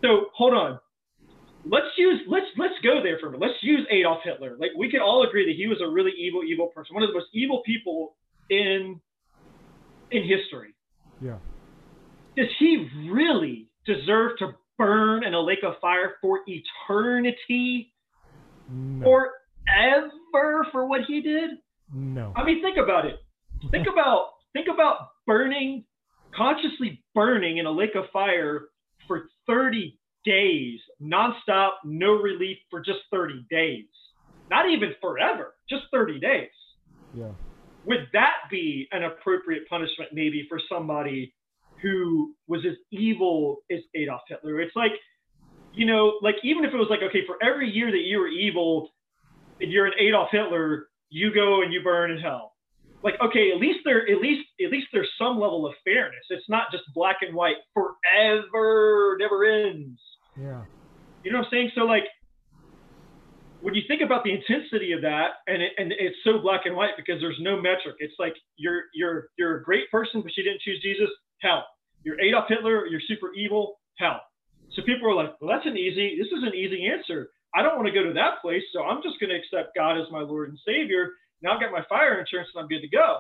So 0.03 0.27
hold 0.35 0.55
on. 0.55 0.81
Let's 1.65 1.87
use 1.99 2.21
let's 2.27 2.47
let's 2.57 2.75
go 2.83 3.03
there 3.03 3.19
for 3.19 3.29
a 3.29 3.31
minute. 3.33 3.47
Let's 3.47 3.63
use 3.63 3.87
Adolf 3.91 4.21
Hitler. 4.25 4.57
Like 4.59 4.71
we 4.77 4.91
can 4.91 5.01
all 5.01 5.27
agree 5.29 5.47
that 5.47 5.57
he 5.57 5.67
was 5.67 5.79
a 5.85 5.89
really 5.89 6.13
evil, 6.19 6.43
evil 6.43 6.69
person, 6.69 6.95
one 6.95 7.03
of 7.03 7.11
the 7.11 7.15
most 7.15 7.29
evil 7.35 7.63
people 7.67 8.17
in 8.49 9.01
in 10.11 10.23
history. 10.23 10.75
Yeah. 11.21 11.39
Does 12.37 12.47
he 12.59 12.89
really 13.11 13.69
deserve 13.85 14.39
to 14.39 14.53
burn 14.79 15.25
in 15.25 15.35
a 15.35 15.41
lake 15.41 15.59
of 15.63 15.75
fire 15.81 16.15
for 16.23 16.41
eternity? 16.47 17.93
No. 18.71 19.05
Forever 19.05 20.67
for 20.73 20.87
what 20.87 21.03
he 21.07 21.21
did? 21.21 21.51
no. 21.93 22.33
I 22.37 22.45
mean, 22.45 22.63
think 22.63 22.77
about 22.79 23.05
it. 23.05 23.17
Think 23.71 23.87
about 23.93 24.31
think 24.53 24.69
about 24.73 25.11
burning, 25.27 25.85
consciously 26.35 27.03
burning 27.15 27.59
in 27.59 27.67
a 27.67 27.71
lake 27.71 27.95
of 27.95 28.05
fire 28.13 28.69
for 29.07 29.25
30 29.47 29.99
days, 30.25 30.81
nonstop, 31.03 31.71
no 31.85 32.13
relief 32.13 32.59
for 32.71 32.81
just 32.81 33.01
30 33.11 33.47
days. 33.51 33.87
Not 34.51 34.69
even 34.69 34.95
forever, 35.01 35.55
just 35.69 35.85
30 35.93 36.19
days. 36.19 36.49
Yeah. 37.15 37.31
Would 37.87 38.09
that 38.13 38.35
be 38.51 38.89
an 38.93 39.05
appropriate 39.05 39.69
punishment 39.69 40.11
maybe 40.13 40.47
for 40.49 40.61
somebody 40.69 41.35
who 41.83 42.35
was 42.47 42.61
as 42.67 42.77
evil 42.91 43.59
as 43.71 43.79
Adolf 43.95 44.23
Hitler? 44.29 44.61
It's 44.61 44.77
like, 44.77 44.93
you 45.73 45.87
know, 45.87 46.19
like 46.21 46.37
even 46.43 46.65
if 46.65 46.75
it 46.75 46.77
was 46.77 46.89
like, 46.91 47.01
okay, 47.03 47.25
for 47.27 47.37
every 47.43 47.71
year 47.71 47.91
that 47.91 48.03
you 48.05 48.19
were 48.19 48.29
evil 48.29 48.91
and 49.61 49.71
you're 49.71 49.87
an 49.87 49.95
Adolf 49.99 50.29
Hitler, 50.31 50.89
you 51.11 51.33
go 51.33 51.63
and 51.63 51.73
you 51.73 51.83
burn 51.83 52.11
in 52.11 52.19
hell. 52.19 52.50
Like, 53.03 53.15
okay, 53.23 53.51
at 53.55 53.61
least 53.61 53.81
there, 53.85 54.03
at 54.11 54.21
least, 54.21 54.47
at 54.65 54.71
least 54.71 54.89
there's 54.93 55.09
some 55.19 55.41
level 55.41 55.67
of 55.67 55.73
fairness. 55.85 56.21
It's 56.29 56.49
not 56.49 56.71
just 56.71 56.85
black 56.95 57.17
and 57.23 57.35
white 57.35 57.57
forever, 57.73 59.17
never 59.19 59.45
ends. 59.45 59.99
Yeah. 60.39 60.63
You 61.25 61.33
know 61.33 61.39
what 61.39 61.47
I'm 61.47 61.51
saying? 61.51 61.71
So 61.75 61.83
like, 61.83 62.05
when 63.61 63.75
you 63.75 63.83
think 63.87 64.01
about 64.01 64.25
the 64.25 64.33
intensity 64.33 64.93
of 64.93 65.03
that, 65.03 65.45
and 65.47 65.63
it, 65.63 65.73
and 65.77 65.93
it's 65.93 66.17
so 66.25 66.39
black 66.39 66.63
and 66.65 66.75
white 66.75 66.97
because 66.97 67.21
there's 67.21 67.39
no 67.41 67.57
metric. 67.57 67.97
It's 67.99 68.15
like 68.19 68.35
you're 68.57 68.85
you're 68.95 69.29
you're 69.39 69.57
a 69.59 69.63
great 69.63 69.91
person, 69.91 70.23
but 70.23 70.33
you 70.37 70.43
didn't 70.43 70.63
choose 70.63 70.81
Jesus. 70.83 71.09
Hell, 71.43 71.65
you're 72.03 72.21
Adolf 72.21 72.47
Hitler. 72.49 72.87
You're 72.87 73.05
super 73.07 73.33
evil. 73.35 73.77
Hell. 73.99 74.21
So 74.73 74.83
people 74.83 75.11
are 75.11 75.15
like, 75.15 75.37
well, 75.41 75.51
that's 75.55 75.67
an 75.67 75.77
easy. 75.77 76.17
This 76.17 76.29
is 76.29 76.43
an 76.43 76.55
easy 76.55 76.87
answer. 76.87 77.29
I 77.55 77.63
don't 77.63 77.77
want 77.77 77.89
to 77.89 77.95
go 77.95 78.05
to 78.05 78.15
that 78.15 78.41
place, 78.41 78.63
so 78.73 78.85
I'm 78.85 79.03
just 79.03 79.19
going 79.19 79.31
to 79.31 79.37
accept 79.37 79.75
God 79.75 80.01
as 80.01 80.07
my 80.11 80.21
Lord 80.21 80.51
and 80.51 80.59
Savior. 80.65 81.11
Now 81.43 81.55
I've 81.55 81.61
got 81.61 81.73
my 81.73 81.85
fire 81.89 82.19
insurance 82.21 82.49
and 82.55 82.63
I'm 82.63 82.69
good 82.69 82.83
to 82.83 82.89
go. 82.89 83.19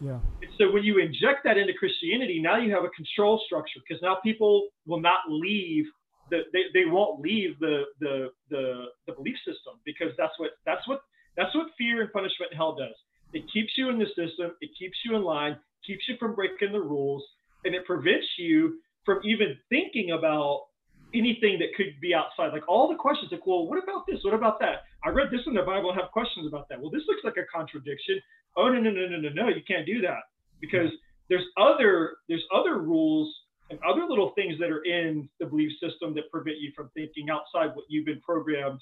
Yeah. 0.00 0.20
And 0.42 0.50
so 0.58 0.70
when 0.70 0.84
you 0.84 0.98
inject 0.98 1.44
that 1.44 1.56
into 1.56 1.72
Christianity, 1.72 2.40
now 2.40 2.58
you 2.58 2.72
have 2.74 2.84
a 2.84 2.90
control 2.90 3.40
structure 3.46 3.80
because 3.86 4.02
now 4.02 4.18
people 4.22 4.68
will 4.86 5.00
not 5.00 5.20
leave 5.28 5.86
the 6.30 6.42
they, 6.52 6.64
they 6.74 6.84
won't 6.86 7.20
leave 7.20 7.58
the, 7.60 7.82
the 8.00 8.28
the 8.50 8.86
the 9.06 9.12
belief 9.12 9.36
system 9.38 9.80
because 9.84 10.12
that's 10.18 10.34
what 10.38 10.50
that's 10.66 10.86
what 10.88 11.00
that's 11.36 11.54
what 11.54 11.68
fear 11.78 12.02
and 12.02 12.12
punishment 12.12 12.50
and 12.52 12.58
hell 12.58 12.76
does. 12.76 12.94
It 13.32 13.44
keeps 13.52 13.72
you 13.76 13.88
in 13.90 13.98
the 13.98 14.06
system, 14.06 14.52
it 14.60 14.70
keeps 14.78 14.98
you 15.04 15.16
in 15.16 15.22
line, 15.22 15.56
keeps 15.86 16.04
you 16.08 16.16
from 16.18 16.34
breaking 16.34 16.72
the 16.72 16.80
rules, 16.80 17.24
and 17.64 17.74
it 17.74 17.84
prevents 17.84 18.26
you 18.38 18.78
from 19.04 19.20
even 19.24 19.56
thinking 19.68 20.12
about 20.12 20.66
anything 21.14 21.58
that 21.58 21.74
could 21.76 22.00
be 22.00 22.14
outside. 22.14 22.52
Like 22.52 22.68
all 22.68 22.88
the 22.88 22.96
questions, 22.96 23.30
like, 23.30 23.46
well, 23.46 23.66
what 23.66 23.82
about 23.82 24.04
this? 24.06 24.20
What 24.24 24.34
about 24.34 24.58
that? 24.60 24.84
I 25.06 25.10
read 25.10 25.30
this 25.30 25.40
in 25.46 25.54
the 25.54 25.62
Bible 25.62 25.90
and 25.90 26.00
have 26.00 26.10
questions 26.10 26.46
about 26.48 26.68
that. 26.68 26.80
Well, 26.80 26.90
this 26.90 27.02
looks 27.06 27.22
like 27.22 27.36
a 27.36 27.46
contradiction. 27.46 28.18
Oh 28.56 28.68
no, 28.68 28.80
no, 28.80 28.90
no, 28.90 29.06
no, 29.06 29.18
no, 29.18 29.28
no, 29.30 29.48
you 29.48 29.62
can't 29.66 29.86
do 29.86 30.00
that 30.02 30.26
because 30.60 30.90
there's 31.28 31.44
other 31.56 32.16
there's 32.28 32.44
other 32.52 32.78
rules 32.78 33.32
and 33.70 33.78
other 33.88 34.04
little 34.08 34.32
things 34.34 34.58
that 34.58 34.70
are 34.70 34.82
in 34.84 35.28
the 35.38 35.46
belief 35.46 35.70
system 35.80 36.14
that 36.14 36.30
prevent 36.30 36.56
you 36.58 36.72
from 36.74 36.90
thinking 36.94 37.30
outside 37.30 37.74
what 37.76 37.84
you've 37.88 38.06
been 38.06 38.20
programmed 38.20 38.80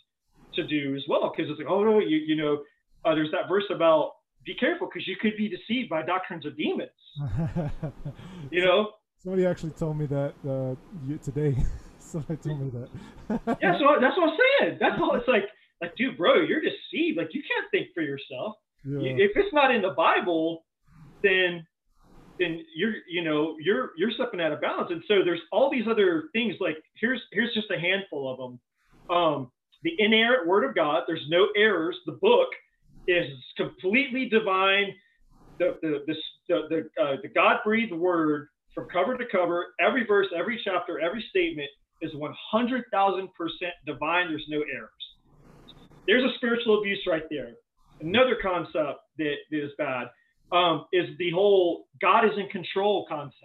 to 0.55 0.67
do 0.67 0.97
as 0.97 1.03
well. 1.09 1.31
Because 1.35 1.51
it's 1.51 1.59
like, 1.59 1.69
oh 1.69 1.85
no, 1.85 1.99
you 1.99 2.17
you 2.17 2.37
know, 2.37 2.63
uh, 3.05 3.15
there's 3.15 3.31
that 3.33 3.49
verse 3.49 3.69
about 3.75 4.13
be 4.47 4.55
careful 4.55 4.89
because 4.89 5.07
you 5.07 5.17
could 5.21 5.37
be 5.37 5.49
deceived 5.49 5.91
by 5.91 6.03
doctrines 6.03 6.47
of 6.47 6.57
demons. 6.57 6.91
You 8.51 8.65
know, 8.65 8.91
Somebody 9.25 9.47
actually 9.47 9.71
told 9.71 9.97
me 9.97 10.05
that 10.07 10.35
uh, 10.47 10.77
you, 11.09 11.17
today. 11.17 11.57
Somebody 11.99 12.37
told 12.37 12.61
me 12.61 12.71
that. 12.77 13.59
yeah. 13.63 13.73
So 13.79 13.97
that's 13.99 14.17
what 14.19 14.29
I'm 14.29 14.37
saying. 14.61 14.77
That's 14.79 15.01
all. 15.01 15.17
It's 15.17 15.27
like, 15.27 15.45
like, 15.85 15.97
dude, 15.97 16.17
bro, 16.17 16.43
you're 16.43 16.61
deceived. 16.61 17.19
Like, 17.19 17.31
you 17.33 17.43
can't 17.43 17.71
think 17.71 17.89
for 17.95 18.03
yourself. 18.03 18.57
yeah. 18.85 19.13
If 19.17 19.33
it's 19.37 19.53
not 19.53 19.75
in 19.75 19.83
the 19.83 19.95
Bible, 19.97 20.65
then 21.23 21.67
then 22.39 22.65
you're 22.75 22.95
you 23.09 23.23
know 23.23 23.57
you're 23.61 23.91
you're 23.97 24.11
stepping 24.11 24.41
out 24.41 24.53
of 24.53 24.61
bounds. 24.61 24.91
And 24.91 25.03
so 25.09 25.25
there's 25.25 25.41
all 25.53 25.71
these 25.71 25.87
other 25.89 26.25
things. 26.33 26.55
Like 26.61 26.77
here's 27.01 27.21
here's 27.33 27.55
just 27.55 27.71
a 27.71 27.79
handful 27.79 28.31
of 28.31 28.39
them. 28.39 29.17
Um, 29.17 29.51
the 29.83 29.93
inerrant 29.99 30.47
Word 30.47 30.65
of 30.65 30.75
God. 30.75 31.05
There's 31.07 31.25
no 31.29 31.49
errors. 31.57 31.97
The 32.07 32.19
book 32.21 32.49
is 33.07 33.29
completely 33.57 34.29
divine. 34.29 34.95
The 35.59 35.79
the 35.81 36.05
the 36.07 36.15
the, 36.49 36.61
the, 36.69 37.03
uh, 37.03 37.17
the 37.23 37.29
God 37.29 37.59
breathed 37.65 37.93
Word 37.93 38.49
from 38.75 38.89
cover 38.89 39.17
to 39.17 39.25
cover, 39.31 39.67
every 39.81 40.05
verse, 40.05 40.27
every 40.37 40.61
chapter, 40.65 40.99
every 40.99 41.25
statement 41.31 41.69
is 42.03 42.13
100,000% 42.15 43.29
divine. 43.87 44.29
There's 44.29 44.45
no 44.49 44.59
errors. 44.59 44.91
There's 46.07 46.25
a 46.25 46.35
spiritual 46.37 46.81
abuse 46.81 47.03
right 47.07 47.25
there. 47.31 47.53
Another 48.01 48.37
concept 48.41 49.01
that 49.19 49.35
is 49.51 49.71
bad 49.79 50.09
um, 50.53 50.87
is 50.93 51.09
the 51.19 51.31
whole 51.31 51.87
God 52.01 52.25
is 52.25 52.37
in 52.37 52.49
control 52.49 53.07
concept. 53.09 53.41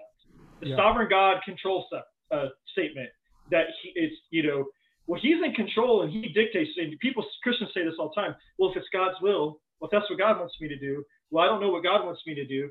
The 0.62 0.70
Yeah. 0.70 0.76
sovereign 0.76 1.08
God 1.10 1.42
control 1.44 1.88
se- 1.92 2.04
uh, 2.32 2.50
statement 2.74 3.10
that 3.50 3.68
he 3.82 3.90
is, 3.90 4.12
you 4.30 4.44
know, 4.44 4.66
well, 5.08 5.20
he's 5.20 5.42
in 5.44 5.54
control 5.54 6.04
and 6.04 6.12
he 6.12 6.30
dictates. 6.30 6.70
And 6.78 7.00
people, 7.00 7.26
Christians 7.42 7.72
say 7.74 7.84
this 7.84 7.96
all 7.98 8.12
the 8.14 8.22
time. 8.22 8.36
Well, 8.58 8.70
if 8.72 8.78
it's 8.78 8.90
God's 8.90 9.20
will, 9.22 9.62
well, 9.80 9.88
if 9.88 9.92
that's 9.92 10.10
what 10.10 10.20
God 10.20 10.38
wants 10.40 10.56
me 10.62 10.68
to 10.68 10.78
do, 10.78 11.04
well, 11.32 11.44
I 11.44 11.48
don't 11.48 11.62
know 11.62 11.70
what 11.70 11.84
God 11.84 12.06
wants 12.06 12.22
me 12.28 12.36
to 12.36 12.46
do. 12.46 12.70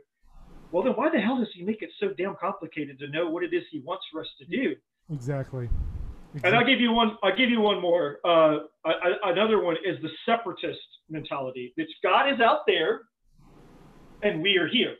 Well, 0.71 0.83
then 0.83 0.93
why 0.93 1.09
the 1.11 1.19
hell 1.19 1.39
does 1.39 1.49
he 1.55 1.63
make 1.65 1.83
it 1.83 1.91
so 1.99 2.11
damn 2.17 2.37
complicated 2.37 2.99
to 2.99 3.09
know 3.09 3.31
what 3.31 3.43
it 3.43 3.55
is 3.55 3.65
he 3.71 3.81
wants 3.81 4.05
for 4.13 4.21
us 4.21 4.29
to 4.39 4.45
do? 4.45 4.77
Exactly. 5.11 5.69
And 6.45 6.55
I'll 6.55 6.67
give 6.67 6.81
you 6.81 6.93
one. 6.93 7.17
I'll 7.23 7.37
give 7.37 7.51
you 7.51 7.61
one 7.61 7.81
more. 7.81 8.19
Uh, 8.25 8.59
a- 8.85 8.89
a- 8.89 9.33
another 9.33 9.63
one 9.63 9.77
is 9.85 10.01
the 10.03 10.11
separatist 10.27 10.81
mentality. 11.09 11.73
That 11.77 11.87
God 12.03 12.33
is 12.33 12.41
out 12.41 12.61
there, 12.67 13.03
and 14.23 14.43
we 14.43 14.57
are 14.59 14.69
here, 14.69 14.97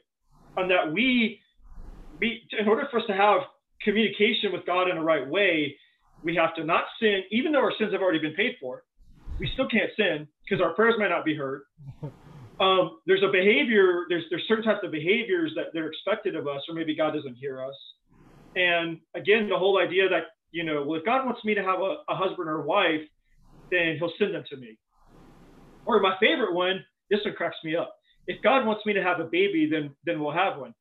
and 0.57 0.71
that 0.71 0.93
we, 0.93 1.41
we, 2.19 2.43
in 2.59 2.67
order 2.67 2.89
for 2.91 3.01
us 3.01 3.07
to 3.07 3.15
have 3.15 3.43
communication 3.83 4.53
with 4.53 4.65
God 4.67 4.89
in 4.89 4.97
the 4.97 5.03
right 5.03 5.27
way, 5.27 5.77
we 6.23 6.35
have 6.35 6.55
to 6.57 6.65
not 6.65 6.85
sin, 7.01 7.23
even 7.31 7.53
though 7.53 7.61
our 7.61 7.73
sins 7.79 7.93
have 7.93 8.03
already 8.03 8.19
been 8.19 8.35
paid 8.35 8.57
for. 8.61 8.85
We 9.39 9.49
still 9.53 9.69
can't 9.69 9.91
sin 9.97 10.27
because 10.45 10.63
our 10.63 10.75
prayers 10.75 10.95
might 10.99 11.09
not 11.09 11.25
be 11.25 11.35
heard. 11.37 11.63
Um, 12.61 12.99
there's 13.07 13.23
a 13.23 13.31
behavior. 13.31 14.07
There's 14.09 14.25
there's 14.31 14.43
certain 14.49 14.65
types 14.65 14.81
of 14.83 14.91
behaviors 14.91 15.53
that 15.55 15.67
they're 15.73 15.87
expected 15.87 16.35
of 16.35 16.49
us, 16.49 16.61
or 16.69 16.75
maybe 16.75 16.93
God 16.97 17.13
doesn't 17.15 17.37
hear 17.37 17.63
us. 17.63 17.75
And 18.57 18.99
again, 19.15 19.49
the 19.49 19.57
whole 19.57 19.79
idea 19.79 20.09
that 20.09 20.25
you 20.51 20.65
know, 20.65 20.85
well, 20.85 20.99
if 20.99 21.05
God 21.05 21.25
wants 21.25 21.45
me 21.45 21.55
to 21.55 21.63
have 21.63 21.81
a, 21.81 21.97
a 22.09 22.15
husband 22.15 22.49
or 22.49 22.63
a 22.63 22.67
wife, 22.67 23.03
then 23.71 23.97
He'll 23.99 24.13
send 24.19 24.35
them 24.35 24.45
to 24.51 24.57
me. 24.57 24.79
Or 25.87 26.01
my 26.01 26.17
favorite 26.21 26.55
one, 26.55 26.85
this 27.11 27.21
one 27.25 27.35
cracks 27.35 27.57
me 27.65 27.77
up. 27.77 27.95
If 28.27 28.43
God 28.43 28.67
wants 28.67 28.85
me 28.85 28.93
to 28.93 29.03
have 29.03 29.21
a 29.21 29.25
baby, 29.25 29.69
then 29.71 29.91
then 30.05 30.21
we'll 30.21 30.33
have 30.33 30.59
one. 30.59 30.75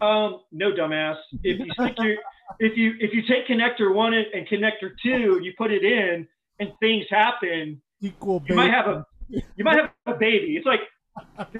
Um, 0.00 0.40
no, 0.52 0.72
dumbass. 0.72 1.16
If 1.42 1.58
you 1.58 1.66
stick 1.72 1.96
your, 1.98 2.16
if 2.58 2.76
you 2.76 2.94
if 3.00 3.12
you 3.12 3.22
take 3.22 3.46
connector 3.46 3.94
one 3.94 4.14
and, 4.14 4.26
and 4.34 4.46
connector 4.48 4.90
two, 5.02 5.40
you 5.42 5.52
put 5.56 5.72
it 5.72 5.84
in, 5.84 6.26
and 6.58 6.72
things 6.80 7.06
happen, 7.10 7.80
Equal. 8.00 8.42
you 8.46 8.54
might 8.54 8.70
have 8.70 8.86
a 8.86 9.06
you 9.28 9.64
might 9.64 9.78
have 9.78 9.90
a 10.06 10.18
baby. 10.18 10.56
It's 10.56 10.66
like 10.66 10.80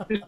the 0.08 0.20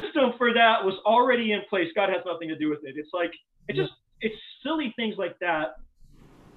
system 0.00 0.32
for 0.38 0.52
that 0.54 0.84
was 0.84 0.94
already 1.04 1.52
in 1.52 1.60
place. 1.68 1.88
God 1.94 2.08
has 2.08 2.22
nothing 2.26 2.48
to 2.48 2.56
do 2.56 2.70
with 2.70 2.80
it. 2.84 2.94
It's 2.96 3.10
like 3.12 3.32
it 3.68 3.76
just 3.76 3.92
it's 4.20 4.36
silly 4.62 4.92
things 4.96 5.14
like 5.18 5.38
that. 5.40 5.76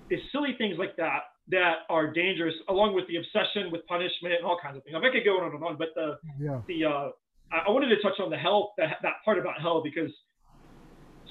It's 0.09 0.23
silly 0.31 0.55
things 0.57 0.77
like 0.77 0.95
that 0.97 1.23
that 1.49 1.79
are 1.89 2.11
dangerous, 2.13 2.53
along 2.69 2.95
with 2.95 3.05
the 3.07 3.17
obsession 3.17 3.71
with 3.71 3.85
punishment 3.87 4.35
and 4.35 4.45
all 4.45 4.57
kinds 4.61 4.77
of 4.77 4.83
things. 4.83 4.95
I 4.95 4.99
mean, 4.99 5.09
I 5.09 5.13
could 5.13 5.25
go 5.25 5.39
on 5.39 5.53
and 5.53 5.63
on, 5.63 5.77
but 5.77 5.89
the 5.95 6.17
Yeah. 6.39 6.61
the 6.67 6.85
uh, 6.85 7.09
I 7.51 7.69
wanted 7.69 7.89
to 7.89 8.01
touch 8.01 8.19
on 8.19 8.29
the 8.29 8.37
hell 8.37 8.73
that 8.77 8.97
that 9.01 9.15
part 9.25 9.37
about 9.37 9.59
hell 9.61 9.81
because 9.83 10.11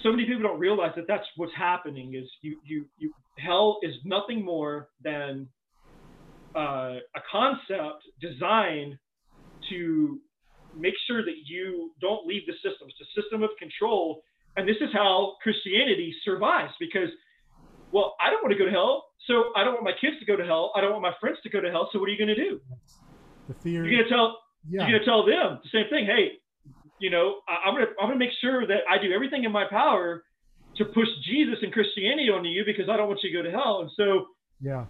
so 0.02 0.10
many 0.10 0.24
people 0.24 0.42
don't 0.42 0.58
realize 0.58 0.92
that 0.96 1.06
that's 1.06 1.26
what's 1.36 1.54
happening. 1.54 2.14
Is 2.14 2.28
you 2.42 2.58
you 2.64 2.86
you 2.98 3.12
hell 3.38 3.78
is 3.82 3.94
nothing 4.04 4.44
more 4.44 4.88
than 5.02 5.48
uh, 6.54 6.96
a 7.16 7.22
concept 7.30 8.02
designed 8.20 8.98
to 9.70 10.20
make 10.76 10.94
sure 11.06 11.24
that 11.24 11.36
you 11.46 11.92
don't 12.00 12.26
leave 12.26 12.42
the 12.46 12.54
system. 12.54 12.88
It's 12.88 13.00
a 13.00 13.20
system 13.20 13.42
of 13.42 13.50
control, 13.58 14.22
and 14.56 14.68
this 14.68 14.76
is 14.80 14.90
how 14.92 15.36
Christianity 15.42 16.14
survives 16.24 16.72
because. 16.78 17.08
Well, 17.92 18.16
I 18.24 18.30
don't 18.30 18.42
want 18.42 18.52
to 18.52 18.58
go 18.58 18.64
to 18.64 18.70
hell, 18.70 19.04
so 19.28 19.52
I 19.54 19.64
don't 19.64 19.74
want 19.74 19.84
my 19.84 19.92
kids 19.92 20.18
to 20.18 20.24
go 20.24 20.34
to 20.34 20.46
hell. 20.46 20.72
I 20.74 20.80
don't 20.80 20.92
want 20.92 21.02
my 21.02 21.12
friends 21.20 21.36
to 21.42 21.50
go 21.50 21.60
to 21.60 21.70
hell. 21.70 21.90
So 21.92 21.98
what 21.98 22.08
are 22.08 22.12
you 22.12 22.16
going 22.16 22.34
to 22.34 22.42
do? 22.42 22.58
The 23.48 23.52
fear. 23.60 23.84
You're 23.84 24.00
going 24.00 24.04
to 24.04 24.08
tell 24.08 24.38
yeah. 24.68 24.86
you're 24.86 24.98
gonna 24.98 25.04
tell 25.04 25.26
them 25.26 25.58
the 25.62 25.70
same 25.70 25.88
thing. 25.90 26.06
Hey, 26.06 26.38
you 27.00 27.10
know, 27.10 27.40
I, 27.48 27.68
I'm 27.68 27.74
gonna 27.74 27.90
I'm 28.00 28.08
gonna 28.08 28.18
make 28.18 28.34
sure 28.40 28.66
that 28.66 28.86
I 28.88 28.98
do 29.02 29.12
everything 29.12 29.44
in 29.44 29.52
my 29.52 29.64
power 29.68 30.22
to 30.76 30.84
push 30.84 31.08
Jesus 31.24 31.58
and 31.62 31.72
Christianity 31.72 32.30
onto 32.30 32.48
you 32.48 32.64
because 32.64 32.88
I 32.88 32.96
don't 32.96 33.08
want 33.08 33.20
you 33.22 33.30
to 33.30 33.36
go 33.36 33.42
to 33.42 33.50
hell. 33.50 33.80
And 33.82 33.90
so 33.96 34.26
yeah. 34.60 34.86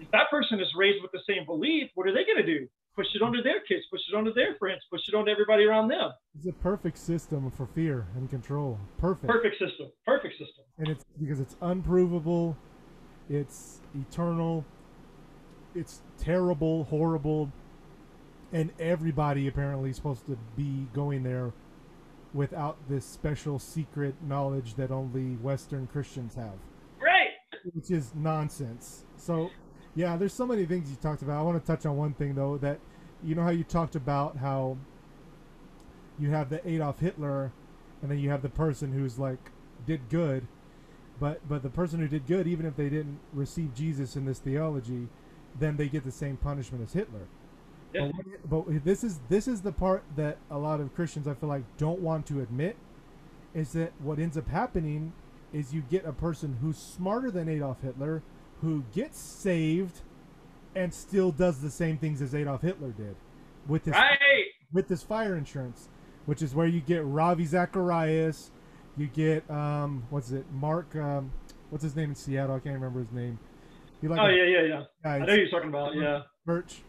if 0.00 0.10
that 0.12 0.30
person 0.30 0.60
is 0.60 0.68
raised 0.76 1.02
with 1.02 1.12
the 1.12 1.20
same 1.28 1.44
belief, 1.44 1.90
what 1.94 2.06
are 2.06 2.14
they 2.14 2.24
gonna 2.24 2.46
do? 2.46 2.68
Push 2.96 3.14
it 3.14 3.20
onto 3.20 3.42
their 3.42 3.60
kids, 3.60 3.84
push 3.90 4.00
it 4.10 4.16
onto 4.16 4.32
their 4.32 4.54
friends, 4.54 4.80
push 4.90 5.02
it 5.06 5.14
onto 5.14 5.30
everybody 5.30 5.64
around 5.64 5.88
them. 5.88 6.12
It's 6.34 6.46
a 6.46 6.52
perfect 6.52 6.96
system 6.96 7.50
for 7.50 7.66
fear 7.66 8.06
and 8.16 8.30
control. 8.30 8.78
Perfect. 8.96 9.26
Perfect 9.30 9.58
system. 9.58 9.92
Perfect 10.06 10.32
system. 10.38 10.64
And 10.78 10.88
it's 10.88 11.04
because 11.20 11.38
it's 11.38 11.56
unprovable, 11.60 12.56
it's 13.28 13.80
eternal, 13.94 14.64
it's 15.74 16.00
terrible, 16.18 16.84
horrible, 16.84 17.52
and 18.50 18.72
everybody 18.80 19.46
apparently 19.46 19.90
is 19.90 19.96
supposed 19.96 20.24
to 20.26 20.38
be 20.56 20.86
going 20.94 21.22
there 21.22 21.52
without 22.32 22.78
this 22.88 23.04
special 23.04 23.58
secret 23.58 24.14
knowledge 24.22 24.74
that 24.76 24.90
only 24.90 25.34
Western 25.36 25.86
Christians 25.86 26.34
have, 26.34 26.54
Right. 26.98 27.28
which 27.74 27.90
is 27.90 28.14
nonsense. 28.14 29.04
So, 29.16 29.50
yeah, 29.96 30.16
there's 30.16 30.34
so 30.34 30.46
many 30.46 30.66
things 30.66 30.90
you 30.90 30.96
talked 30.96 31.22
about. 31.22 31.40
I 31.40 31.42
want 31.42 31.60
to 31.60 31.66
touch 31.66 31.86
on 31.86 31.96
one 31.96 32.14
thing 32.14 32.36
though 32.36 32.58
that 32.58 32.78
you 33.24 33.34
know 33.34 33.42
how 33.42 33.50
you 33.50 33.64
talked 33.64 33.96
about 33.96 34.36
how 34.38 34.76
you 36.18 36.30
have 36.30 36.50
the 36.50 36.66
Adolf 36.68 37.00
Hitler 37.00 37.52
and 38.02 38.10
then 38.10 38.18
you 38.18 38.30
have 38.30 38.42
the 38.42 38.48
person 38.48 38.92
who's 38.92 39.18
like 39.18 39.50
did 39.86 40.08
good 40.08 40.46
but 41.20 41.40
but 41.48 41.62
the 41.62 41.70
person 41.70 42.00
who 42.00 42.08
did 42.08 42.26
good 42.26 42.46
even 42.46 42.66
if 42.66 42.76
they 42.76 42.88
didn't 42.88 43.18
receive 43.32 43.74
Jesus 43.74 44.16
in 44.16 44.24
this 44.26 44.38
theology 44.38 45.08
then 45.58 45.76
they 45.76 45.88
get 45.88 46.04
the 46.04 46.12
same 46.12 46.36
punishment 46.36 46.84
as 46.84 46.92
Hitler 46.92 47.28
Yeah. 47.92 48.10
but, 48.48 48.66
but 48.66 48.84
this 48.84 49.04
is 49.04 49.20
this 49.28 49.48
is 49.48 49.62
the 49.62 49.72
part 49.72 50.04
that 50.16 50.38
a 50.50 50.58
lot 50.58 50.80
of 50.80 50.94
Christians 50.94 51.28
I 51.28 51.34
feel 51.34 51.48
like 51.48 51.64
don't 51.78 52.00
want 52.00 52.26
to 52.26 52.40
admit 52.40 52.76
is 53.54 53.72
that 53.72 53.92
what 54.00 54.18
ends 54.18 54.36
up 54.36 54.48
happening 54.48 55.12
is 55.52 55.72
you 55.74 55.82
get 55.82 56.04
a 56.04 56.12
person 56.12 56.58
who's 56.60 56.76
smarter 56.78 57.30
than 57.30 57.48
Adolf 57.48 57.80
Hitler 57.82 58.22
who 58.62 58.84
gets 58.92 59.18
saved 59.18 60.00
and 60.74 60.92
still 60.92 61.30
does 61.32 61.60
the 61.60 61.70
same 61.70 61.98
things 61.98 62.20
as 62.22 62.34
Adolf 62.34 62.62
Hitler 62.62 62.90
did 62.90 63.16
with 63.66 63.84
this 63.84 63.94
Right. 63.94 64.18
with 64.72 64.88
this 64.88 65.02
fire 65.02 65.36
insurance, 65.36 65.88
which 66.26 66.42
is 66.42 66.54
where 66.54 66.66
you 66.66 66.80
get 66.80 67.04
Ravi 67.04 67.44
Zacharias, 67.46 68.50
you 68.96 69.06
get 69.06 69.48
um, 69.50 70.04
what's 70.10 70.30
it, 70.32 70.44
Mark, 70.52 70.94
um, 70.96 71.32
what's 71.70 71.82
his 71.84 71.96
name 71.96 72.10
in 72.10 72.14
Seattle? 72.14 72.56
I 72.56 72.58
can't 72.60 72.74
remember 72.74 73.00
his 73.00 73.12
name. 73.12 73.38
Like 74.02 74.20
Oh 74.20 74.26
yeah, 74.28 74.44
yeah, 74.44 74.62
yeah. 74.62 74.82
guy, 75.02 75.16
I 75.16 75.18
know 75.20 75.26
who 75.34 75.40
you're 75.40 75.48
talking 75.50 75.68
about. 75.70 75.94
Yeah. 75.96 76.22
Birch. 76.44 76.82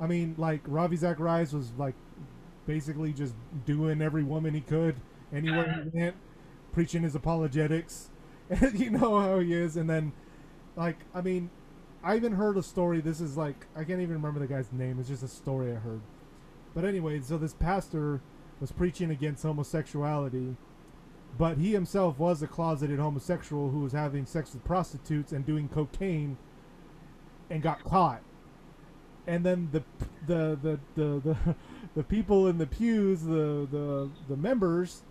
I 0.00 0.06
mean, 0.06 0.34
like 0.38 0.60
Ravi 0.66 0.96
Zacharias 0.96 1.52
was 1.52 1.72
like 1.76 1.94
basically 2.66 3.12
just 3.12 3.34
doing 3.64 4.00
every 4.02 4.22
woman 4.22 4.54
he 4.54 4.60
could 4.60 4.96
anywhere 5.32 5.82
he 5.92 5.98
went, 5.98 6.14
preaching 6.72 7.02
his 7.02 7.14
apologetics. 7.14 8.10
And 8.50 8.78
you 8.78 8.90
know 8.90 9.18
how 9.18 9.38
he 9.40 9.52
is. 9.54 9.76
And 9.76 9.88
then, 9.90 10.12
like, 10.80 10.96
I 11.14 11.20
mean, 11.20 11.50
I 12.02 12.16
even 12.16 12.32
heard 12.32 12.56
a 12.56 12.62
story. 12.62 13.02
This 13.02 13.20
is 13.20 13.36
like 13.36 13.66
I 13.76 13.84
can't 13.84 14.00
even 14.00 14.14
remember 14.14 14.40
the 14.40 14.46
guy's 14.46 14.72
name. 14.72 14.98
It's 14.98 15.10
just 15.10 15.22
a 15.22 15.28
story 15.28 15.72
I 15.72 15.74
heard. 15.74 16.00
But 16.74 16.86
anyway, 16.86 17.20
so 17.20 17.36
this 17.36 17.52
pastor 17.52 18.22
was 18.60 18.72
preaching 18.72 19.10
against 19.10 19.42
homosexuality, 19.42 20.56
but 21.36 21.58
he 21.58 21.72
himself 21.72 22.18
was 22.18 22.42
a 22.42 22.46
closeted 22.46 22.98
homosexual 22.98 23.68
who 23.70 23.80
was 23.80 23.92
having 23.92 24.24
sex 24.24 24.54
with 24.54 24.64
prostitutes 24.64 25.32
and 25.32 25.44
doing 25.44 25.68
cocaine, 25.68 26.38
and 27.50 27.62
got 27.62 27.84
caught. 27.84 28.22
And 29.26 29.44
then 29.44 29.68
the 29.72 29.82
the 30.26 30.58
the 30.62 30.80
the 30.94 31.20
the, 31.20 31.56
the 31.94 32.02
people 32.04 32.48
in 32.48 32.56
the 32.56 32.66
pews, 32.66 33.22
the 33.22 33.68
the 33.70 34.08
the 34.30 34.36
members, 34.36 35.02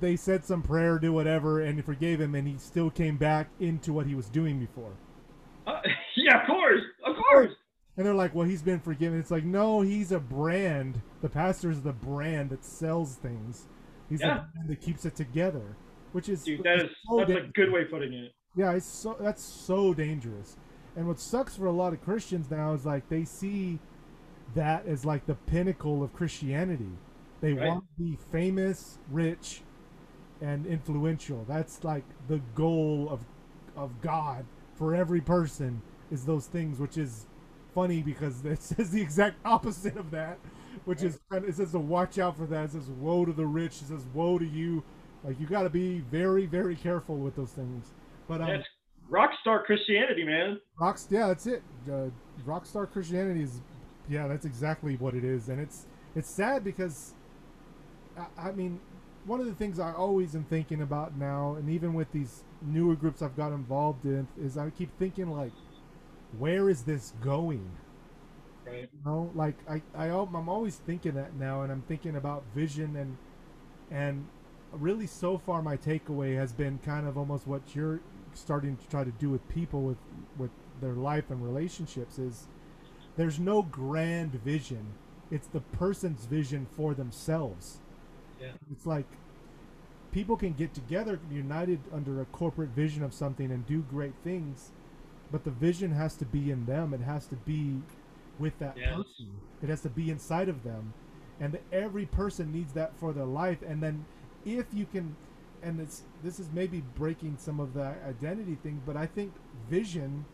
they 0.00 0.16
said 0.16 0.44
some 0.44 0.62
prayer, 0.62 0.98
do 0.98 1.12
whatever, 1.12 1.60
and 1.60 1.84
forgave 1.84 2.20
him, 2.20 2.34
and 2.34 2.46
he 2.48 2.56
still 2.58 2.90
came 2.90 3.16
back 3.16 3.48
into 3.60 3.92
what 3.92 4.06
he 4.06 4.14
was 4.14 4.28
doing 4.28 4.58
before. 4.58 4.92
Uh, 5.66 5.80
yeah, 6.16 6.40
of 6.40 6.46
course, 6.46 6.82
of 7.06 7.16
course. 7.16 7.52
And 7.96 8.06
they're 8.06 8.14
like, 8.14 8.34
well, 8.34 8.46
he's 8.46 8.62
been 8.62 8.80
forgiven. 8.80 9.18
It's 9.18 9.30
like, 9.30 9.44
no, 9.44 9.82
he's 9.82 10.12
a 10.12 10.18
brand. 10.18 11.00
The 11.20 11.28
pastor 11.28 11.70
is 11.70 11.82
the 11.82 11.92
brand 11.92 12.50
that 12.50 12.64
sells 12.64 13.16
things. 13.16 13.66
He's 14.08 14.20
Yeah. 14.20 14.28
the 14.34 14.40
brand 14.54 14.68
that 14.70 14.80
keeps 14.80 15.04
it 15.04 15.14
together, 15.14 15.76
which 16.12 16.28
is 16.28 16.42
Dude, 16.42 16.62
that 16.64 16.80
is 16.80 16.90
so 17.08 17.18
that's 17.18 17.30
a 17.32 17.48
good 17.54 17.70
way 17.70 17.82
of 17.82 17.90
putting 17.90 18.12
it. 18.14 18.32
Yeah, 18.56 18.72
it's 18.72 18.86
so 18.86 19.16
that's 19.20 19.42
so 19.42 19.92
dangerous. 19.94 20.56
And 20.96 21.06
what 21.06 21.18
sucks 21.20 21.56
for 21.56 21.66
a 21.66 21.72
lot 21.72 21.92
of 21.92 22.02
Christians 22.02 22.50
now 22.50 22.72
is 22.74 22.84
like 22.84 23.08
they 23.08 23.24
see 23.24 23.78
that 24.54 24.86
as 24.86 25.04
like 25.04 25.26
the 25.26 25.34
pinnacle 25.34 26.02
of 26.02 26.12
Christianity. 26.12 26.90
They 27.40 27.52
Right. 27.54 27.68
want 27.68 27.84
to 27.84 28.02
be 28.02 28.16
famous, 28.30 28.98
rich, 29.10 29.62
and 30.42 30.66
influential. 30.66 31.44
That's 31.48 31.84
like 31.84 32.04
the 32.28 32.40
goal 32.54 33.08
of 33.10 33.20
of 33.76 34.02
God 34.02 34.44
for 34.74 34.94
every 34.94 35.20
person 35.20 35.80
is 36.10 36.26
those 36.26 36.46
things, 36.46 36.78
which 36.78 36.98
is 36.98 37.26
funny 37.74 38.02
because 38.02 38.44
it 38.44 38.62
says 38.62 38.90
the 38.90 39.00
exact 39.00 39.36
opposite 39.44 39.96
of 39.96 40.10
that, 40.10 40.38
which 40.84 41.02
is 41.02 41.18
it 41.30 41.54
says 41.54 41.70
to 41.70 41.78
watch 41.78 42.18
out 42.18 42.36
for 42.36 42.46
that. 42.46 42.64
It 42.66 42.72
says 42.72 42.90
woe 42.90 43.24
to 43.24 43.32
the 43.32 43.46
rich. 43.46 43.80
It 43.80 43.88
says 43.88 44.04
woe 44.12 44.38
to 44.38 44.46
you. 44.46 44.82
Like 45.24 45.40
you 45.40 45.46
got 45.46 45.62
to 45.62 45.70
be 45.70 46.00
very 46.10 46.46
very 46.46 46.76
careful 46.76 47.16
with 47.16 47.36
those 47.36 47.52
things. 47.52 47.86
But 48.28 48.40
um, 48.40 48.48
That's 48.48 48.66
rock 49.08 49.30
star 49.40 49.62
Christianity, 49.64 50.24
man. 50.24 50.60
Rocks, 50.80 51.06
yeah, 51.10 51.28
that's 51.28 51.46
it. 51.46 51.62
Uh, 51.88 52.08
Rockstar 52.44 52.90
Christianity 52.90 53.42
is, 53.42 53.60
yeah, 54.08 54.26
that's 54.26 54.44
exactly 54.44 54.96
what 54.96 55.14
it 55.14 55.22
is, 55.22 55.48
and 55.48 55.60
it's 55.60 55.86
it's 56.16 56.30
sad 56.30 56.64
because, 56.64 57.14
I, 58.18 58.48
I 58.48 58.52
mean, 58.52 58.80
one 59.24 59.40
of 59.40 59.46
the 59.46 59.54
things 59.54 59.78
I 59.78 59.92
always 59.92 60.34
am 60.34 60.44
thinking 60.44 60.82
about 60.82 61.16
now, 61.16 61.54
and 61.54 61.68
even 61.70 61.94
with 61.94 62.12
these 62.12 62.44
newer 62.60 62.96
groups 62.96 63.22
I've 63.22 63.36
got 63.36 63.52
involved 63.52 64.04
in, 64.04 64.28
is 64.38 64.56
I 64.58 64.70
keep 64.70 64.96
thinking 64.98 65.30
like, 65.30 65.54
where 66.30 66.68
is 66.70 66.84
this 66.84 67.12
going? 67.20 67.78
Right. 68.66 68.90
You 68.92 69.00
know, 69.04 69.32
like 69.34 69.56
I, 69.68 69.82
I, 69.94 70.08
I'm 70.08 70.48
always 70.48 70.76
thinking 70.76 71.14
that 71.14 71.34
now, 71.36 71.62
and 71.62 71.72
I'm 71.72 71.82
thinking 71.82 72.16
about 72.16 72.44
vision 72.54 72.96
and 72.96 73.18
and 73.90 74.28
really 74.72 75.06
so 75.06 75.38
far 75.38 75.62
my 75.62 75.76
takeaway 75.76 76.36
has 76.36 76.52
been 76.52 76.78
kind 76.80 77.06
of 77.08 77.18
almost 77.18 77.46
what 77.46 77.74
you're 77.74 78.00
starting 78.34 78.76
to 78.76 78.88
try 78.88 79.04
to 79.04 79.12
do 79.12 79.30
with 79.30 79.48
people 79.48 79.82
with 79.84 79.98
with 80.38 80.52
their 80.80 80.94
life 80.94 81.30
and 81.30 81.44
relationships 81.44 82.18
is 82.18 82.48
there's 83.16 83.40
no 83.40 83.62
grand 83.62 84.34
vision. 84.34 84.94
It's 85.30 85.48
the 85.48 85.60
person's 85.62 86.26
vision 86.26 86.66
for 86.66 86.94
themselves. 86.94 87.81
Yeah. 88.42 88.52
It's 88.70 88.86
like 88.86 89.06
people 90.10 90.36
can 90.36 90.52
get 90.52 90.74
together 90.74 91.18
united 91.30 91.80
under 91.92 92.20
a 92.20 92.24
corporate 92.26 92.70
vision 92.70 93.02
of 93.02 93.14
something 93.14 93.50
and 93.50 93.66
do 93.66 93.80
great 93.82 94.14
things, 94.22 94.70
but 95.30 95.44
the 95.44 95.50
vision 95.50 95.92
has 95.92 96.14
to 96.16 96.24
be 96.24 96.50
in 96.50 96.66
them. 96.66 96.92
It 96.92 97.00
has 97.00 97.26
to 97.28 97.36
be 97.36 97.80
with 98.38 98.58
that 98.58 98.76
Yes. 98.76 98.94
person. 98.96 99.30
It 99.62 99.68
has 99.68 99.80
to 99.82 99.88
be 99.90 100.10
inside 100.10 100.48
of 100.48 100.64
them. 100.64 100.92
And 101.40 101.58
every 101.72 102.06
person 102.06 102.52
needs 102.52 102.72
that 102.74 102.94
for 102.96 103.12
their 103.12 103.24
life. 103.24 103.62
And 103.62 103.82
then 103.82 104.04
if 104.44 104.66
you 104.72 104.86
can 104.86 105.16
and 105.62 105.80
it's 105.80 106.02
this 106.24 106.40
is 106.40 106.50
maybe 106.52 106.82
breaking 106.96 107.36
some 107.38 107.60
of 107.60 107.72
the 107.72 107.94
identity 108.06 108.56
thing, 108.56 108.82
but 108.84 108.96
I 108.96 109.06
think 109.06 109.32
vision 109.70 110.24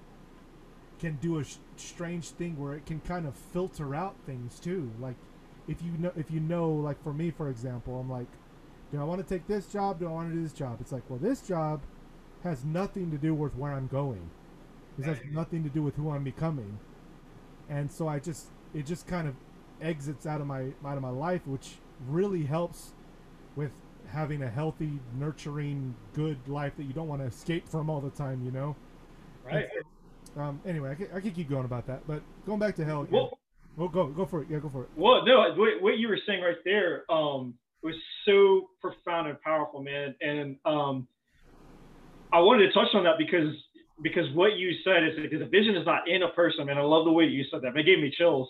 can 0.98 1.16
do 1.16 1.38
a 1.38 1.44
sh- 1.44 1.56
strange 1.76 2.30
thing 2.30 2.58
where 2.58 2.74
it 2.74 2.86
can 2.86 3.00
kind 3.00 3.26
of 3.26 3.34
filter 3.36 3.94
out 3.94 4.16
things 4.26 4.58
too. 4.58 4.90
Like 4.98 5.16
if 5.68 5.82
you 5.82 5.92
know 5.98 6.12
if 6.16 6.30
you 6.30 6.40
know 6.40 6.70
like 6.70 7.02
for 7.02 7.12
me 7.12 7.30
for 7.30 7.48
example, 7.48 7.98
I'm 8.00 8.10
like 8.10 8.28
do 8.90 9.00
I 9.00 9.04
want 9.04 9.26
to 9.26 9.34
take 9.34 9.46
this 9.46 9.66
job? 9.66 10.00
Do 10.00 10.06
I 10.06 10.10
want 10.10 10.30
to 10.30 10.34
do 10.34 10.42
this 10.42 10.52
job? 10.52 10.78
It's 10.80 10.92
like, 10.92 11.02
well, 11.08 11.18
this 11.18 11.42
job 11.42 11.82
has 12.42 12.64
nothing 12.64 13.10
to 13.10 13.18
do 13.18 13.34
with 13.34 13.54
where 13.56 13.72
I'm 13.72 13.86
going. 13.86 14.30
it 14.98 15.04
has 15.04 15.18
nothing 15.30 15.62
to 15.64 15.68
do 15.68 15.82
with 15.82 15.96
who 15.96 16.10
I'm 16.10 16.24
becoming. 16.24 16.78
And 17.68 17.90
so 17.90 18.08
I 18.08 18.18
just 18.18 18.46
it 18.74 18.86
just 18.86 19.06
kind 19.06 19.28
of 19.28 19.34
exits 19.80 20.26
out 20.26 20.40
of 20.40 20.46
my 20.46 20.68
out 20.84 20.96
of 20.96 21.02
my 21.02 21.10
life, 21.10 21.46
which 21.46 21.76
really 22.08 22.44
helps 22.44 22.92
with 23.56 23.72
having 24.08 24.42
a 24.42 24.48
healthy, 24.48 24.98
nurturing, 25.18 25.94
good 26.14 26.38
life 26.48 26.74
that 26.76 26.84
you 26.84 26.94
don't 26.94 27.08
want 27.08 27.20
to 27.20 27.26
escape 27.26 27.68
from 27.68 27.90
all 27.90 28.00
the 28.00 28.10
time. 28.10 28.42
You 28.42 28.50
know. 28.50 28.76
Right. 29.44 29.68
Um. 30.36 30.60
Anyway, 30.64 30.90
I 30.90 30.94
could, 30.94 31.10
I 31.14 31.20
could 31.20 31.34
keep 31.34 31.50
going 31.50 31.66
about 31.66 31.86
that, 31.88 32.06
but 32.06 32.22
going 32.46 32.58
back 32.58 32.74
to 32.76 32.84
hell 32.84 33.02
again. 33.02 33.14
Well, 33.14 33.38
Oh, 33.78 33.88
go 33.88 34.08
go 34.08 34.26
for 34.26 34.42
it. 34.42 34.48
Yeah, 34.50 34.58
go 34.58 34.68
for 34.68 34.84
it. 34.84 34.88
Well, 34.96 35.24
no, 35.24 35.54
what, 35.56 35.80
what 35.80 35.98
you 35.98 36.08
were 36.08 36.18
saying 36.26 36.42
right 36.42 36.56
there 36.64 37.04
um, 37.10 37.54
was 37.82 37.94
so 38.24 38.70
profound 38.80 39.28
and 39.28 39.40
powerful, 39.40 39.82
man. 39.82 40.14
And 40.20 40.56
um, 40.64 41.06
I 42.32 42.40
wanted 42.40 42.66
to 42.66 42.72
touch 42.72 42.88
on 42.94 43.04
that 43.04 43.18
because 43.18 43.54
because 44.02 44.24
what 44.34 44.56
you 44.56 44.72
said 44.84 45.04
is 45.04 45.16
that 45.16 45.38
the 45.38 45.46
vision 45.46 45.76
is 45.76 45.86
not 45.86 46.08
in 46.08 46.22
a 46.22 46.28
person, 46.28 46.66
man. 46.66 46.78
I 46.78 46.82
love 46.82 47.04
the 47.04 47.12
way 47.12 47.24
you 47.24 47.44
said 47.50 47.62
that. 47.62 47.76
It 47.76 47.86
gave 47.86 47.98
me 47.98 48.12
chills. 48.16 48.48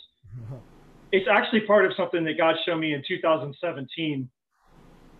it's 1.12 1.26
actually 1.30 1.60
part 1.60 1.84
of 1.84 1.92
something 1.96 2.24
that 2.24 2.36
God 2.36 2.56
showed 2.66 2.78
me 2.78 2.94
in 2.94 3.02
2017. 3.06 4.28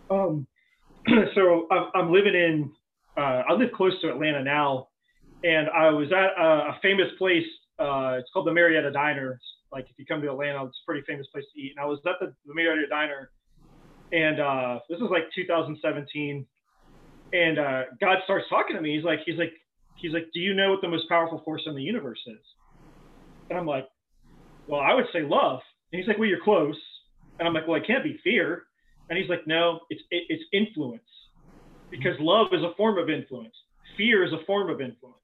Um, 0.09 0.47
so 1.35 1.67
I'm 1.95 2.11
living 2.11 2.35
in, 2.35 2.71
uh, 3.17 3.43
I 3.49 3.53
live 3.53 3.71
close 3.75 3.99
to 4.01 4.09
Atlanta 4.09 4.43
now, 4.43 4.89
and 5.43 5.69
I 5.69 5.89
was 5.89 6.11
at 6.11 6.41
a, 6.41 6.47
a 6.69 6.79
famous 6.81 7.07
place. 7.17 7.45
Uh, 7.79 8.17
it's 8.19 8.29
called 8.33 8.45
the 8.45 8.53
Marietta 8.53 8.91
Diner. 8.91 9.39
Like 9.71 9.85
if 9.89 9.97
you 9.97 10.05
come 10.05 10.21
to 10.21 10.31
Atlanta, 10.31 10.65
it's 10.65 10.77
a 10.83 10.85
pretty 10.85 11.05
famous 11.07 11.27
place 11.31 11.45
to 11.53 11.61
eat. 11.61 11.73
And 11.75 11.83
I 11.83 11.87
was 11.87 11.99
at 12.05 12.19
the, 12.19 12.33
the 12.45 12.53
Marietta 12.53 12.87
Diner, 12.89 13.31
and 14.11 14.39
uh, 14.39 14.79
this 14.89 14.97
is 14.97 15.07
like 15.11 15.23
2017. 15.35 16.45
And 17.31 17.59
uh, 17.59 17.81
God 18.01 18.17
starts 18.23 18.45
talking 18.49 18.75
to 18.75 18.81
me. 18.81 18.95
He's 18.95 19.03
like, 19.03 19.19
he's 19.25 19.37
like, 19.37 19.53
he's 19.97 20.13
like, 20.13 20.27
do 20.33 20.39
you 20.39 20.53
know 20.53 20.71
what 20.71 20.81
the 20.81 20.87
most 20.87 21.07
powerful 21.09 21.41
force 21.45 21.61
in 21.67 21.75
the 21.75 21.81
universe 21.81 22.19
is? 22.25 22.41
And 23.49 23.59
I'm 23.59 23.67
like, 23.67 23.87
well, 24.67 24.81
I 24.81 24.93
would 24.93 25.05
say 25.13 25.21
love. 25.21 25.59
And 25.91 25.99
he's 25.99 26.07
like, 26.07 26.17
well, 26.17 26.27
you're 26.27 26.43
close. 26.43 26.77
And 27.37 27.47
I'm 27.47 27.53
like, 27.53 27.67
well, 27.67 27.77
it 27.77 27.87
can't 27.87 28.03
be 28.03 28.19
fear. 28.23 28.63
And 29.09 29.17
he's 29.17 29.29
like, 29.29 29.47
no, 29.47 29.79
it's 29.89 30.01
it, 30.11 30.23
it's 30.29 30.43
influence, 30.53 31.01
because 31.89 32.13
love 32.19 32.47
is 32.51 32.61
a 32.61 32.75
form 32.77 32.99
of 32.99 33.09
influence. 33.09 33.53
Fear 33.97 34.23
is 34.23 34.33
a 34.33 34.45
form 34.45 34.69
of 34.69 34.81
influence. 34.81 35.17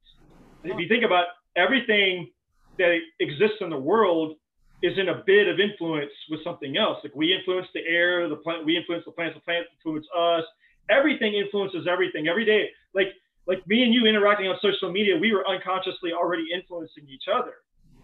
If 0.64 0.80
you 0.80 0.88
think 0.88 1.04
about 1.06 1.26
everything 1.56 2.32
that 2.78 2.98
exists 3.20 3.58
in 3.62 3.70
the 3.70 3.78
world 3.78 4.36
is 4.84 4.98
in 4.98 5.10
a 5.10 5.24
bit 5.26 5.48
of 5.48 5.60
influence 5.60 6.12
with 6.30 6.44
something 6.44 6.78
else. 6.78 6.98
Like 7.04 7.16
we 7.16 7.34
influence 7.34 7.68
the 7.74 7.82
air, 7.88 8.28
the 8.30 8.36
plant, 8.38 8.66
we 8.66 8.78
influence 8.78 9.06
the 9.06 9.12
plants, 9.12 9.36
the 9.36 9.42
plants 9.42 9.70
influence 9.78 10.06
us. 10.18 10.44
Everything 10.90 11.34
influences 11.34 11.88
everything 11.90 12.28
every 12.28 12.46
day. 12.46 12.70
Like 12.94 13.08
like 13.48 13.66
me 13.68 13.84
and 13.84 13.94
you 13.94 14.06
interacting 14.06 14.48
on 14.48 14.58
social 14.62 14.92
media, 14.92 15.18
we 15.18 15.32
were 15.32 15.48
unconsciously 15.48 16.12
already 16.12 16.46
influencing 16.54 17.08
each 17.10 17.26
other, 17.32 17.54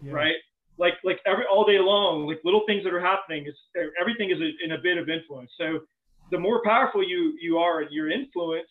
yeah. 0.02 0.12
right? 0.12 0.36
like 0.78 0.94
like 1.04 1.20
every 1.26 1.44
all 1.50 1.64
day 1.64 1.78
long, 1.78 2.26
like 2.26 2.40
little 2.44 2.62
things 2.66 2.84
that 2.84 2.92
are 2.92 3.00
happening. 3.00 3.46
Is 3.46 3.54
everything 4.00 4.30
is 4.30 4.38
a, 4.40 4.50
in 4.64 4.72
a 4.72 4.80
bit 4.82 4.98
of 4.98 5.08
influence. 5.08 5.50
So 5.58 5.80
the 6.30 6.38
more 6.38 6.62
powerful 6.64 7.06
you 7.06 7.36
you 7.40 7.58
are, 7.58 7.82
your 7.82 8.10
influence 8.10 8.68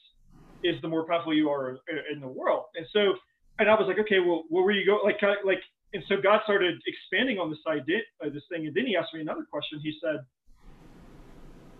is 0.63 0.75
the 0.81 0.87
more 0.87 1.05
powerful 1.07 1.33
you 1.33 1.49
are 1.49 1.77
in 2.11 2.19
the 2.19 2.27
world. 2.27 2.65
And 2.75 2.85
so, 2.93 3.13
and 3.59 3.69
I 3.69 3.73
was 3.73 3.87
like, 3.87 3.99
okay, 3.99 4.19
well, 4.19 4.43
where 4.49 4.63
were 4.63 4.71
you 4.71 4.85
go? 4.85 4.99
Like 5.03 5.21
like, 5.45 5.61
and 5.93 6.03
so 6.07 6.15
God 6.21 6.41
started 6.43 6.81
expanding 6.87 7.37
on 7.39 7.49
this 7.49 7.59
idea, 7.67 7.99
uh, 8.23 8.29
this 8.29 8.43
thing, 8.49 8.67
and 8.67 8.75
then 8.75 8.85
He 8.85 8.95
asked 8.95 9.13
me 9.13 9.21
another 9.21 9.45
question. 9.49 9.79
He 9.83 9.97
said, 10.01 10.25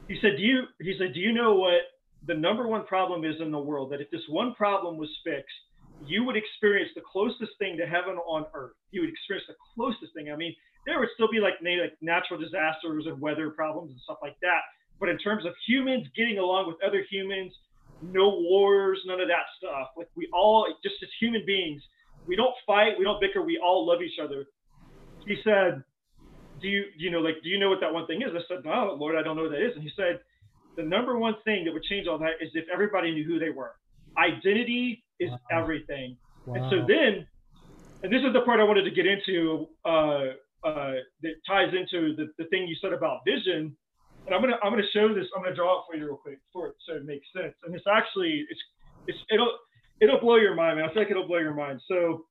he 0.07 0.17
said, 0.21 0.37
do 0.37 0.43
you? 0.43 0.63
He 0.79 0.95
said, 0.99 1.13
do 1.13 1.19
you 1.19 1.31
know 1.31 1.55
what 1.55 1.81
the 2.27 2.33
number 2.33 2.67
one 2.67 2.85
problem 2.85 3.23
is 3.23 3.35
in 3.39 3.51
the 3.51 3.59
world? 3.59 3.91
That 3.91 4.01
if 4.01 4.11
this 4.11 4.21
one 4.27 4.53
problem 4.55 4.97
was 4.97 5.09
fixed 5.23 5.55
you 6.05 6.23
would 6.23 6.35
experience 6.35 6.91
the 6.95 7.01
closest 7.01 7.51
thing 7.59 7.77
to 7.77 7.85
heaven 7.85 8.17
on 8.25 8.45
earth. 8.53 8.73
You 8.91 9.01
would 9.01 9.09
experience 9.09 9.45
the 9.47 9.55
closest 9.75 10.13
thing. 10.13 10.31
I 10.31 10.35
mean, 10.35 10.55
there 10.85 10.99
would 10.99 11.09
still 11.13 11.29
be 11.29 11.39
like, 11.39 11.61
like 11.61 11.97
natural 12.01 12.39
disasters 12.39 13.05
and 13.05 13.19
weather 13.21 13.51
problems 13.51 13.91
and 13.91 13.99
stuff 14.01 14.17
like 14.21 14.37
that. 14.41 14.61
But 14.99 15.09
in 15.09 15.17
terms 15.17 15.45
of 15.45 15.53
humans 15.67 16.07
getting 16.15 16.37
along 16.39 16.67
with 16.67 16.77
other 16.85 17.05
humans, 17.09 17.53
no 18.01 18.29
wars, 18.29 18.99
none 19.05 19.21
of 19.21 19.27
that 19.27 19.45
stuff. 19.57 19.89
Like 19.95 20.09
we 20.15 20.27
all, 20.33 20.65
just 20.83 20.95
as 21.03 21.09
human 21.19 21.43
beings, 21.45 21.81
we 22.27 22.35
don't 22.35 22.53
fight, 22.65 22.93
we 22.97 23.03
don't 23.03 23.19
bicker, 23.19 23.41
we 23.41 23.59
all 23.63 23.85
love 23.85 24.01
each 24.01 24.19
other. 24.23 24.45
He 25.25 25.37
said, 25.43 25.83
"Do 26.61 26.67
you, 26.67 26.85
you 26.97 27.11
know, 27.11 27.19
like, 27.19 27.35
do 27.43 27.49
you 27.49 27.59
know 27.59 27.69
what 27.69 27.79
that 27.81 27.93
one 27.93 28.07
thing 28.07 28.21
is?" 28.21 28.29
I 28.33 28.41
said, 28.47 28.65
"No, 28.65 28.95
Lord, 28.99 29.15
I 29.15 29.23
don't 29.23 29.35
know 29.35 29.43
what 29.43 29.51
that 29.51 29.65
is." 29.65 29.73
And 29.75 29.83
he 29.83 29.91
said, 29.95 30.19
"The 30.75 30.83
number 30.83 31.17
one 31.17 31.35
thing 31.45 31.65
that 31.65 31.73
would 31.73 31.83
change 31.83 32.07
all 32.07 32.17
that 32.19 32.41
is 32.41 32.49
if 32.53 32.65
everybody 32.73 33.13
knew 33.13 33.23
who 33.23 33.39
they 33.39 33.49
were. 33.49 33.73
Identity 34.17 35.03
is 35.19 35.29
wow. 35.29 35.61
everything. 35.61 36.17
Wow. 36.45 36.55
And 36.55 36.63
so 36.71 36.77
then, 36.87 37.27
and 38.03 38.11
this 38.11 38.21
is 38.25 38.33
the 38.33 38.41
part 38.41 38.59
I 38.59 38.63
wanted 38.63 38.83
to 38.83 38.91
get 38.91 39.05
into 39.05 39.67
uh, 39.85 40.33
uh, 40.63 40.93
that 41.21 41.33
ties 41.47 41.73
into 41.73 42.15
the, 42.15 42.29
the 42.37 42.45
thing 42.49 42.67
you 42.67 42.75
said 42.81 42.93
about 42.93 43.21
vision. 43.25 43.75
And 44.25 44.35
I'm 44.35 44.41
gonna 44.41 44.57
I'm 44.63 44.71
gonna 44.71 44.89
show 44.93 45.13
this. 45.13 45.25
I'm 45.35 45.43
gonna 45.43 45.55
draw 45.55 45.79
it 45.79 45.83
for 45.89 45.97
you 45.97 46.05
real 46.05 46.17
quick 46.17 46.39
for 46.53 46.67
it 46.67 46.75
so 46.85 46.95
it 46.95 47.05
makes 47.05 47.25
sense. 47.33 47.53
And 47.65 47.73
it's 47.73 47.85
actually 47.89 48.45
it's 48.49 48.61
it's 49.07 49.17
it'll 49.33 49.57
it'll 50.01 50.19
blow 50.19 50.37
your 50.37 50.55
mind, 50.55 50.77
man. 50.77 50.89
I 50.89 50.93
feel 50.93 51.03
like 51.03 51.11
it'll 51.11 51.27
blow 51.27 51.37
your 51.37 51.53
mind. 51.53 51.79
So 51.87 52.25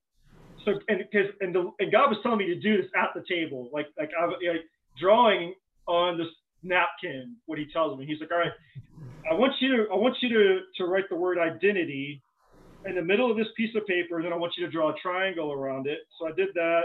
so 0.64 0.72
and 0.88 0.98
because 0.98 1.32
and 1.40 1.54
the 1.54 1.70
and 1.78 1.90
God 1.90 2.10
was 2.10 2.18
telling 2.22 2.38
me 2.38 2.46
to 2.46 2.56
do 2.56 2.76
this 2.76 2.90
at 2.96 3.10
the 3.14 3.24
table, 3.28 3.70
like 3.72 3.86
like 3.98 4.10
I 4.18 4.26
like 4.26 4.66
drawing 5.00 5.54
on 5.86 6.18
this 6.18 6.28
napkin. 6.62 7.36
What 7.46 7.58
he 7.58 7.66
tells 7.72 7.98
me, 7.98 8.04
he's 8.06 8.20
like, 8.20 8.30
all 8.30 8.38
right, 8.38 8.52
I 9.30 9.34
want 9.34 9.54
you 9.60 9.76
to 9.76 9.92
I 9.92 9.96
want 9.96 10.16
you 10.20 10.28
to 10.28 10.60
to 10.76 10.84
write 10.84 11.08
the 11.08 11.16
word 11.16 11.38
identity 11.38 12.22
in 12.86 12.94
the 12.94 13.02
middle 13.02 13.30
of 13.30 13.36
this 13.36 13.48
piece 13.56 13.74
of 13.76 13.86
paper, 13.86 14.16
and 14.16 14.24
then 14.24 14.32
I 14.32 14.36
want 14.36 14.54
you 14.56 14.64
to 14.66 14.72
draw 14.72 14.90
a 14.90 14.94
triangle 15.00 15.52
around 15.52 15.86
it. 15.86 16.00
So 16.18 16.26
I 16.26 16.32
did 16.32 16.48
that. 16.54 16.82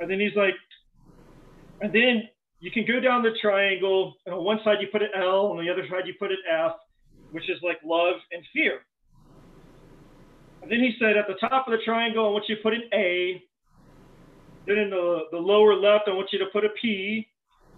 And 0.00 0.10
then 0.10 0.18
he's 0.18 0.34
like, 0.36 0.54
and 1.80 1.92
then 1.92 2.22
you 2.60 2.70
can 2.70 2.84
go 2.86 3.00
down 3.00 3.22
the 3.22 3.32
triangle, 3.40 4.14
and 4.26 4.34
on 4.34 4.44
one 4.44 4.58
side 4.64 4.76
you 4.80 4.88
put 4.90 5.02
an 5.02 5.10
L, 5.14 5.46
on 5.46 5.64
the 5.64 5.70
other 5.70 5.84
side 5.90 6.06
you 6.06 6.14
put 6.18 6.30
an 6.30 6.38
F, 6.50 6.72
which 7.32 7.50
is 7.50 7.58
like 7.62 7.78
love 7.84 8.16
and 8.32 8.42
fear. 8.52 8.80
And 10.62 10.70
then 10.70 10.78
he 10.78 10.94
said, 10.98 11.16
at 11.16 11.26
the 11.26 11.34
top 11.34 11.66
of 11.66 11.72
the 11.72 11.84
triangle, 11.84 12.26
I 12.26 12.30
want 12.30 12.44
you 12.48 12.56
to 12.56 12.62
put 12.62 12.72
an 12.72 12.84
A. 12.94 13.42
Then 14.66 14.78
in 14.78 14.90
the, 14.90 15.22
the 15.32 15.38
lower 15.38 15.74
left, 15.74 16.04
I 16.06 16.12
want 16.12 16.28
you 16.32 16.38
to 16.38 16.46
put 16.52 16.64
a 16.64 16.68
P. 16.80 17.28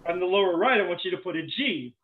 And 0.07 0.21
the 0.21 0.25
lower 0.25 0.55
right, 0.55 0.79
I 0.79 0.87
want 0.87 1.01
you 1.03 1.11
to 1.11 1.17
put 1.17 1.35
a 1.35 1.41
G. 1.41 1.95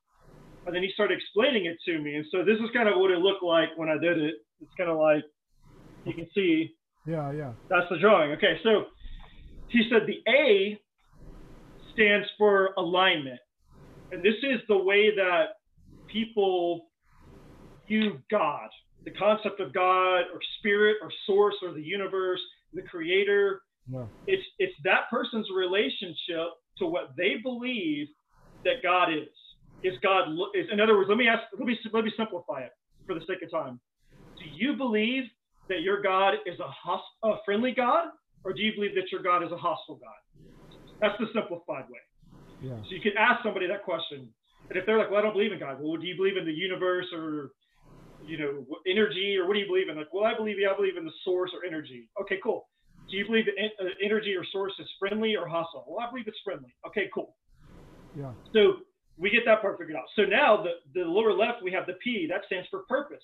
And 0.66 0.76
then 0.76 0.82
he 0.82 0.92
started 0.94 1.18
explaining 1.18 1.66
it 1.66 1.78
to 1.86 2.00
me. 2.02 2.16
And 2.16 2.26
so 2.32 2.40
this 2.44 2.58
is 2.58 2.70
kind 2.74 2.90
of 2.90 2.96
what 2.98 3.12
it 3.12 3.20
looked 3.20 3.44
like 3.44 3.70
when 3.76 3.90
I 3.90 3.98
did 3.98 4.18
it. 4.18 4.36
It's 4.60 4.74
kind 4.76 4.90
of 4.90 4.98
like 4.98 5.24
you 6.06 6.14
can 6.14 6.28
see. 6.34 6.76
Yeah, 7.06 7.32
yeah. 7.32 7.54
That's 7.70 7.88
the 7.90 7.98
drawing. 8.00 8.32
Okay, 8.34 8.60
so 8.64 8.86
he 9.70 9.88
said 9.90 10.08
the 10.08 10.22
A 10.32 10.80
stands 11.94 12.28
for 12.38 12.74
alignment. 12.78 13.40
And 14.12 14.22
this 14.24 14.36
is 14.44 14.60
the 14.68 14.78
way 14.78 15.16
that 15.16 15.58
people 16.08 16.88
view 17.88 18.20
God, 18.30 18.70
the 19.06 19.12
concept 19.12 19.60
of 19.60 19.74
God 19.74 20.22
or 20.34 20.40
spirit 20.60 20.98
or 21.02 21.10
source 21.26 21.56
or 21.64 21.74
the 21.74 21.82
universe, 21.82 22.40
the 22.74 22.82
creator. 22.84 23.62
Yeah. 23.88 24.06
It's 24.28 24.44
it's 24.60 24.76
that 24.84 25.10
person's 25.10 25.48
relationship 25.56 26.54
to 26.78 26.86
what 26.86 27.16
they 27.18 27.36
believe 27.42 28.08
that 28.64 28.84
God 28.84 29.12
is. 29.12 29.34
Is 29.84 29.94
God 30.04 30.30
is 30.54 30.68
in 30.72 30.80
other 30.80 30.96
words, 30.96 31.10
let 31.10 31.18
me 31.18 31.28
ask 31.28 31.42
let 31.58 31.66
me 31.66 31.78
let 31.92 32.04
me 32.04 32.12
simplify 32.16 32.62
it 32.62 32.72
for 33.08 33.16
the 33.16 33.22
sake 33.28 33.42
of 33.44 33.50
time 33.52 33.80
do 34.42 34.50
you 34.54 34.74
believe 34.74 35.24
that 35.70 35.82
your 35.82 36.02
God 36.02 36.34
is 36.46 36.60
a, 36.60 36.70
host- 36.70 37.16
a 37.24 37.36
friendly 37.46 37.72
God, 37.72 38.10
or 38.44 38.54
do 38.54 38.62
you 38.62 38.74
believe 38.74 38.96
that 38.96 39.12
your 39.12 39.22
God 39.22 39.44
is 39.44 39.52
a 39.52 39.58
hostile 39.58 40.02
God? 40.02 40.18
That's 41.00 41.14
the 41.20 41.28
simplified 41.34 41.86
way. 41.90 42.02
Yeah. 42.62 42.78
So 42.82 42.90
you 42.90 43.02
could 43.02 43.18
ask 43.18 43.44
somebody 43.44 43.68
that 43.68 43.84
question, 43.84 44.30
and 44.70 44.78
if 44.78 44.86
they're 44.86 44.98
like, 44.98 45.10
"Well, 45.10 45.20
I 45.20 45.24
don't 45.24 45.34
believe 45.34 45.52
in 45.52 45.60
God," 45.60 45.78
well, 45.80 45.98
do 45.98 46.06
you 46.06 46.16
believe 46.16 46.38
in 46.38 46.46
the 46.46 46.54
universe 46.54 47.08
or 47.14 47.52
you 48.26 48.38
know 48.38 48.66
energy, 48.88 49.38
or 49.38 49.48
what 49.48 49.54
do 49.54 49.60
you 49.60 49.68
believe 49.68 49.90
in? 49.90 49.98
Like, 49.98 50.14
well, 50.14 50.26
I 50.26 50.36
believe, 50.36 50.58
yeah, 50.60 50.70
I 50.72 50.76
believe 50.76 50.98
in 50.98 51.06
the 51.06 51.12
source 51.24 51.52
or 51.54 51.66
energy. 51.66 52.10
Okay, 52.22 52.40
cool. 52.44 52.68
Do 53.10 53.18
you 53.18 53.26
believe 53.26 53.46
that 53.46 53.56
uh, 53.84 53.90
energy 54.04 54.36
or 54.36 54.46
source 54.52 54.74
is 54.80 54.88
friendly 55.00 55.36
or 55.36 55.48
hostile? 55.48 55.86
Well, 55.88 56.06
I 56.06 56.10
believe 56.10 56.28
it's 56.28 56.40
friendly. 56.44 56.74
Okay, 56.88 57.10
cool. 57.14 57.36
Yeah. 58.18 58.32
So 58.54 58.78
we 59.18 59.30
get 59.30 59.42
that 59.46 59.62
part 59.62 59.78
figured 59.78 59.98
out. 59.98 60.06
So 60.16 60.24
now 60.24 60.64
the, 60.64 61.00
the 61.00 61.06
lower 61.06 61.34
left, 61.34 61.64
we 61.64 61.72
have 61.72 61.86
the 61.86 61.94
P. 62.04 62.28
That 62.30 62.42
stands 62.46 62.68
for 62.70 62.80
purpose. 62.88 63.24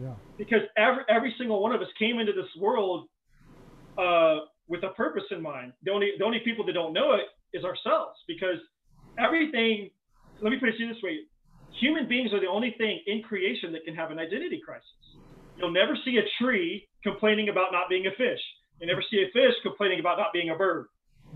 Yeah. 0.00 0.14
Because 0.36 0.62
every 0.76 1.02
every 1.08 1.34
single 1.38 1.62
one 1.62 1.72
of 1.72 1.80
us 1.80 1.88
came 1.98 2.18
into 2.18 2.32
this 2.32 2.48
world 2.58 3.08
uh, 3.98 4.46
with 4.68 4.84
a 4.84 4.90
purpose 4.96 5.24
in 5.30 5.42
mind. 5.42 5.72
The 5.82 5.90
only 5.90 6.12
the 6.18 6.24
only 6.24 6.40
people 6.44 6.64
that 6.66 6.72
don't 6.72 6.92
know 6.92 7.14
it 7.14 7.26
is 7.56 7.64
ourselves. 7.64 8.18
Because 8.26 8.58
everything. 9.18 9.90
Let 10.40 10.50
me 10.50 10.58
put 10.60 10.68
it 10.68 10.76
this 10.78 11.02
way: 11.02 11.18
human 11.80 12.08
beings 12.08 12.32
are 12.32 12.40
the 12.40 12.48
only 12.48 12.74
thing 12.78 13.00
in 13.06 13.22
creation 13.22 13.72
that 13.72 13.84
can 13.84 13.94
have 13.94 14.10
an 14.10 14.18
identity 14.18 14.60
crisis. 14.64 14.86
You'll 15.56 15.72
never 15.72 15.96
see 16.04 16.18
a 16.18 16.26
tree 16.42 16.86
complaining 17.02 17.48
about 17.48 17.72
not 17.72 17.88
being 17.88 18.06
a 18.06 18.10
fish. 18.10 18.40
You 18.80 18.86
never 18.86 19.02
see 19.10 19.24
a 19.26 19.32
fish 19.32 19.54
complaining 19.62 19.98
about 19.98 20.18
not 20.18 20.32
being 20.32 20.50
a 20.50 20.56
bird. 20.56 20.86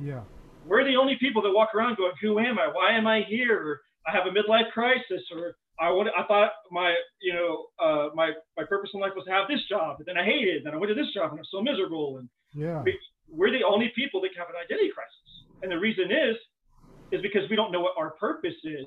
Yeah. 0.00 0.22
We're 0.66 0.84
the 0.84 0.96
only 0.96 1.16
people 1.18 1.42
that 1.42 1.50
walk 1.50 1.74
around 1.74 1.96
going, 1.96 2.12
"Who 2.22 2.38
am 2.38 2.58
I? 2.58 2.68
Why 2.68 2.96
am 2.96 3.06
I 3.06 3.22
here?" 3.28 3.58
Or, 3.58 3.80
I 4.06 4.10
have 4.12 4.26
a 4.26 4.34
midlife 4.34 4.70
crisis, 4.72 5.22
or 5.34 5.56
I 5.80 5.90
would 5.90 6.06
I 6.08 6.26
thought 6.26 6.50
my 6.70 6.94
you 7.20 7.34
know 7.34 7.66
uh, 7.82 8.08
my 8.14 8.30
my 8.56 8.64
purpose 8.64 8.90
in 8.94 9.00
life 9.00 9.12
was 9.14 9.24
to 9.26 9.32
have 9.32 9.48
this 9.48 9.62
job, 9.68 9.96
but 9.98 10.06
then 10.06 10.16
I 10.16 10.24
hated 10.24 10.48
it. 10.48 10.62
Then 10.64 10.74
I 10.74 10.76
went 10.76 10.90
to 10.90 10.98
this 10.98 11.12
job 11.14 11.30
and 11.30 11.38
I'm 11.38 11.50
so 11.50 11.62
miserable. 11.62 12.18
And 12.18 12.28
yeah, 12.54 12.82
we, 12.82 12.98
we're 13.28 13.50
the 13.50 13.64
only 13.66 13.92
people 13.94 14.20
that 14.22 14.30
have 14.38 14.48
an 14.50 14.58
identity 14.58 14.90
crisis, 14.94 15.28
and 15.62 15.70
the 15.70 15.78
reason 15.78 16.10
is 16.10 16.36
is 17.10 17.20
because 17.22 17.48
we 17.50 17.56
don't 17.56 17.70
know 17.72 17.80
what 17.80 17.94
our 17.98 18.10
purpose 18.18 18.58
is. 18.64 18.86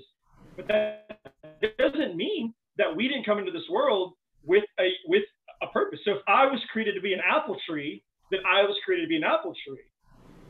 But 0.55 0.67
that 0.67 1.77
doesn't 1.77 2.15
mean 2.15 2.53
that 2.77 2.95
we 2.95 3.07
didn't 3.07 3.25
come 3.25 3.39
into 3.39 3.51
this 3.51 3.67
world 3.69 4.13
with 4.43 4.63
a 4.79 4.89
with 5.07 5.23
a 5.61 5.67
purpose. 5.67 5.99
So 6.05 6.11
if 6.11 6.21
I 6.27 6.45
was 6.45 6.59
created 6.71 6.93
to 6.95 7.01
be 7.01 7.13
an 7.13 7.21
apple 7.23 7.57
tree, 7.67 8.03
then 8.31 8.41
I 8.45 8.63
was 8.63 8.75
created 8.85 9.05
to 9.05 9.09
be 9.09 9.17
an 9.17 9.23
apple 9.23 9.53
tree. 9.67 9.83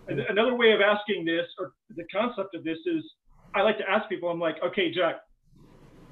And 0.08 0.20
hmm. 0.20 0.26
another 0.30 0.56
way 0.56 0.72
of 0.72 0.82
asking 0.82 1.26
this, 1.26 1.46
or 1.60 1.74
the 1.96 2.06
concept 2.14 2.56
of 2.56 2.64
this, 2.64 2.78
is 2.86 3.04
I 3.54 3.62
like 3.62 3.78
to 3.78 3.90
ask 3.90 4.10
people. 4.10 4.30
I'm 4.30 4.40
like, 4.40 4.58
okay, 4.64 4.92
Jac, 4.94 5.16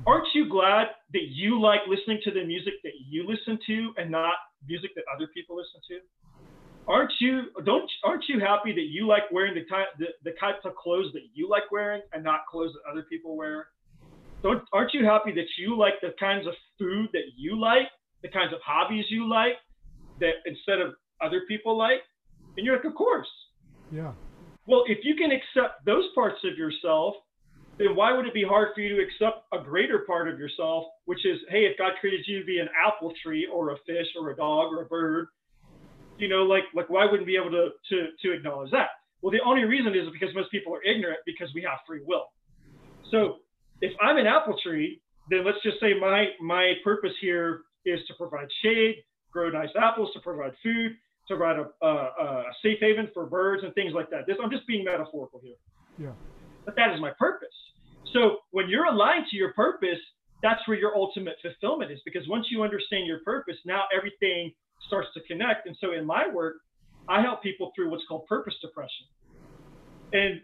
aren't 0.08 0.28
you 0.34 0.50
glad 0.50 0.88
that 1.14 1.26
you 1.30 1.60
like 1.60 1.82
listening 1.88 2.20
to 2.24 2.32
the 2.32 2.44
music 2.46 2.74
that 2.84 2.94
you 3.10 3.28
listen 3.28 3.60
to 3.68 3.94
and 3.98 4.10
not 4.10 4.34
music 4.68 4.92
that 4.96 5.04
other 5.14 5.28
people 5.34 5.58
listen 5.58 5.82
to? 5.90 6.00
Aren't 6.86 7.14
you 7.22 7.44
don't 7.64 7.90
aren't 8.04 8.26
you 8.28 8.42
happy 8.42 8.74
that 8.74 8.88
you 8.92 9.08
like 9.08 9.24
wearing 9.32 9.54
the 9.56 9.64
type 9.70 9.88
the, 10.00 10.08
the 10.26 10.36
types 10.38 10.60
of 10.66 10.76
clothes 10.76 11.14
that 11.14 11.22
you 11.34 11.48
like 11.48 11.72
wearing 11.72 12.02
and 12.12 12.24
not 12.24 12.42
clothes 12.52 12.74
that 12.74 12.92
other 12.92 13.06
people 13.10 13.38
wear? 13.38 13.68
Don't 14.44 14.62
aren't 14.74 14.94
you 14.94 15.06
happy 15.06 15.32
that 15.32 15.48
you 15.58 15.78
like 15.78 15.94
the 16.02 16.14
kinds 16.20 16.46
of 16.46 16.54
food 16.78 17.10
that 17.14 17.32
you 17.36 17.60
like, 17.60 17.88
the 18.22 18.30
kinds 18.30 18.54
of 18.54 18.60
hobbies 18.64 19.06
you 19.10 19.28
like, 19.28 19.54
that 20.20 20.44
instead 20.46 20.80
of 20.80 20.94
other 21.22 21.44
people 21.48 21.78
like? 21.78 22.02
And 22.58 22.66
you're 22.66 22.76
like, 22.76 22.86
of 22.86 22.94
course. 22.94 23.28
Yeah. 23.92 24.12
Well, 24.68 24.84
if 24.88 25.00
you 25.04 25.16
can 25.16 25.32
accept 25.32 25.86
those 25.86 26.04
parts 26.14 26.38
of 26.44 26.58
yourself, 26.58 27.16
then 27.78 27.96
why 27.96 28.16
would 28.16 28.28
it 28.28 28.34
be 28.34 28.44
hard 28.44 28.70
for 28.76 28.82
you 28.82 28.96
to 28.96 29.02
accept 29.02 29.46
a 29.52 29.64
greater 29.64 30.00
part 30.06 30.28
of 30.28 30.38
yourself, 30.38 30.86
which 31.06 31.26
is, 31.26 31.40
hey, 31.50 31.66
if 31.66 31.78
God 31.78 31.94
created 32.00 32.26
you 32.28 32.40
to 32.40 32.46
be 32.46 32.60
an 32.60 32.70
apple 32.86 33.14
tree 33.24 33.48
or 33.52 33.72
a 33.72 33.78
fish 33.88 34.08
or 34.20 34.30
a 34.30 34.36
dog 34.36 34.72
or 34.74 34.84
a 34.84 34.86
bird, 34.86 35.28
you 36.18 36.28
know, 36.28 36.44
like 36.44 36.64
like 36.76 36.90
why 36.90 37.06
wouldn't 37.06 37.26
be 37.26 37.36
able 37.36 37.52
to 37.52 37.70
to 37.90 38.08
to 38.22 38.34
acknowledge 38.34 38.72
that? 38.72 38.90
Well, 39.22 39.32
the 39.32 39.40
only 39.46 39.64
reason 39.64 39.96
is 39.96 40.10
because 40.12 40.36
most 40.36 40.52
people 40.52 40.76
are 40.76 40.84
ignorant 40.84 41.20
because 41.26 41.50
we 41.56 41.62
have 41.64 41.80
free 41.88 42.02
will. 42.06 42.26
So 43.10 43.38
if 43.82 43.92
I'm 44.02 44.18
an 44.18 44.28
apple 44.28 44.56
tree, 44.64 45.02
then 45.30 45.46
let's 45.46 45.62
just 45.64 45.80
say 45.80 45.94
my 46.00 46.28
my 46.42 46.74
purpose 46.84 47.14
here 47.22 47.62
is 47.86 48.00
to 48.08 48.14
provide 48.16 48.48
shade, 48.64 48.96
grow 49.32 49.50
nice 49.50 49.70
apples, 49.80 50.10
to 50.14 50.20
provide 50.20 50.54
food, 50.62 50.94
to 51.28 51.36
provide 51.36 51.58
a, 51.60 51.86
a, 51.86 51.92
a 51.92 52.44
safe 52.62 52.78
haven 52.80 53.10
for 53.14 53.26
birds 53.26 53.64
and 53.64 53.74
things 53.74 53.94
like 53.94 54.10
that. 54.10 54.26
This 54.28 54.38
I'm 54.44 54.52
just 54.52 54.68
being 54.68 54.84
metaphorical 54.84 55.40
here. 55.44 55.56
Yeah. 55.98 56.14
But 56.66 56.76
that 56.76 56.94
is 56.94 57.02
my 57.02 57.12
purpose. 57.20 57.56
So 58.14 58.38
when 58.52 58.70
you're 58.70 58.86
aligned 58.86 59.26
to 59.32 59.36
your 59.36 59.54
purpose, 59.54 60.00
that's 60.42 60.66
where 60.68 60.78
your 60.78 60.96
ultimate 60.96 61.36
fulfillment 61.42 61.92
is. 61.92 62.00
Because 62.06 62.28
once 62.28 62.48
you 62.52 62.64
understand 62.64 63.08
your 63.08 63.20
purpose, 63.26 63.56
now 63.66 63.84
everything 63.96 64.52
starts 64.88 65.08
to 65.16 65.22
connect. 65.24 65.68
And 65.68 65.76
so 65.80 65.94
in 65.94 66.06
my 66.06 66.28
work, 66.28 66.56
I 67.08 67.22
help 67.22 67.42
people 67.42 67.72
through 67.76 67.90
what's 67.90 68.04
called 68.08 68.26
purpose 68.28 68.54
depression. 68.62 69.08
And 70.14 70.42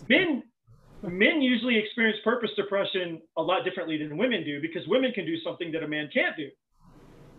men 0.08 0.42
men 1.08 1.42
usually 1.42 1.76
experience 1.76 2.18
purpose 2.22 2.50
depression 2.56 3.20
a 3.36 3.42
lot 3.42 3.64
differently 3.64 3.98
than 3.98 4.16
women 4.16 4.44
do 4.44 4.60
because 4.60 4.86
women 4.86 5.12
can 5.12 5.26
do 5.26 5.36
something 5.44 5.72
that 5.72 5.82
a 5.82 5.88
man 5.88 6.08
can't 6.12 6.36
do. 6.36 6.48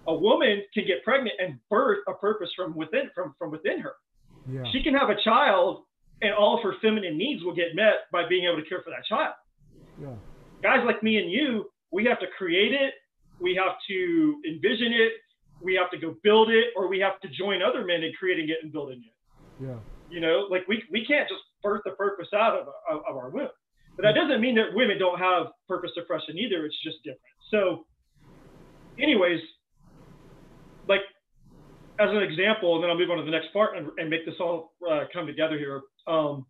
A 0.07 0.13
woman 0.13 0.63
can 0.73 0.85
get 0.85 1.03
pregnant 1.03 1.35
and 1.39 1.57
birth 1.69 1.99
a 2.07 2.13
purpose 2.13 2.49
from 2.55 2.75
within 2.75 3.09
from, 3.15 3.33
from 3.39 3.51
within 3.51 3.79
her. 3.79 3.93
Yeah. 4.49 4.63
She 4.71 4.83
can 4.83 4.93
have 4.93 5.09
a 5.09 5.15
child 5.23 5.85
and 6.21 6.33
all 6.33 6.57
of 6.57 6.63
her 6.63 6.73
feminine 6.81 7.17
needs 7.17 7.43
will 7.43 7.55
get 7.55 7.75
met 7.75 8.11
by 8.11 8.27
being 8.27 8.45
able 8.45 8.61
to 8.61 8.67
care 8.67 8.81
for 8.83 8.89
that 8.89 9.05
child. 9.07 9.33
Yeah. 10.01 10.15
Guys 10.61 10.83
like 10.85 11.03
me 11.03 11.17
and 11.17 11.31
you, 11.31 11.69
we 11.91 12.05
have 12.05 12.19
to 12.19 12.27
create 12.37 12.73
it, 12.73 12.93
we 13.39 13.55
have 13.55 13.75
to 13.89 14.41
envision 14.47 14.93
it, 14.93 15.13
we 15.61 15.75
have 15.75 15.91
to 15.91 15.97
go 15.97 16.15
build 16.23 16.49
it, 16.49 16.67
or 16.75 16.87
we 16.87 16.99
have 16.99 17.19
to 17.21 17.27
join 17.29 17.61
other 17.61 17.85
men 17.85 18.03
in 18.03 18.11
creating 18.17 18.49
it 18.49 18.57
and 18.63 18.71
building 18.71 19.03
it. 19.05 19.65
Yeah. 19.65 19.75
You 20.09 20.19
know, 20.19 20.47
like 20.49 20.67
we, 20.67 20.83
we 20.91 21.05
can't 21.05 21.27
just 21.27 21.41
birth 21.63 21.81
the 21.85 21.91
purpose 21.91 22.27
out 22.35 22.59
of, 22.59 22.67
of, 22.89 23.01
of 23.09 23.17
our 23.17 23.29
womb. 23.29 23.49
But 23.95 24.03
that 24.03 24.15
doesn't 24.15 24.41
mean 24.41 24.55
that 24.55 24.73
women 24.73 24.97
don't 24.97 25.19
have 25.19 25.47
purpose 25.67 25.91
suppression 25.95 26.37
either. 26.37 26.65
It's 26.65 26.75
just 26.83 26.97
different. 27.03 27.21
So, 27.51 27.85
anyways, 28.99 29.39
like 30.87 31.01
as 31.99 32.09
an 32.09 32.23
example, 32.23 32.75
and 32.75 32.83
then 32.83 32.89
I'll 32.89 32.97
move 32.97 33.11
on 33.11 33.17
to 33.17 33.23
the 33.23 33.31
next 33.31 33.53
part 33.53 33.77
and, 33.77 33.89
and 33.97 34.09
make 34.09 34.25
this 34.25 34.35
all 34.39 34.73
uh, 34.89 35.05
come 35.13 35.27
together 35.27 35.57
here. 35.57 35.81
Um, 36.07 36.45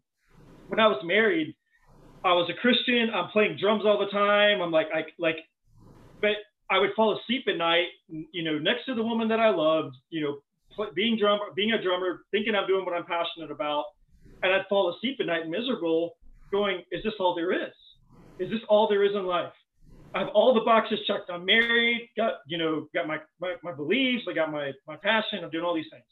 when 0.70 0.80
I 0.80 0.88
was 0.88 1.02
married, 1.04 1.54
I 2.24 2.32
was 2.34 2.50
a 2.50 2.60
Christian. 2.62 3.10
I'm 3.14 3.30
playing 3.30 3.58
drums 3.60 3.84
all 3.86 4.00
the 4.00 4.12
time. 4.12 4.62
I'm 4.62 4.72
like, 4.72 4.88
I 4.94 5.04
like, 5.20 5.36
but 6.22 6.40
I 6.70 6.80
would 6.80 6.92
fall 6.96 7.20
asleep 7.20 7.44
at 7.48 7.58
night, 7.58 7.88
you 8.08 8.44
know, 8.44 8.58
next 8.58 8.86
to 8.86 8.96
the 8.96 9.04
woman 9.04 9.28
that 9.28 9.40
I 9.40 9.50
loved, 9.50 9.96
you 10.10 10.22
know, 10.22 10.38
play, 10.74 10.88
being 10.96 11.18
drum, 11.20 11.40
being 11.56 11.74
a 11.74 11.84
drummer, 11.84 12.22
thinking 12.32 12.56
I'm 12.56 12.68
doing 12.68 12.86
what 12.86 12.96
I'm 12.96 13.06
passionate 13.06 13.52
about, 13.52 13.84
and 14.44 14.54
I'd 14.54 14.66
fall 14.70 14.94
asleep 14.94 15.18
at 15.20 15.26
night 15.26 15.50
miserable, 15.50 16.18
going, 16.52 16.84
is 16.92 17.04
this 17.04 17.14
all 17.20 17.34
there 17.34 17.52
is? 17.52 17.74
Is 18.40 18.50
this 18.52 18.60
all 18.70 18.88
there 18.88 19.04
is 19.04 19.16
in 19.16 19.26
life? 19.26 19.54
I 20.14 20.20
have 20.20 20.30
all 20.30 20.54
the 20.54 20.62
boxes 20.62 21.00
checked. 21.08 21.32
I'm 21.32 21.46
married, 21.46 22.10
got 22.16 22.34
you 22.46 22.58
know, 22.58 22.88
got 22.94 23.08
my 23.08 23.18
my, 23.42 23.56
my 23.64 23.72
beliefs, 23.74 24.26
I 24.30 24.34
got 24.34 24.52
my 24.52 24.72
my 24.88 24.96
passion. 24.98 25.44
I'm 25.44 25.50
doing 25.50 25.66
all 25.66 25.74
these 25.74 25.90
things. 25.92 26.04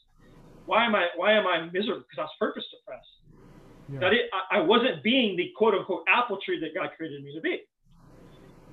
Why 0.66 0.84
am 0.84 0.94
I 0.94 1.06
why 1.16 1.32
am 1.32 1.46
I 1.46 1.68
miserable? 1.72 2.02
Because 2.08 2.18
I 2.18 2.22
was 2.22 2.30
purpose 2.40 2.64
depressed. 2.70 3.06
Yeah. 3.92 4.00
That 4.00 4.12
it, 4.12 4.30
I, 4.32 4.58
I 4.58 4.60
wasn't 4.60 5.02
being 5.04 5.36
the 5.36 5.50
quote 5.56 5.74
unquote 5.74 6.04
apple 6.08 6.38
tree 6.44 6.58
that 6.60 6.74
God 6.74 6.90
created 6.96 7.22
me 7.22 7.34
to 7.34 7.40
be. 7.40 7.60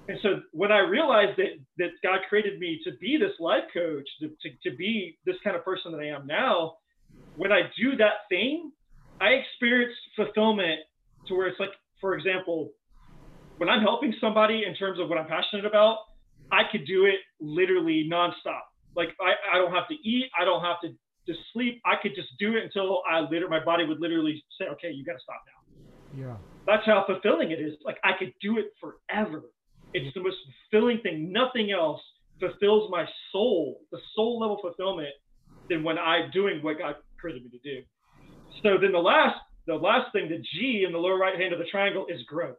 And 0.07 0.17
so 0.23 0.41
when 0.51 0.71
I 0.71 0.79
realized 0.79 1.37
that 1.37 1.59
that 1.77 1.89
God 2.01 2.19
created 2.27 2.59
me 2.59 2.79
to 2.85 2.91
be 2.99 3.17
this 3.17 3.33
life 3.39 3.65
coach, 3.71 4.07
to, 4.21 4.29
to, 4.29 4.69
to 4.69 4.75
be 4.75 5.19
this 5.25 5.35
kind 5.43 5.55
of 5.55 5.63
person 5.63 5.91
that 5.91 5.99
I 5.99 6.07
am 6.07 6.25
now, 6.25 6.77
when 7.35 7.51
I 7.51 7.69
do 7.79 7.95
that 7.97 8.25
thing, 8.29 8.71
I 9.21 9.29
experience 9.29 9.93
fulfillment 10.15 10.79
to 11.27 11.35
where 11.35 11.47
it's 11.47 11.59
like, 11.59 11.71
for 11.99 12.15
example, 12.15 12.71
when 13.57 13.69
I'm 13.69 13.81
helping 13.81 14.13
somebody 14.21 14.63
in 14.65 14.75
terms 14.75 14.99
of 14.99 15.09
what 15.09 15.17
I'm 15.17 15.27
passionate 15.27 15.65
about, 15.65 15.97
I 16.51 16.61
could 16.71 16.85
do 16.85 17.05
it 17.05 17.19
literally 17.39 18.07
nonstop. 18.11 18.61
Like 18.95 19.09
I, 19.19 19.33
I 19.53 19.57
don't 19.57 19.73
have 19.73 19.87
to 19.89 19.95
eat, 19.95 20.25
I 20.39 20.45
don't 20.45 20.63
have 20.63 20.79
to 20.81 20.89
just 21.27 21.39
sleep. 21.53 21.81
I 21.85 21.95
could 22.01 22.15
just 22.15 22.29
do 22.39 22.55
it 22.55 22.63
until 22.63 23.03
I 23.09 23.19
literally 23.19 23.49
my 23.49 23.63
body 23.63 23.85
would 23.85 23.99
literally 23.99 24.43
say, 24.59 24.67
okay, 24.69 24.91
you 24.91 25.03
got 25.05 25.13
to 25.13 25.19
stop 25.19 25.41
now. 25.45 25.59
Yeah. 26.17 26.35
That's 26.65 26.85
how 26.85 27.03
fulfilling 27.05 27.51
it 27.51 27.59
is. 27.59 27.73
Like 27.85 27.97
I 28.03 28.11
could 28.17 28.33
do 28.41 28.57
it 28.57 28.73
forever. 28.79 29.43
It's 29.93 30.13
the 30.13 30.21
most 30.21 30.37
fulfilling 30.71 30.99
thing. 31.01 31.31
Nothing 31.31 31.71
else 31.71 32.01
fulfills 32.39 32.89
my 32.89 33.05
soul, 33.31 33.81
the 33.91 33.99
soul 34.15 34.39
level 34.39 34.57
fulfillment, 34.61 35.09
than 35.69 35.83
when 35.83 35.97
I'm 35.97 36.31
doing 36.31 36.61
what 36.61 36.77
God 36.79 36.95
created 37.19 37.43
me 37.43 37.49
to 37.49 37.59
do. 37.59 37.83
So 38.63 38.77
then 38.81 38.91
the 38.91 38.99
last, 38.99 39.35
the 39.67 39.75
last 39.75 40.11
thing, 40.13 40.29
the 40.29 40.41
G 40.53 40.83
in 40.85 40.91
the 40.91 40.97
lower 40.97 41.17
right 41.17 41.39
hand 41.39 41.53
of 41.53 41.59
the 41.59 41.65
triangle 41.65 42.05
is 42.09 42.21
growth. 42.23 42.57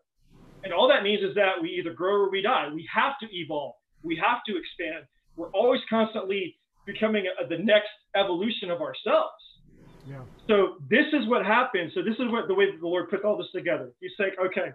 And 0.64 0.72
all 0.72 0.88
that 0.88 1.02
means 1.02 1.22
is 1.22 1.34
that 1.34 1.60
we 1.60 1.70
either 1.70 1.92
grow 1.92 2.14
or 2.14 2.30
we 2.30 2.42
die. 2.42 2.68
We 2.72 2.88
have 2.94 3.14
to 3.20 3.26
evolve. 3.34 3.74
We 4.02 4.16
have 4.16 4.38
to 4.46 4.56
expand. 4.56 5.04
We're 5.36 5.50
always 5.50 5.80
constantly 5.88 6.56
becoming 6.86 7.24
a, 7.26 7.46
the 7.46 7.58
next 7.58 7.88
evolution 8.14 8.70
of 8.70 8.80
ourselves. 8.80 9.40
Yeah. 10.08 10.22
So 10.48 10.76
this 10.88 11.06
is 11.12 11.28
what 11.28 11.44
happens. 11.44 11.92
So 11.94 12.02
this 12.02 12.14
is 12.14 12.30
what 12.32 12.48
the 12.48 12.54
way 12.54 12.70
that 12.70 12.80
the 12.80 12.86
Lord 12.86 13.10
put 13.10 13.24
all 13.24 13.36
this 13.36 13.46
together. 13.54 13.90
He's 14.00 14.10
like, 14.18 14.34
okay, 14.46 14.72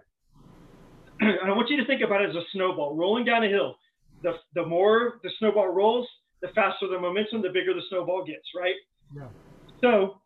and 1.20 1.50
I 1.50 1.54
want 1.54 1.68
you 1.68 1.76
to 1.78 1.86
think 1.86 2.02
about 2.02 2.22
it 2.22 2.30
as 2.30 2.36
a 2.36 2.42
snowball 2.52 2.96
rolling 2.96 3.24
down 3.24 3.44
a 3.44 3.48
hill. 3.48 3.76
The 4.22 4.32
the 4.54 4.64
more 4.64 5.20
the 5.22 5.30
snowball 5.38 5.68
rolls, 5.68 6.06
the 6.42 6.48
faster 6.48 6.88
the 6.88 6.98
momentum, 6.98 7.42
the 7.42 7.48
bigger 7.48 7.74
the 7.74 7.82
snowball 7.88 8.24
gets, 8.24 8.46
right? 8.56 8.74
Yeah. 9.14 9.28
So, 9.80 10.20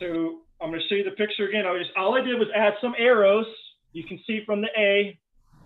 so 0.00 0.40
I'm 0.60 0.70
going 0.70 0.80
to 0.80 0.88
show 0.88 0.96
you 0.96 1.04
the 1.04 1.12
picture 1.12 1.48
again. 1.48 1.66
I 1.66 1.72
was 1.72 1.86
all 1.96 2.16
I 2.16 2.22
did 2.22 2.38
was 2.38 2.48
add 2.54 2.74
some 2.80 2.94
arrows. 2.98 3.46
You 3.92 4.04
can 4.04 4.18
see 4.26 4.42
from 4.44 4.60
the 4.60 4.68
A 4.76 5.18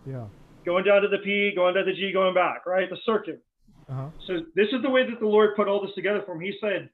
Yeah. 0.06 0.26
going 0.64 0.84
down 0.84 1.02
to 1.02 1.08
the 1.08 1.18
P, 1.18 1.52
going 1.54 1.74
to 1.74 1.84
the 1.84 1.92
G, 1.92 2.12
going 2.12 2.34
back, 2.34 2.66
right? 2.66 2.88
The 2.88 2.98
circuit. 3.04 3.42
Uh-huh. 3.88 4.08
So 4.26 4.40
this 4.54 4.68
is 4.72 4.82
the 4.82 4.90
way 4.90 5.08
that 5.08 5.20
the 5.20 5.26
Lord 5.26 5.56
put 5.56 5.68
all 5.68 5.82
this 5.82 5.94
together 5.94 6.22
for 6.24 6.34
him. 6.34 6.40
He 6.40 6.54
said, 6.60 6.88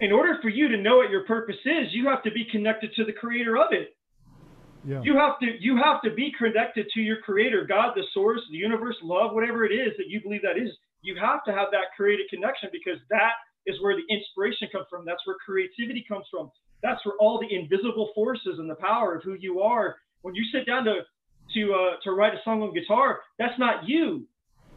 in 0.00 0.12
order 0.12 0.38
for 0.42 0.48
you 0.48 0.68
to 0.68 0.76
know 0.76 0.96
what 0.96 1.10
your 1.10 1.24
purpose 1.24 1.60
is, 1.64 1.92
you 1.92 2.08
have 2.08 2.22
to 2.24 2.30
be 2.30 2.44
connected 2.50 2.92
to 2.96 3.04
the 3.04 3.12
creator 3.12 3.56
of 3.56 3.72
it. 3.72 3.94
Yeah. 4.84 5.02
You 5.02 5.14
have 5.16 5.38
to 5.40 5.46
you 5.60 5.76
have 5.76 6.00
to 6.02 6.10
be 6.10 6.32
connected 6.38 6.86
to 6.94 7.00
your 7.00 7.18
creator, 7.18 7.66
God, 7.68 7.92
the 7.94 8.04
source, 8.14 8.40
the 8.50 8.56
universe, 8.56 8.96
love, 9.02 9.34
whatever 9.34 9.64
it 9.64 9.72
is 9.72 9.92
that 9.98 10.08
you 10.08 10.22
believe 10.22 10.42
that 10.42 10.56
is. 10.56 10.70
You 11.02 11.16
have 11.20 11.44
to 11.44 11.52
have 11.52 11.68
that 11.72 11.92
creative 11.96 12.26
connection 12.30 12.70
because 12.72 12.98
that 13.10 13.32
is 13.66 13.76
where 13.82 13.96
the 13.96 14.06
inspiration 14.12 14.68
comes 14.72 14.86
from. 14.90 15.04
That's 15.04 15.20
where 15.26 15.36
creativity 15.44 16.04
comes 16.08 16.26
from. 16.30 16.50
That's 16.82 17.04
where 17.04 17.14
all 17.20 17.38
the 17.38 17.54
invisible 17.54 18.10
forces 18.14 18.58
and 18.58 18.68
the 18.68 18.74
power 18.76 19.16
of 19.16 19.22
who 19.22 19.34
you 19.34 19.60
are. 19.60 19.96
When 20.22 20.34
you 20.34 20.44
sit 20.52 20.66
down 20.66 20.84
to 20.84 21.00
to 21.54 21.74
uh, 21.74 21.92
to 22.04 22.12
write 22.12 22.34
a 22.34 22.40
song 22.44 22.62
on 22.62 22.72
guitar, 22.72 23.20
that's 23.38 23.58
not 23.58 23.88
you. 23.88 24.26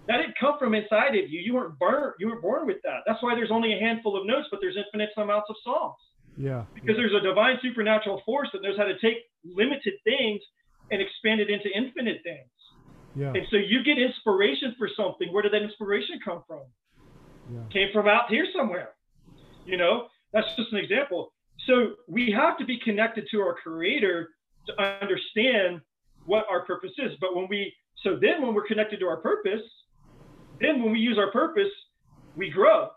That 0.07 0.17
didn't 0.17 0.35
come 0.39 0.59
from 0.59 0.73
inside 0.75 1.15
of 1.15 1.29
you. 1.29 1.39
You 1.39 1.53
weren't 1.53 1.79
born. 1.79 2.11
You 2.19 2.27
were 2.27 2.41
born 2.41 2.67
with 2.67 2.77
that. 2.83 3.07
That's 3.07 3.23
why 3.23 3.35
there's 3.35 3.51
only 3.51 3.73
a 3.73 3.79
handful 3.79 4.19
of 4.19 4.27
notes, 4.27 4.47
but 4.51 4.59
there's 4.59 4.75
infinite 4.75 5.11
amounts 5.15 5.47
of 5.49 5.55
songs 5.63 5.95
Yeah. 6.35 6.65
because 6.75 6.97
there's 6.97 7.13
a 7.13 7.21
divine 7.23 7.57
supernatural 7.61 8.21
force 8.25 8.49
that 8.51 8.61
knows 8.63 8.75
how 8.75 8.83
to 8.83 8.99
take 8.99 9.23
limited 9.45 9.93
things 10.03 10.41
and 10.91 11.01
expand 11.01 11.39
it 11.39 11.49
into 11.49 11.69
infinite 11.71 12.19
things. 12.23 12.51
Yeah. 13.15 13.31
And 13.31 13.47
so 13.49 13.55
you 13.55 13.81
get 13.85 13.97
inspiration 13.97 14.75
for 14.77 14.89
something. 14.97 15.31
Where 15.31 15.41
did 15.41 15.53
that 15.53 15.61
inspiration 15.61 16.19
come 16.25 16.43
from? 16.47 16.63
Yeah. 17.51 17.59
Came 17.71 17.89
from 17.93 18.07
out 18.07 18.29
here 18.29 18.45
somewhere. 18.55 18.89
You 19.65 19.77
know, 19.77 20.07
that's 20.31 20.47
just 20.57 20.71
an 20.71 20.77
example. 20.77 21.33
So 21.67 21.93
we 22.07 22.31
have 22.31 22.57
to 22.57 22.65
be 22.65 22.79
connected 22.79 23.27
to 23.31 23.39
our 23.41 23.55
creator 23.55 24.29
to 24.67 24.81
understand 24.81 25.81
what 26.25 26.45
our 26.49 26.65
purpose 26.65 26.91
is. 26.97 27.11
But 27.19 27.35
when 27.35 27.47
we, 27.49 27.73
so 28.03 28.17
then 28.19 28.41
when 28.41 28.53
we're 28.53 28.67
connected 28.67 28.99
to 28.99 29.07
our 29.07 29.17
purpose, 29.17 29.61
then 30.59 30.83
when 30.83 30.91
we 30.91 30.99
use 30.99 31.17
our 31.17 31.31
purpose, 31.31 31.71
we 32.35 32.49
grow. 32.49 32.89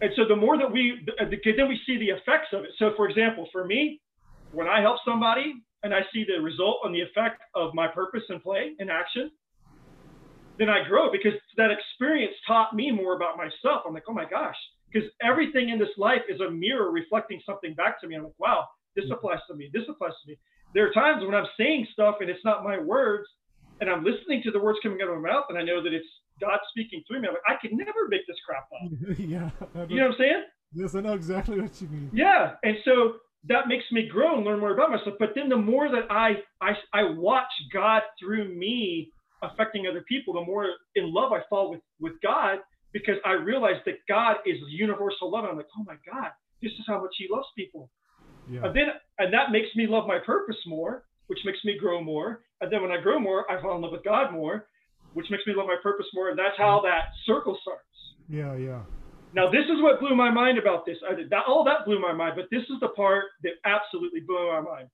and 0.00 0.10
so 0.16 0.24
the 0.26 0.36
more 0.36 0.56
that 0.56 0.70
we, 0.70 1.06
then 1.18 1.68
we 1.68 1.80
see 1.86 1.98
the 1.98 2.08
effects 2.08 2.48
of 2.52 2.64
it. 2.64 2.70
So, 2.78 2.92
for 2.96 3.08
example, 3.08 3.48
for 3.52 3.64
me, 3.66 4.00
when 4.52 4.66
I 4.66 4.80
help 4.80 4.98
somebody 5.04 5.54
and 5.82 5.94
I 5.94 6.00
see 6.12 6.24
the 6.24 6.42
result 6.42 6.80
and 6.84 6.94
the 6.94 7.00
effect 7.00 7.42
of 7.54 7.74
my 7.74 7.86
purpose 7.86 8.22
and 8.28 8.42
play 8.42 8.72
in 8.78 8.90
action, 8.90 9.30
then 10.60 10.68
I 10.68 10.86
grow 10.86 11.10
because 11.10 11.32
that 11.56 11.70
experience 11.70 12.34
taught 12.46 12.76
me 12.76 12.90
more 12.90 13.16
about 13.16 13.38
myself. 13.38 13.82
I'm 13.88 13.94
like, 13.94 14.04
oh 14.06 14.12
my 14.12 14.28
gosh, 14.28 14.56
because 14.92 15.08
everything 15.24 15.70
in 15.70 15.78
this 15.78 15.96
life 15.96 16.20
is 16.28 16.38
a 16.40 16.50
mirror 16.50 16.92
reflecting 16.92 17.40
something 17.46 17.74
back 17.74 17.98
to 18.02 18.06
me. 18.06 18.14
I'm 18.14 18.24
like, 18.24 18.38
wow, 18.38 18.66
this 18.94 19.06
mm-hmm. 19.06 19.14
applies 19.14 19.40
to 19.48 19.56
me. 19.56 19.70
This 19.72 19.84
applies 19.88 20.12
to 20.22 20.30
me. 20.30 20.38
There 20.74 20.86
are 20.86 20.92
times 20.92 21.24
when 21.24 21.34
I'm 21.34 21.48
saying 21.56 21.86
stuff 21.94 22.16
and 22.20 22.28
it's 22.28 22.44
not 22.44 22.62
my 22.62 22.78
words, 22.78 23.26
and 23.80 23.88
I'm 23.88 24.04
listening 24.04 24.42
to 24.44 24.50
the 24.50 24.60
words 24.60 24.78
coming 24.82 24.98
out 25.02 25.08
of 25.08 25.18
my 25.22 25.30
mouth, 25.30 25.46
and 25.48 25.56
I 25.56 25.62
know 25.62 25.82
that 25.82 25.94
it's 25.94 26.06
God 26.38 26.58
speaking 26.68 27.02
through 27.08 27.22
me. 27.22 27.28
I'm 27.28 27.34
like, 27.34 27.48
I 27.48 27.56
could 27.60 27.72
never 27.72 28.06
make 28.08 28.26
this 28.26 28.36
crap 28.46 28.68
up. 28.68 29.18
yeah. 29.18 29.50
You 29.88 29.96
know 29.96 30.08
what 30.08 30.12
I'm 30.12 30.18
saying? 30.18 30.42
Yes, 30.74 30.94
I 30.94 31.00
know 31.00 31.14
exactly 31.14 31.58
what 31.58 31.80
you 31.80 31.88
mean. 31.88 32.10
Yeah, 32.12 32.52
and 32.62 32.76
so 32.84 33.14
that 33.48 33.66
makes 33.66 33.84
me 33.90 34.06
grow 34.06 34.36
and 34.36 34.44
learn 34.44 34.60
more 34.60 34.74
about 34.74 34.90
myself. 34.90 35.16
But 35.18 35.30
then 35.34 35.48
the 35.48 35.56
more 35.56 35.88
that 35.88 36.10
I 36.10 36.34
I, 36.60 36.72
I 36.92 37.10
watch 37.16 37.50
God 37.72 38.02
through 38.20 38.54
me 38.54 39.10
affecting 39.42 39.86
other 39.86 40.04
people, 40.08 40.34
the 40.34 40.44
more 40.44 40.66
in 40.94 41.12
love 41.12 41.32
I 41.32 41.40
fall 41.48 41.70
with 41.70 41.80
with 42.00 42.14
God 42.22 42.58
because 42.92 43.16
I 43.24 43.32
realize 43.32 43.80
that 43.86 43.96
God 44.08 44.36
is 44.46 44.56
universal 44.68 45.30
love. 45.30 45.44
And 45.44 45.52
I'm 45.52 45.56
like, 45.56 45.70
oh 45.78 45.84
my 45.84 45.96
God, 46.10 46.30
this 46.62 46.72
is 46.72 46.84
how 46.86 47.00
much 47.00 47.14
He 47.18 47.26
loves 47.30 47.46
people. 47.56 47.90
Yeah. 48.50 48.64
And 48.64 48.76
then 48.76 48.86
and 49.18 49.32
that 49.32 49.52
makes 49.52 49.68
me 49.76 49.86
love 49.86 50.06
my 50.06 50.18
purpose 50.24 50.58
more, 50.66 51.04
which 51.28 51.40
makes 51.44 51.58
me 51.64 51.78
grow 51.78 52.02
more. 52.02 52.42
And 52.60 52.72
then 52.72 52.82
when 52.82 52.90
I 52.90 53.00
grow 53.00 53.18
more, 53.18 53.50
I 53.50 53.60
fall 53.60 53.76
in 53.76 53.82
love 53.82 53.92
with 53.92 54.04
God 54.04 54.32
more, 54.32 54.66
which 55.14 55.26
makes 55.30 55.44
me 55.46 55.54
love 55.56 55.66
my 55.66 55.76
purpose 55.82 56.06
more. 56.14 56.30
And 56.30 56.38
that's 56.38 56.56
how 56.58 56.82
that 56.84 57.12
circle 57.26 57.58
starts. 57.62 57.84
Yeah, 58.28 58.56
yeah. 58.56 58.82
Now, 59.32 59.50
this 59.50 59.64
is 59.64 59.80
what 59.80 60.00
blew 60.00 60.16
my 60.16 60.30
mind 60.30 60.58
about 60.58 60.84
this. 60.86 60.96
I 61.08 61.14
did 61.14 61.30
that, 61.30 61.44
all 61.46 61.62
that 61.64 61.86
blew 61.86 62.00
my 62.00 62.12
mind, 62.12 62.34
but 62.36 62.46
this 62.50 62.62
is 62.62 62.80
the 62.80 62.88
part 62.88 63.24
that 63.42 63.52
absolutely 63.64 64.20
blew 64.20 64.50
my 64.50 64.60
mind. 64.60 64.88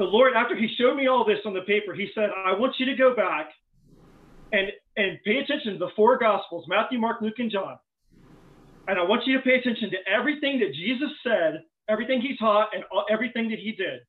The 0.00 0.06
Lord, 0.06 0.32
after 0.34 0.56
He 0.56 0.66
showed 0.78 0.96
me 0.96 1.08
all 1.08 1.26
this 1.26 1.40
on 1.44 1.52
the 1.52 1.60
paper, 1.60 1.92
He 1.92 2.08
said, 2.14 2.30
"I 2.30 2.56
want 2.58 2.74
you 2.78 2.86
to 2.86 2.96
go 2.96 3.14
back 3.14 3.50
and 4.50 4.72
and 4.96 5.18
pay 5.26 5.36
attention 5.36 5.74
to 5.74 5.78
the 5.78 5.90
four 5.94 6.16
Gospels: 6.16 6.64
Matthew, 6.66 6.98
Mark, 6.98 7.20
Luke, 7.20 7.38
and 7.38 7.50
John. 7.50 7.78
And 8.88 8.98
I 8.98 9.02
want 9.02 9.26
you 9.26 9.36
to 9.36 9.42
pay 9.44 9.56
attention 9.56 9.90
to 9.90 9.98
everything 10.10 10.58
that 10.60 10.72
Jesus 10.72 11.10
said, 11.22 11.64
everything 11.86 12.22
He 12.22 12.34
taught, 12.38 12.74
and 12.74 12.82
all, 12.90 13.04
everything 13.10 13.50
that 13.50 13.58
He 13.58 13.72
did. 13.72 14.00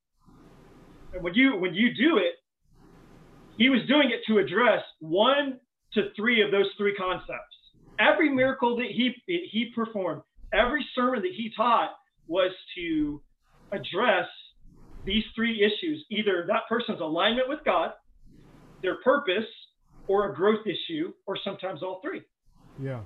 And 1.14 1.22
when 1.22 1.34
you 1.34 1.58
when 1.58 1.74
you 1.74 1.94
do 1.94 2.20
it, 2.20 2.36
He 3.58 3.68
was 3.68 3.82
doing 3.90 4.12
it 4.12 4.22
to 4.28 4.40
address 4.40 4.84
one 5.00 5.60
to 5.96 6.14
three 6.16 6.42
of 6.42 6.52
those 6.52 6.68
three 6.78 6.96
concepts." 6.96 7.58
every 8.00 8.30
miracle 8.30 8.78
that 8.78 8.88
he 8.88 9.14
he 9.28 9.72
performed, 9.76 10.22
every 10.54 10.86
sermon 10.96 11.22
that 11.22 11.34
he 11.36 11.52
taught 11.56 11.92
was 12.28 12.52
to 12.76 13.22
address 13.72 14.28
these 15.06 15.24
three 15.36 15.64
issues: 15.64 16.06
either 16.10 16.46
that 16.48 16.64
person's 16.70 17.02
alignment 17.02 17.50
with 17.50 17.60
God, 17.66 17.92
their 18.82 18.98
purpose, 19.04 19.48
or 20.08 20.32
a 20.32 20.36
growth 20.36 20.66
issue, 20.66 21.14
or 21.26 21.38
sometimes 21.44 21.84
all 21.84 22.00
three. 22.04 22.22
Yeah. 22.82 23.02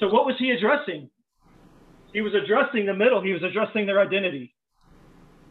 So 0.00 0.08
what 0.08 0.26
was 0.26 0.34
he 0.38 0.50
addressing? 0.50 1.10
He 2.12 2.20
was 2.20 2.32
addressing 2.34 2.86
the 2.86 2.94
middle. 2.94 3.22
He 3.22 3.32
was 3.32 3.42
addressing 3.42 3.86
their 3.86 4.00
identity. 4.00 4.54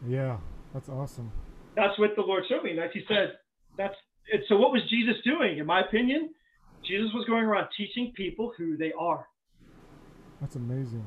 Yeah, 0.06 0.38
that's 0.74 0.88
awesome. 0.88 1.32
That's 1.76 1.98
what 1.98 2.10
the 2.16 2.22
Lord 2.22 2.44
showed 2.48 2.62
me. 2.62 2.74
Like 2.74 2.92
he 2.92 3.02
said, 3.08 3.34
that's 3.76 3.94
it. 4.30 4.42
So 4.48 4.56
what 4.56 4.72
was 4.72 4.82
Jesus 4.90 5.16
doing? 5.24 5.58
In 5.58 5.66
my 5.66 5.80
opinion, 5.80 6.30
Jesus 6.86 7.10
was 7.14 7.24
going 7.26 7.44
around 7.44 7.68
teaching 7.76 8.12
people 8.14 8.52
who 8.56 8.76
they 8.76 8.92
are. 8.98 9.26
That's 10.40 10.56
amazing. 10.56 11.06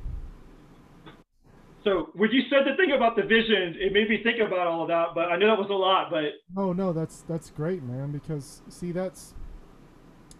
So 1.86 2.10
when 2.16 2.32
you 2.32 2.42
said 2.50 2.66
the 2.66 2.76
thing 2.76 2.92
about 2.92 3.16
the 3.16 3.24
vision, 3.24 3.76
it 3.80 3.94
made 3.94 4.10
me 4.10 4.22
think 4.24 4.40
about 4.40 4.68
all 4.68 4.82
of 4.84 4.88
that. 4.90 5.10
But 5.16 5.32
I 5.32 5.38
know 5.38 5.48
that 5.48 5.60
was 5.60 5.70
a 5.70 5.74
lot. 5.74 6.10
But 6.12 6.34
no, 6.56 6.74
no, 6.74 6.94
that's 6.94 7.22
that's 7.22 7.50
great, 7.50 7.84
man. 7.84 8.12
Because 8.12 8.62
see, 8.70 8.92
that's 8.92 9.34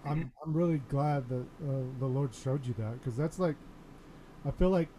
I'm 0.06 0.32
I'm 0.46 0.54
really 0.54 0.82
glad 0.90 1.28
that 1.30 1.46
uh, 1.68 1.84
the 2.00 2.06
Lord 2.06 2.34
showed 2.34 2.66
you 2.66 2.74
that 2.78 3.00
because 3.00 3.18
that's 3.18 3.40
like 3.40 3.56
I 4.46 4.52
feel 4.52 4.70
like 4.70 4.90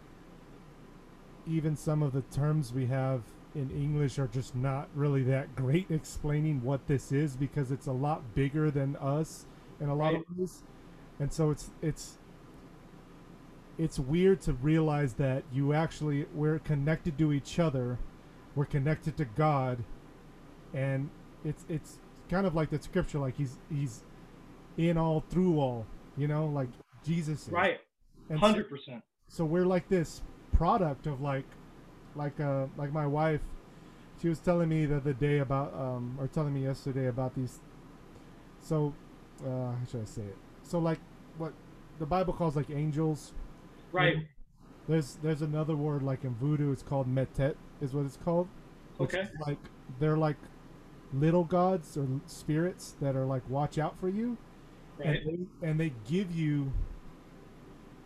even 1.47 1.75
some 1.75 2.03
of 2.03 2.13
the 2.13 2.21
terms 2.23 2.73
we 2.73 2.85
have 2.87 3.21
in 3.55 3.71
English 3.71 4.19
are 4.19 4.27
just 4.27 4.55
not 4.55 4.89
really 4.93 5.23
that 5.23 5.55
great 5.55 5.87
explaining 5.91 6.61
what 6.63 6.87
this 6.87 7.11
is 7.11 7.35
because 7.35 7.71
it's 7.71 7.87
a 7.87 7.91
lot 7.91 8.35
bigger 8.35 8.69
than 8.69 8.95
us 8.97 9.45
in 9.79 9.89
a 9.89 9.95
lot 9.95 10.13
Right. 10.13 10.15
of 10.15 10.23
ways, 10.37 10.63
and 11.19 11.31
so 11.31 11.51
it's 11.51 11.71
it's 11.81 12.17
it's 13.77 13.99
weird 13.99 14.41
to 14.41 14.53
realize 14.53 15.13
that 15.15 15.43
you 15.51 15.73
actually 15.73 16.25
we're 16.33 16.59
connected 16.59 17.17
to 17.19 17.31
each 17.31 17.59
other, 17.59 17.99
we're 18.55 18.65
connected 18.65 19.17
to 19.17 19.25
God, 19.25 19.83
and 20.73 21.09
it's 21.45 21.65
it's 21.69 21.99
kind 22.29 22.45
of 22.47 22.55
like 22.55 22.69
the 22.69 22.81
scripture, 22.81 23.19
like 23.19 23.35
he's 23.37 23.57
he's 23.71 24.03
in 24.77 24.97
all 24.97 25.23
through 25.29 25.59
all, 25.59 25.85
you 26.17 26.27
know, 26.27 26.45
like 26.47 26.69
Jesus 27.03 27.47
is. 27.47 27.49
right, 27.49 27.79
so- 28.29 28.37
hundred 28.37 28.69
percent. 28.69 29.03
so 29.27 29.45
we're 29.45 29.65
like 29.65 29.87
this 29.89 30.21
product 30.51 31.05
of 31.07 31.21
like 31.21 31.45
like 32.15 32.39
uh 32.39 32.65
like 32.77 32.91
my 32.91 33.05
wife 33.05 33.41
she 34.19 34.27
was 34.27 34.39
telling 34.39 34.67
me 34.69 34.87
the 34.87 34.97
other 34.97 35.13
day 35.13 35.37
about 35.37 35.71
um 35.75 36.17
or 36.19 36.27
telling 36.27 36.51
me 36.51 36.63
yesterday 36.63 37.05
about 37.07 37.35
these 37.35 37.59
so 38.59 38.91
uh 39.45 39.71
how 39.71 39.77
should 39.91 40.01
i 40.01 40.05
say 40.05 40.23
it 40.23 40.35
so 40.63 40.79
like 40.79 40.97
what 41.37 41.53
the 41.99 42.05
bible 42.07 42.33
calls 42.33 42.55
like 42.55 42.71
angels 42.71 43.33
Right. 43.97 44.15
there's 44.87 45.15
there's 45.21 45.41
another 45.41 45.75
word 45.75 46.03
like 46.03 46.23
in 46.23 46.35
voodoo 46.35 46.71
it's 46.71 46.83
called 46.83 47.07
metet 47.13 47.55
is 47.81 47.93
what 47.93 48.05
it's 48.05 48.17
called 48.17 48.47
Okay. 48.99 49.27
like 49.45 49.57
they're 49.99 50.17
like 50.17 50.37
little 51.13 51.43
gods 51.43 51.97
or 51.97 52.07
spirits 52.25 52.95
that 53.01 53.15
are 53.15 53.25
like 53.25 53.47
watch 53.49 53.77
out 53.77 53.97
for 53.99 54.09
you 54.09 54.37
Right. 54.97 55.07
and 55.07 55.47
they, 55.61 55.67
and 55.67 55.79
they 55.79 55.93
give 56.09 56.31
you 56.31 56.71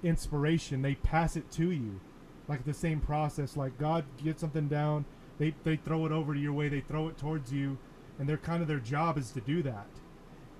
inspiration 0.03 0.81
they 0.81 0.95
pass 0.95 1.35
it 1.35 1.49
to 1.51 1.71
you 1.71 1.99
like 2.47 2.65
the 2.65 2.73
same 2.73 2.99
process 2.99 3.55
like 3.55 3.77
god 3.77 4.03
gets 4.23 4.41
something 4.41 4.67
down 4.67 5.05
they 5.37 5.53
they 5.63 5.75
throw 5.75 6.05
it 6.05 6.11
over 6.11 6.33
to 6.33 6.39
your 6.39 6.53
way 6.53 6.67
they 6.69 6.81
throw 6.81 7.07
it 7.07 7.17
towards 7.17 7.53
you 7.53 7.77
and 8.19 8.27
they're 8.27 8.37
kind 8.37 8.61
of 8.61 8.67
their 8.67 8.79
job 8.79 9.17
is 9.17 9.31
to 9.31 9.41
do 9.41 9.61
that 9.63 9.87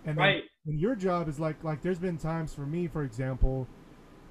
and 0.05 0.17
then, 0.17 0.23
Right. 0.23 0.43
and 0.67 0.79
your 0.79 0.95
job 0.95 1.27
is 1.27 1.39
like 1.39 1.63
like 1.63 1.81
there's 1.81 1.99
been 1.99 2.17
times 2.17 2.53
for 2.53 2.65
me 2.65 2.87
for 2.87 3.03
example 3.03 3.67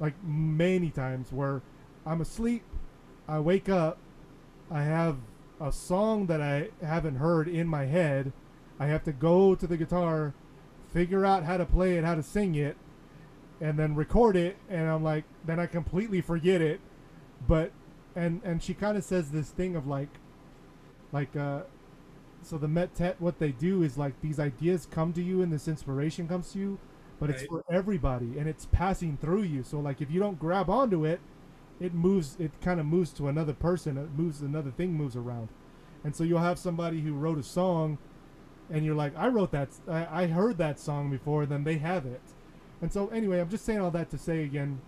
like 0.00 0.14
many 0.24 0.90
times 0.90 1.32
where 1.32 1.62
i'm 2.04 2.20
asleep 2.20 2.64
i 3.28 3.38
wake 3.38 3.68
up 3.68 3.98
i 4.70 4.82
have 4.82 5.18
a 5.60 5.70
song 5.70 6.26
that 6.26 6.40
i 6.40 6.68
haven't 6.82 7.16
heard 7.16 7.46
in 7.46 7.66
my 7.66 7.84
head 7.84 8.32
i 8.80 8.86
have 8.86 9.04
to 9.04 9.12
go 9.12 9.54
to 9.54 9.66
the 9.66 9.76
guitar 9.76 10.34
figure 10.92 11.24
out 11.24 11.44
how 11.44 11.56
to 11.56 11.64
play 11.64 11.96
it 11.96 12.04
how 12.04 12.14
to 12.14 12.22
sing 12.22 12.54
it 12.54 12.76
and 13.60 13.78
then 13.78 13.94
record 13.94 14.36
it 14.36 14.56
and 14.68 14.88
i'm 14.88 15.04
like 15.04 15.24
then 15.44 15.60
i 15.60 15.66
completely 15.66 16.20
forget 16.20 16.60
it. 16.60 16.80
But 17.46 17.72
and 18.14 18.40
and 18.44 18.62
she 18.62 18.74
kind 18.74 18.96
of 18.96 19.04
says 19.04 19.30
this 19.30 19.50
thing 19.50 19.76
of 19.76 19.86
like 19.86 20.08
like 21.12 21.34
uh 21.36 21.60
so 22.42 22.58
the 22.58 22.68
metet 22.68 23.16
what 23.18 23.38
they 23.38 23.52
do 23.52 23.82
is 23.82 23.98
like 23.98 24.20
these 24.20 24.38
ideas 24.38 24.86
come 24.90 25.12
to 25.12 25.22
you 25.22 25.42
and 25.42 25.52
this 25.52 25.68
inspiration 25.68 26.26
comes 26.26 26.52
to 26.52 26.58
you 26.58 26.78
but 27.20 27.28
it's 27.30 27.42
for 27.44 27.62
everybody 27.70 28.38
and 28.38 28.48
it's 28.48 28.64
passing 28.66 29.18
through 29.20 29.42
you. 29.42 29.62
So 29.62 29.78
like 29.78 30.00
if 30.00 30.10
you 30.10 30.18
don't 30.18 30.38
grab 30.38 30.70
onto 30.70 31.04
it 31.04 31.20
it 31.78 31.94
moves 31.94 32.36
it 32.40 32.50
kind 32.60 32.80
of 32.80 32.86
moves 32.86 33.12
to 33.12 33.28
another 33.28 33.52
person 33.52 33.96
it 33.98 34.10
moves 34.16 34.40
another 34.40 34.70
thing 34.70 34.94
moves 34.94 35.14
around. 35.14 35.48
And 36.02 36.16
so 36.16 36.24
you'll 36.24 36.40
have 36.40 36.58
somebody 36.58 37.02
who 37.02 37.12
wrote 37.12 37.38
a 37.38 37.42
song 37.42 37.98
and 38.70 38.84
you're 38.84 38.94
like 38.94 39.16
i 39.16 39.28
wrote 39.28 39.50
that 39.52 39.68
i, 39.86 40.22
I 40.22 40.26
heard 40.28 40.56
that 40.58 40.78
song 40.80 41.10
before 41.10 41.44
then 41.44 41.64
they 41.64 41.78
have 41.78 42.06
it. 42.06 42.22
And 42.80 42.90
so 42.90 43.08
anyway 43.08 43.38
i'm 43.40 43.50
just 43.50 43.66
saying 43.66 43.80
all 43.80 43.90
that 43.90 44.10
to 44.10 44.18
say 44.18 44.42
again 44.42 44.80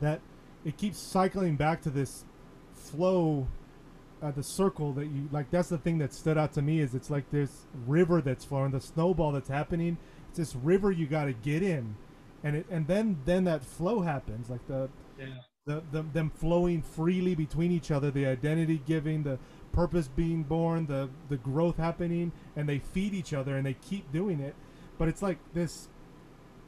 that 0.00 0.20
it 0.64 0.76
keeps 0.76 0.98
cycling 0.98 1.56
back 1.56 1.80
to 1.82 1.90
this 1.90 2.24
flow 2.74 3.46
uh, 4.22 4.30
the 4.30 4.42
circle 4.42 4.92
that 4.92 5.06
you 5.06 5.28
like 5.32 5.50
that's 5.50 5.68
the 5.68 5.78
thing 5.78 5.98
that 5.98 6.12
stood 6.12 6.38
out 6.38 6.52
to 6.52 6.62
me 6.62 6.80
is 6.80 6.94
it's 6.94 7.10
like 7.10 7.30
this 7.30 7.66
river 7.86 8.20
that's 8.20 8.44
flowing 8.44 8.70
the 8.70 8.80
snowball 8.80 9.32
that's 9.32 9.48
happening 9.48 9.98
it's 10.38 10.52
this 10.52 10.56
river 10.64 10.90
you 10.90 11.06
got 11.06 11.26
to 11.26 11.32
get 11.32 11.62
in 11.62 11.94
and 12.42 12.56
it 12.56 12.66
and 12.70 12.86
then 12.88 13.18
then 13.24 13.44
that 13.44 13.64
flow 13.64 14.00
happens 14.00 14.50
like 14.50 14.66
the 14.66 14.88
Yeah. 15.18 15.26
the, 15.66 15.82
the 15.92 16.02
them 16.02 16.30
flowing 16.30 16.82
freely 16.82 17.34
between 17.36 17.70
each 17.70 17.90
other 17.90 18.10
the 18.10 18.26
identity 18.26 18.82
giving 18.86 19.22
the 19.22 19.38
purpose 19.72 20.08
being 20.08 20.42
born 20.42 20.86
the 20.86 21.08
the 21.28 21.36
growth 21.36 21.76
happening 21.76 22.32
and 22.56 22.68
they 22.68 22.78
feed 22.78 23.14
each 23.14 23.32
other 23.32 23.56
and 23.56 23.66
they 23.66 23.74
keep 23.74 24.10
doing 24.12 24.40
it. 24.40 24.54
But 24.98 25.08
it's 25.08 25.22
like 25.22 25.38
this 25.54 25.88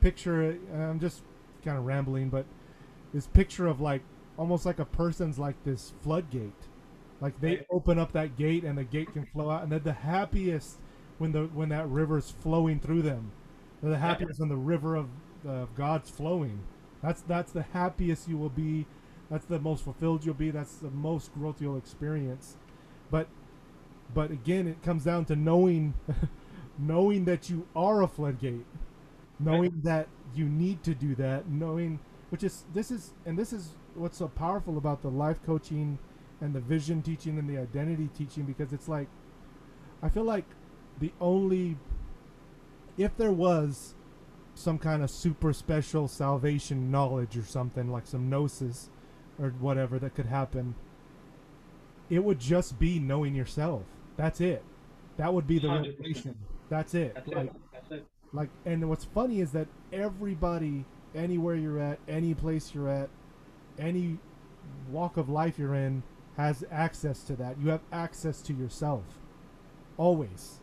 picture 0.00 0.58
i'm 0.74 1.00
just 1.00 1.22
kind 1.64 1.78
of 1.78 1.84
rambling 1.84 2.28
but 2.28 2.46
this 3.12 3.26
picture 3.26 3.66
of 3.66 3.80
like 3.80 4.02
almost 4.38 4.66
like 4.66 4.78
a 4.78 4.84
person's 4.84 5.38
like 5.38 5.62
this 5.64 5.92
floodgate. 6.02 6.52
Like 7.20 7.40
they 7.40 7.66
open 7.70 7.98
up 7.98 8.12
that 8.12 8.36
gate 8.36 8.64
and 8.64 8.76
the 8.78 8.84
gate 8.84 9.12
can 9.12 9.26
flow 9.26 9.50
out 9.50 9.62
and 9.62 9.72
they're 9.72 9.78
the 9.78 9.92
happiest 9.92 10.78
when 11.18 11.32
the 11.32 11.44
when 11.54 11.70
that 11.70 11.88
river's 11.88 12.30
flowing 12.30 12.80
through 12.80 13.02
them 13.02 13.32
the 13.82 13.98
happiest 13.98 14.40
when 14.40 14.48
the 14.48 14.56
river 14.56 14.96
of, 14.96 15.08
of 15.46 15.74
god's 15.74 16.10
flowing 16.10 16.60
That's 17.02 17.22
that's 17.22 17.52
the 17.52 17.62
happiest 17.62 18.28
you 18.28 18.38
will 18.38 18.50
be. 18.50 18.86
That's 19.30 19.44
the 19.46 19.58
most 19.60 19.84
fulfilled 19.84 20.24
you'll 20.24 20.34
be. 20.34 20.50
That's 20.50 20.76
the 20.76 20.90
most 20.90 21.32
growth 21.34 21.60
you'll 21.60 21.76
experience. 21.76 22.56
But 23.10 23.28
but 24.14 24.30
again, 24.30 24.66
it 24.68 24.82
comes 24.82 25.04
down 25.04 25.24
to 25.26 25.36
knowing 25.36 25.94
knowing 26.78 27.24
that 27.26 27.50
you 27.50 27.66
are 27.76 28.02
a 28.02 28.08
floodgate, 28.08 28.66
knowing 29.38 29.80
that 29.84 30.08
you 30.34 30.48
need 30.48 30.82
to 30.84 30.94
do 30.94 31.14
that, 31.16 31.48
knowing 31.48 32.00
which 32.30 32.42
is 32.44 32.64
this 32.74 32.90
is 32.90 33.12
and 33.26 33.38
this 33.38 33.52
is 33.52 33.70
what's 33.94 34.18
so 34.18 34.28
powerful 34.28 34.78
about 34.78 35.02
the 35.02 35.10
life 35.10 35.42
coaching 35.44 35.98
and 36.40 36.54
the 36.54 36.60
vision 36.60 37.02
teaching 37.02 37.38
and 37.38 37.48
the 37.48 37.58
identity 37.58 38.08
teaching 38.16 38.44
because 38.44 38.72
it's 38.72 38.88
like 38.88 39.08
I 40.02 40.08
feel 40.08 40.24
like 40.24 40.44
the 41.00 41.12
only 41.20 41.76
if 42.98 43.16
there 43.16 43.32
was 43.32 43.94
some 44.54 44.78
kind 44.78 45.02
of 45.02 45.10
super 45.10 45.52
special 45.52 46.08
salvation 46.08 46.90
knowledge 46.90 47.36
or 47.36 47.42
something 47.42 47.90
like 47.90 48.06
some 48.06 48.30
gnosis 48.30 48.88
or 49.38 49.50
whatever 49.60 49.98
that 49.98 50.14
could 50.14 50.26
happen 50.26 50.74
it 52.08 52.22
would 52.22 52.38
just 52.38 52.78
be 52.78 52.98
knowing 52.98 53.34
yourself. 53.34 53.82
That's 54.16 54.40
it. 54.40 54.62
That 55.16 55.32
would 55.32 55.46
be 55.46 55.58
the 55.58 55.68
100%. 55.68 55.98
revelation 55.98 56.36
that's 56.68 56.94
it. 56.94 57.14
That's 57.14 57.28
like 57.28 57.46
it. 57.46 57.52
That's 57.72 57.90
it. 57.92 58.06
like 58.32 58.48
and 58.64 58.88
what's 58.88 59.04
funny 59.04 59.40
is 59.40 59.52
that 59.52 59.68
everybody 59.92 60.84
anywhere 61.14 61.54
you're 61.54 61.78
at 61.78 61.98
any 62.08 62.34
place 62.34 62.74
you're 62.74 62.88
at 62.88 63.08
any 63.78 64.18
walk 64.90 65.16
of 65.16 65.28
life 65.28 65.58
you're 65.58 65.74
in 65.74 66.02
has 66.36 66.64
access 66.70 67.22
to 67.24 67.36
that. 67.36 67.58
You 67.58 67.70
have 67.70 67.80
access 67.92 68.42
to 68.42 68.52
yourself. 68.52 69.04
Always 69.96 70.60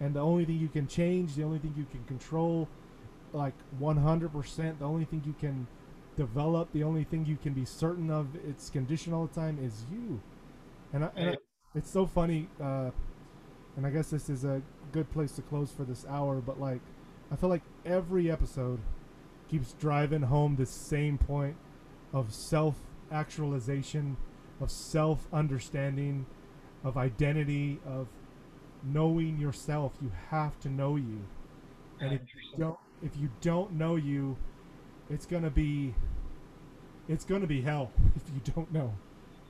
and 0.00 0.14
the 0.14 0.20
only 0.20 0.44
thing 0.44 0.58
you 0.58 0.68
can 0.68 0.86
change 0.86 1.34
the 1.34 1.42
only 1.42 1.58
thing 1.58 1.74
you 1.76 1.86
can 1.90 2.02
control 2.04 2.68
like 3.32 3.54
100% 3.80 4.78
the 4.78 4.84
only 4.84 5.04
thing 5.04 5.22
you 5.24 5.34
can 5.40 5.66
develop 6.16 6.72
the 6.72 6.82
only 6.82 7.04
thing 7.04 7.26
you 7.26 7.36
can 7.36 7.52
be 7.52 7.64
certain 7.64 8.10
of 8.10 8.34
its 8.48 8.70
condition 8.70 9.12
all 9.12 9.26
the 9.26 9.34
time 9.34 9.58
is 9.60 9.84
you. 9.90 10.20
And, 10.92 11.04
I, 11.04 11.10
and 11.16 11.30
I, 11.30 11.36
it's 11.74 11.90
so 11.90 12.06
funny 12.06 12.48
uh, 12.62 12.90
and 13.76 13.86
i 13.86 13.90
guess 13.90 14.10
this 14.10 14.28
is 14.28 14.44
a 14.44 14.62
good 14.92 15.10
place 15.10 15.32
to 15.32 15.42
close 15.42 15.72
for 15.72 15.84
this 15.84 16.06
hour 16.08 16.36
but 16.36 16.60
like 16.60 16.80
i 17.32 17.36
feel 17.36 17.48
like 17.48 17.62
every 17.84 18.30
episode 18.30 18.78
keeps 19.50 19.72
driving 19.74 20.22
home 20.22 20.56
this 20.56 20.70
same 20.70 21.18
point 21.18 21.56
of 22.12 22.32
self 22.32 22.76
actualization 23.10 24.16
of 24.60 24.70
self 24.70 25.26
understanding 25.32 26.26
of 26.84 26.96
identity 26.96 27.80
of 27.86 28.06
knowing 28.84 29.38
yourself 29.38 29.92
you 30.00 30.10
have 30.30 30.58
to 30.60 30.68
know 30.68 30.96
you 30.96 31.20
and 32.00 32.12
if 32.12 32.20
you 32.22 32.58
don't 32.58 32.78
if 33.02 33.16
you 33.16 33.28
don't 33.40 33.72
know 33.72 33.96
you 33.96 34.36
it's 35.10 35.26
gonna 35.26 35.50
be 35.50 35.94
it's 37.08 37.24
gonna 37.24 37.46
be 37.46 37.60
hell 37.60 37.90
if 38.16 38.22
you 38.34 38.52
don't 38.54 38.72
know 38.72 38.92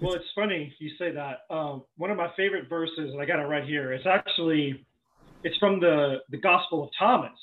Well, 0.01 0.15
it's 0.15 0.25
funny 0.35 0.75
you 0.79 0.91
say 0.99 1.13
that. 1.13 1.41
Um, 1.51 1.85
one 1.97 2.11
of 2.11 2.17
my 2.17 2.29
favorite 2.37 2.69
verses, 2.69 3.13
and 3.13 3.21
I 3.21 3.25
got 3.25 3.39
it 3.39 3.47
right 3.47 3.65
here. 3.65 3.93
It's 3.93 4.07
actually, 4.07 4.85
it's 5.45 5.57
from 5.59 5.79
the 5.81 6.19
the 6.31 6.37
Gospel 6.39 6.83
of 6.85 6.91
Thomas. 6.99 7.39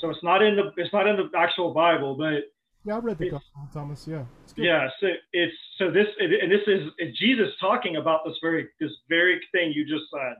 So 0.00 0.10
it's 0.10 0.22
not 0.22 0.42
in 0.42 0.56
the 0.56 0.70
it's 0.76 0.92
not 0.92 1.06
in 1.06 1.16
the 1.16 1.30
actual 1.36 1.72
Bible, 1.72 2.14
but 2.14 2.52
yeah 2.84 2.96
i 2.96 2.98
read 2.98 3.18
the 3.18 3.26
It's- 3.26 3.40
gospel 3.42 3.62
of 3.66 3.72
thomas 3.72 4.06
yeah 4.06 4.24
it's 4.44 4.52
good. 4.52 4.64
yeah. 4.64 4.88
So 5.00 5.06
it's 5.32 5.56
so 5.78 5.90
this 5.90 6.06
and 6.20 6.52
this 6.52 6.64
is 6.68 6.82
Jesus 7.18 7.48
talking 7.60 7.96
about 7.96 8.20
this 8.26 8.36
very 8.42 8.68
this 8.78 8.92
very 9.08 9.40
thing 9.52 9.72
you 9.74 9.84
just 9.84 10.04
said, 10.12 10.34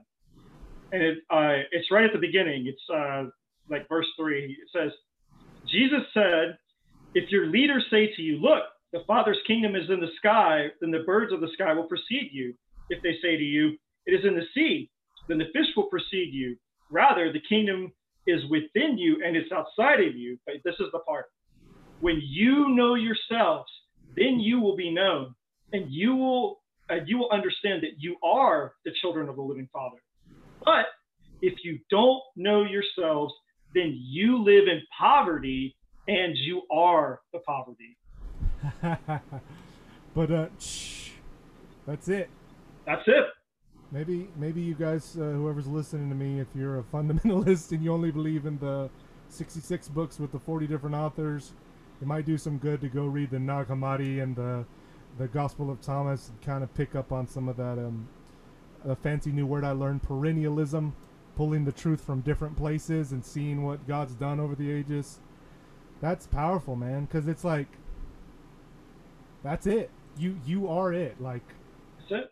and 0.91 1.01
it 1.01 1.17
uh, 1.29 1.63
it's 1.71 1.91
right 1.91 2.05
at 2.05 2.13
the 2.13 2.19
beginning. 2.19 2.67
It's 2.67 2.81
uh, 2.93 3.25
like 3.69 3.87
verse 3.89 4.07
three. 4.17 4.57
It 4.61 4.69
says, 4.73 4.91
Jesus 5.69 6.01
said, 6.13 6.57
"If 7.13 7.29
your 7.31 7.47
leaders 7.47 7.85
say 7.89 8.13
to 8.15 8.21
you, 8.21 8.37
look." 8.37 8.63
The 8.93 9.03
Father's 9.05 9.37
kingdom 9.45 9.75
is 9.75 9.89
in 9.89 9.99
the 9.99 10.07
sky, 10.17 10.67
then 10.79 10.91
the 10.91 11.03
birds 11.05 11.33
of 11.33 11.41
the 11.41 11.49
sky 11.53 11.73
will 11.73 11.83
precede 11.83 12.29
you. 12.31 12.53
If 12.89 13.03
they 13.03 13.15
say 13.21 13.35
to 13.35 13.43
you, 13.43 13.77
It 14.05 14.13
is 14.13 14.23
in 14.23 14.33
the 14.33 14.45
sea, 14.55 14.89
then 15.27 15.37
the 15.37 15.51
fish 15.53 15.67
will 15.75 15.87
precede 15.87 16.33
you. 16.33 16.55
Rather, 16.89 17.31
the 17.33 17.41
kingdom 17.49 17.91
is 18.27 18.41
within 18.49 18.97
you 18.97 19.21
and 19.25 19.35
it's 19.35 19.51
outside 19.51 19.99
of 19.99 20.15
you. 20.15 20.39
But 20.45 20.55
this 20.63 20.75
is 20.79 20.87
the 20.93 20.99
part. 20.99 21.25
When 21.99 22.21
you 22.23 22.69
know 22.69 22.95
yourselves, 22.95 23.69
then 24.15 24.39
you 24.39 24.61
will 24.61 24.77
be 24.77 24.89
known, 24.91 25.35
and 25.73 25.91
you 25.91 26.15
will 26.15 26.61
uh, 26.89 27.03
you 27.05 27.17
will 27.17 27.29
understand 27.31 27.83
that 27.83 27.99
you 27.99 28.15
are 28.23 28.73
the 28.85 28.91
children 29.01 29.27
of 29.27 29.35
the 29.35 29.41
living 29.41 29.67
Father. 29.73 29.97
But 30.67 30.87
if 31.41 31.53
you 31.63 31.79
don't 31.89 32.21
know 32.35 32.63
yourselves, 32.65 33.33
then 33.73 33.97
you 33.97 34.43
live 34.43 34.67
in 34.67 34.81
poverty, 34.99 35.77
and 36.09 36.35
you 36.37 36.63
are 36.69 37.21
the 37.31 37.39
poverty. 37.39 37.97
but 40.13 40.31
uh 40.31 40.47
shh, 40.59 41.11
that's 41.85 42.09
it 42.09 42.29
That's 42.85 43.03
it. 43.07 43.25
maybe 43.91 44.27
maybe 44.35 44.61
you 44.61 44.73
guys 44.73 45.15
uh, 45.15 45.21
whoever's 45.21 45.67
listening 45.67 46.09
to 46.09 46.15
me 46.15 46.39
if 46.39 46.47
you're 46.55 46.79
a 46.79 46.83
fundamentalist 46.83 47.71
and 47.71 47.83
you 47.83 47.93
only 47.93 48.11
believe 48.11 48.45
in 48.45 48.57
the 48.57 48.89
66 49.29 49.87
books 49.89 50.19
with 50.19 50.31
the 50.31 50.39
40 50.39 50.65
different 50.67 50.95
authors 50.95 51.53
it 52.01 52.07
might 52.07 52.25
do 52.25 52.37
some 52.37 52.57
good 52.57 52.81
to 52.81 52.89
go 52.89 53.05
read 53.05 53.29
the 53.29 53.39
Nag 53.39 53.67
Hammadi 53.67 54.21
and 54.23 54.35
the 54.35 54.65
the 55.19 55.27
Gospel 55.27 55.69
of 55.69 55.79
Thomas 55.81 56.29
and 56.29 56.41
kind 56.41 56.63
of 56.63 56.73
pick 56.73 56.95
up 56.95 57.11
on 57.11 57.27
some 57.27 57.47
of 57.47 57.57
that 57.57 57.77
um 57.77 58.07
a 58.87 58.95
fancy 58.95 59.31
new 59.31 59.45
word 59.45 59.63
I 59.65 59.71
learned 59.71 60.03
perennialism 60.03 60.93
pulling 61.35 61.65
the 61.65 61.71
truth 61.71 62.01
from 62.01 62.21
different 62.21 62.57
places 62.57 63.11
and 63.11 63.23
seeing 63.25 63.63
what 63.63 63.87
God's 63.87 64.15
done 64.15 64.39
over 64.39 64.55
the 64.55 64.71
ages 64.71 65.19
that's 66.01 66.27
powerful 66.27 66.75
man 66.75 67.05
because 67.05 67.27
it's 67.27 67.43
like 67.43 67.67
that's 69.43 69.67
it 69.67 69.89
you 70.17 70.39
you 70.45 70.67
are 70.67 70.93
it 70.93 71.19
like 71.21 71.43
That's 71.99 72.23
it. 72.25 72.31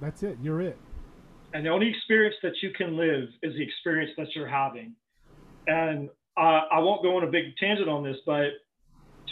that's 0.00 0.22
it 0.22 0.38
you're 0.42 0.60
it 0.60 0.78
And 1.52 1.64
the 1.64 1.70
only 1.70 1.88
experience 1.88 2.36
that 2.42 2.54
you 2.62 2.70
can 2.70 2.96
live 2.96 3.28
is 3.42 3.54
the 3.54 3.62
experience 3.62 4.10
that 4.18 4.28
you're 4.34 4.48
having. 4.48 4.94
And 5.66 6.10
uh, 6.36 6.62
I 6.72 6.80
won't 6.80 7.02
go 7.02 7.16
on 7.16 7.24
a 7.24 7.30
big 7.30 7.56
tangent 7.58 7.88
on 7.88 8.02
this, 8.04 8.16
but 8.26 8.50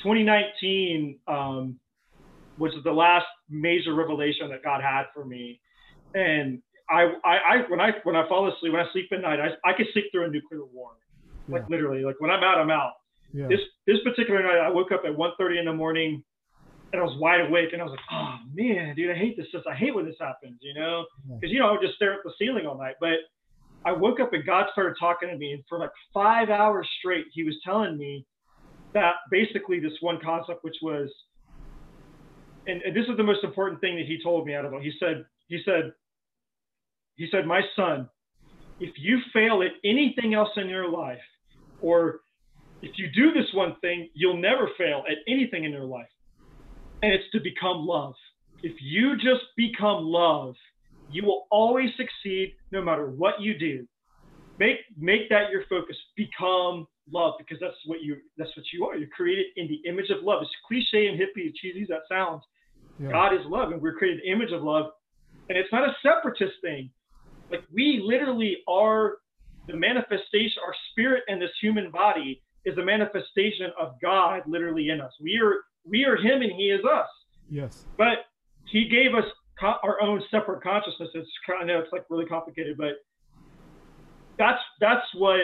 2019 0.05 1.19
um, 1.29 1.79
was 2.59 2.73
the 2.85 2.93
last 2.93 3.27
major 3.51 3.95
revelation 3.95 4.49
that 4.51 4.63
God 4.63 4.81
had 4.83 5.05
for 5.15 5.25
me. 5.25 5.61
And 6.15 6.63
I, 6.91 7.13
I, 7.25 7.37
I 7.37 7.57
when 7.71 7.81
I 7.81 7.91
when 8.05 8.17
I 8.17 8.29
fall 8.29 8.53
asleep, 8.53 8.73
when 8.73 8.83
I 8.83 8.91
sleep 8.93 9.07
at 9.13 9.21
night, 9.21 9.39
I, 9.41 9.71
I 9.71 9.73
can 9.73 9.87
sleep 9.93 10.07
through 10.13 10.27
a 10.27 10.31
nuclear 10.31 10.65
war. 10.65 10.91
Like 11.49 11.63
Yeah. 11.63 11.67
literally, 11.77 12.05
like 12.05 12.17
when 12.21 12.31
I'm 12.31 12.43
out, 12.45 12.59
I'm 12.59 12.71
out. 12.71 12.93
yeah 13.33 13.49
This 13.49 13.61
this 13.87 13.99
particular 14.05 14.43
night, 14.43 14.59
I 14.59 14.69
woke 14.69 14.93
up 14.93 15.03
at 15.05 15.13
1:30 15.17 15.59
in 15.59 15.65
the 15.65 15.73
morning, 15.73 16.23
and 16.93 17.01
I 17.01 17.05
was 17.05 17.17
wide 17.19 17.41
awake, 17.41 17.71
and 17.73 17.81
I 17.81 17.85
was 17.85 17.93
like, 17.93 18.07
"Oh 18.11 18.37
man, 18.55 18.95
dude, 18.95 19.11
I 19.11 19.15
hate 19.19 19.37
this. 19.37 19.47
I 19.67 19.75
hate 19.75 19.95
when 19.95 20.07
this 20.07 20.17
happens," 20.21 20.59
you 20.61 20.75
know, 20.75 21.07
because 21.41 21.51
you 21.53 21.59
know 21.59 21.69
I 21.69 21.73
would 21.73 21.81
just 21.81 21.95
stare 21.95 22.13
at 22.15 22.21
the 22.25 22.33
ceiling 22.39 22.67
all 22.67 22.79
night. 22.79 22.97
But 23.01 23.19
I 23.85 23.93
woke 23.93 24.21
up 24.21 24.33
and 24.33 24.45
God 24.45 24.67
started 24.73 24.95
talking 25.01 25.29
to 25.29 25.37
me, 25.37 25.53
and 25.53 25.65
for 25.69 25.79
like 25.79 25.91
five 26.15 26.51
hours 26.51 26.89
straight, 26.99 27.27
He 27.33 27.43
was 27.43 27.57
telling 27.65 27.97
me 27.97 28.27
that 28.93 29.15
basically 29.31 29.81
this 29.81 29.97
one 30.01 30.21
concept, 30.23 30.63
which 30.63 30.77
was, 30.83 31.11
and, 32.67 32.83
and 32.83 32.95
this 32.95 33.07
is 33.09 33.17
the 33.17 33.25
most 33.25 33.43
important 33.43 33.81
thing 33.81 33.97
that 33.97 34.07
He 34.07 34.23
told 34.23 34.47
me 34.47 34.55
out 34.55 34.65
of 34.65 34.73
it. 34.75 34.83
He 34.83 34.93
said, 35.01 35.25
He 35.49 35.61
said, 35.65 35.93
He 37.17 37.29
said, 37.31 37.47
my 37.47 37.61
son, 37.77 38.09
if 38.81 38.95
you 38.99 39.19
fail 39.33 39.63
at 39.63 39.73
anything 39.85 40.35
else 40.35 40.51
in 40.57 40.69
your 40.69 40.91
life, 40.91 41.19
or 41.81 42.21
if 42.81 42.93
you 42.97 43.09
do 43.15 43.33
this 43.33 43.49
one 43.55 43.77
thing, 43.81 44.09
you'll 44.15 44.41
never 44.41 44.69
fail 44.77 45.05
at 45.09 45.19
anything 45.29 45.65
in 45.65 45.73
your 45.73 45.85
life. 45.85 46.09
And 47.03 47.13
it's 47.13 47.31
to 47.33 47.41
become 47.41 47.87
love. 47.87 48.15
If 48.63 48.77
you 48.81 49.17
just 49.17 49.45
become 49.57 50.05
love, 50.05 50.55
you 51.11 51.25
will 51.25 51.47
always 51.51 51.91
succeed 51.97 52.55
no 52.71 52.83
matter 52.83 53.07
what 53.07 53.41
you 53.41 53.59
do. 53.59 53.87
Make 54.59 54.77
make 54.97 55.29
that 55.31 55.51
your 55.51 55.65
focus. 55.69 55.97
Become 56.17 56.87
love 57.11 57.35
because 57.39 57.59
that's 57.61 57.75
what 57.87 58.03
you 58.03 58.17
that's 58.37 58.55
what 58.57 58.65
you 58.73 58.87
are. 58.87 58.97
You're 58.97 59.09
created 59.09 59.47
in 59.57 59.67
the 59.67 59.89
image 59.89 60.11
of 60.11 60.23
love. 60.23 60.43
As 60.43 60.49
cliche 60.67 61.09
and 61.09 61.19
hippie 61.19 61.47
and 61.47 61.55
cheesy 61.55 61.83
as 61.83 61.89
that 61.89 62.03
sounds, 62.09 62.43
yeah. 63.01 63.11
God 63.11 63.35
is 63.35 63.41
love, 63.47 63.73
and 63.73 63.83
we're 63.83 63.95
created 63.95 64.21
in 64.25 64.31
the 64.31 64.37
image 64.37 64.53
of 64.53 64.63
love. 64.63 64.87
And 65.49 65.59
it's 65.59 65.73
not 65.73 65.89
a 65.89 65.93
separatist 66.03 66.55
thing. 66.63 66.91
Like 67.53 67.65
we 67.73 68.03
literally 68.03 68.59
are 68.67 69.19
the 69.69 69.77
manifestation, 69.77 70.63
our 70.67 70.75
spirit 70.91 71.23
and 71.29 71.41
this 71.41 71.51
human 71.61 71.91
body 71.91 72.43
is 72.65 72.77
a 72.79 72.85
manifestation 72.85 73.71
of 73.79 73.95
God 74.01 74.43
literally 74.47 74.89
in 74.89 75.01
us. 75.01 75.13
We 75.21 75.39
are 75.39 75.57
we 75.85 76.05
are 76.05 76.17
him 76.17 76.41
and 76.43 76.53
he 76.53 76.71
is 76.71 76.81
us. 76.85 77.09
yes 77.51 77.85
But 77.99 78.25
he 78.71 78.89
gave 78.89 79.15
us 79.15 79.29
co- 79.61 79.79
our 79.83 80.01
own 80.01 80.23
separate 80.31 80.63
consciousness. 80.63 81.11
It's 81.15 81.29
kind 81.47 81.71
of 81.71 81.85
it's 81.85 81.93
like 81.93 82.05
really 82.09 82.27
complicated, 82.27 82.77
but 82.79 82.95
that's 84.39 84.61
that's 84.81 85.07
what 85.15 85.41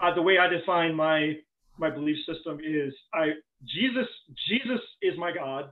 uh, 0.00 0.14
the 0.14 0.22
way 0.22 0.38
I 0.38 0.48
define 0.48 0.94
my 0.94 1.34
my 1.78 1.90
belief 1.90 2.16
system 2.26 2.60
is. 2.64 2.94
I 3.12 3.32
Jesus 3.66 4.08
Jesus 4.48 4.80
is 5.02 5.18
my 5.18 5.32
God, 5.32 5.70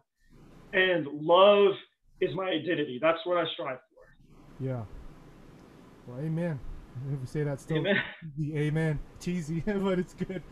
and 0.72 1.07
love 1.07 1.72
is 2.20 2.35
my 2.35 2.51
identity. 2.51 2.99
That's 3.01 3.24
what 3.24 3.39
I 3.39 3.45
strive 3.55 3.78
for. 3.78 4.64
yeah 4.64 4.85
well 6.11 6.20
amen 6.20 6.58
if 7.12 7.20
we 7.20 7.26
say 7.26 7.42
that 7.42 7.61
still 7.61 7.78
Amen. 7.78 7.96
cheesy, 8.36 8.58
amen 8.58 8.98
cheesy 9.20 9.61
but 9.66 9.98
it's 9.98 10.14
good 10.14 10.42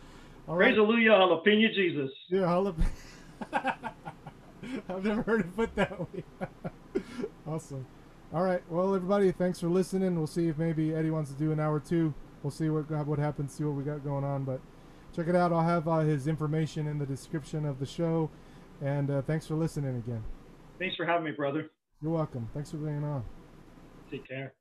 all 0.48 0.56
right 0.56 0.74
Praise 0.74 0.76
Hallelujah, 0.76 1.10
jalapeno 1.10 1.74
Jesus. 1.74 2.10
yeah 2.30 2.40
jalap- 2.40 2.82
I've 4.88 5.04
never 5.04 5.22
heard 5.22 5.40
it 5.40 5.56
put 5.56 5.74
that 5.76 5.98
way. 6.00 6.24
awesome. 7.46 7.86
All 8.34 8.42
right. 8.42 8.60
Well, 8.68 8.94
everybody, 8.94 9.30
thanks 9.32 9.60
for 9.60 9.68
listening. 9.68 10.16
We'll 10.16 10.26
see 10.26 10.48
if 10.48 10.58
maybe 10.58 10.94
Eddie 10.94 11.10
wants 11.10 11.30
to 11.30 11.38
do 11.38 11.52
an 11.52 11.60
hour 11.60 11.78
two. 11.80 12.12
We'll 12.42 12.50
see 12.50 12.68
what 12.68 12.90
what 13.06 13.18
happens. 13.18 13.52
See 13.54 13.64
what 13.64 13.74
we 13.76 13.84
got 13.84 14.04
going 14.04 14.24
on. 14.24 14.44
But 14.44 14.60
check 15.14 15.28
it 15.28 15.36
out. 15.36 15.52
I'll 15.52 15.62
have 15.62 15.86
uh, 15.88 16.00
his 16.00 16.26
information 16.26 16.86
in 16.88 16.98
the 16.98 17.06
description 17.06 17.64
of 17.64 17.78
the 17.78 17.86
show. 17.86 18.30
And 18.82 19.10
uh, 19.10 19.22
thanks 19.22 19.46
for 19.46 19.54
listening 19.54 19.96
again. 19.96 20.24
Thanks 20.78 20.96
for 20.96 21.06
having 21.06 21.24
me, 21.24 21.30
brother. 21.30 21.70
You're 22.02 22.12
welcome. 22.12 22.48
Thanks 22.52 22.70
for 22.70 22.76
being 22.78 23.04
on. 23.04 23.24
Take 24.10 24.26
care. 24.28 24.54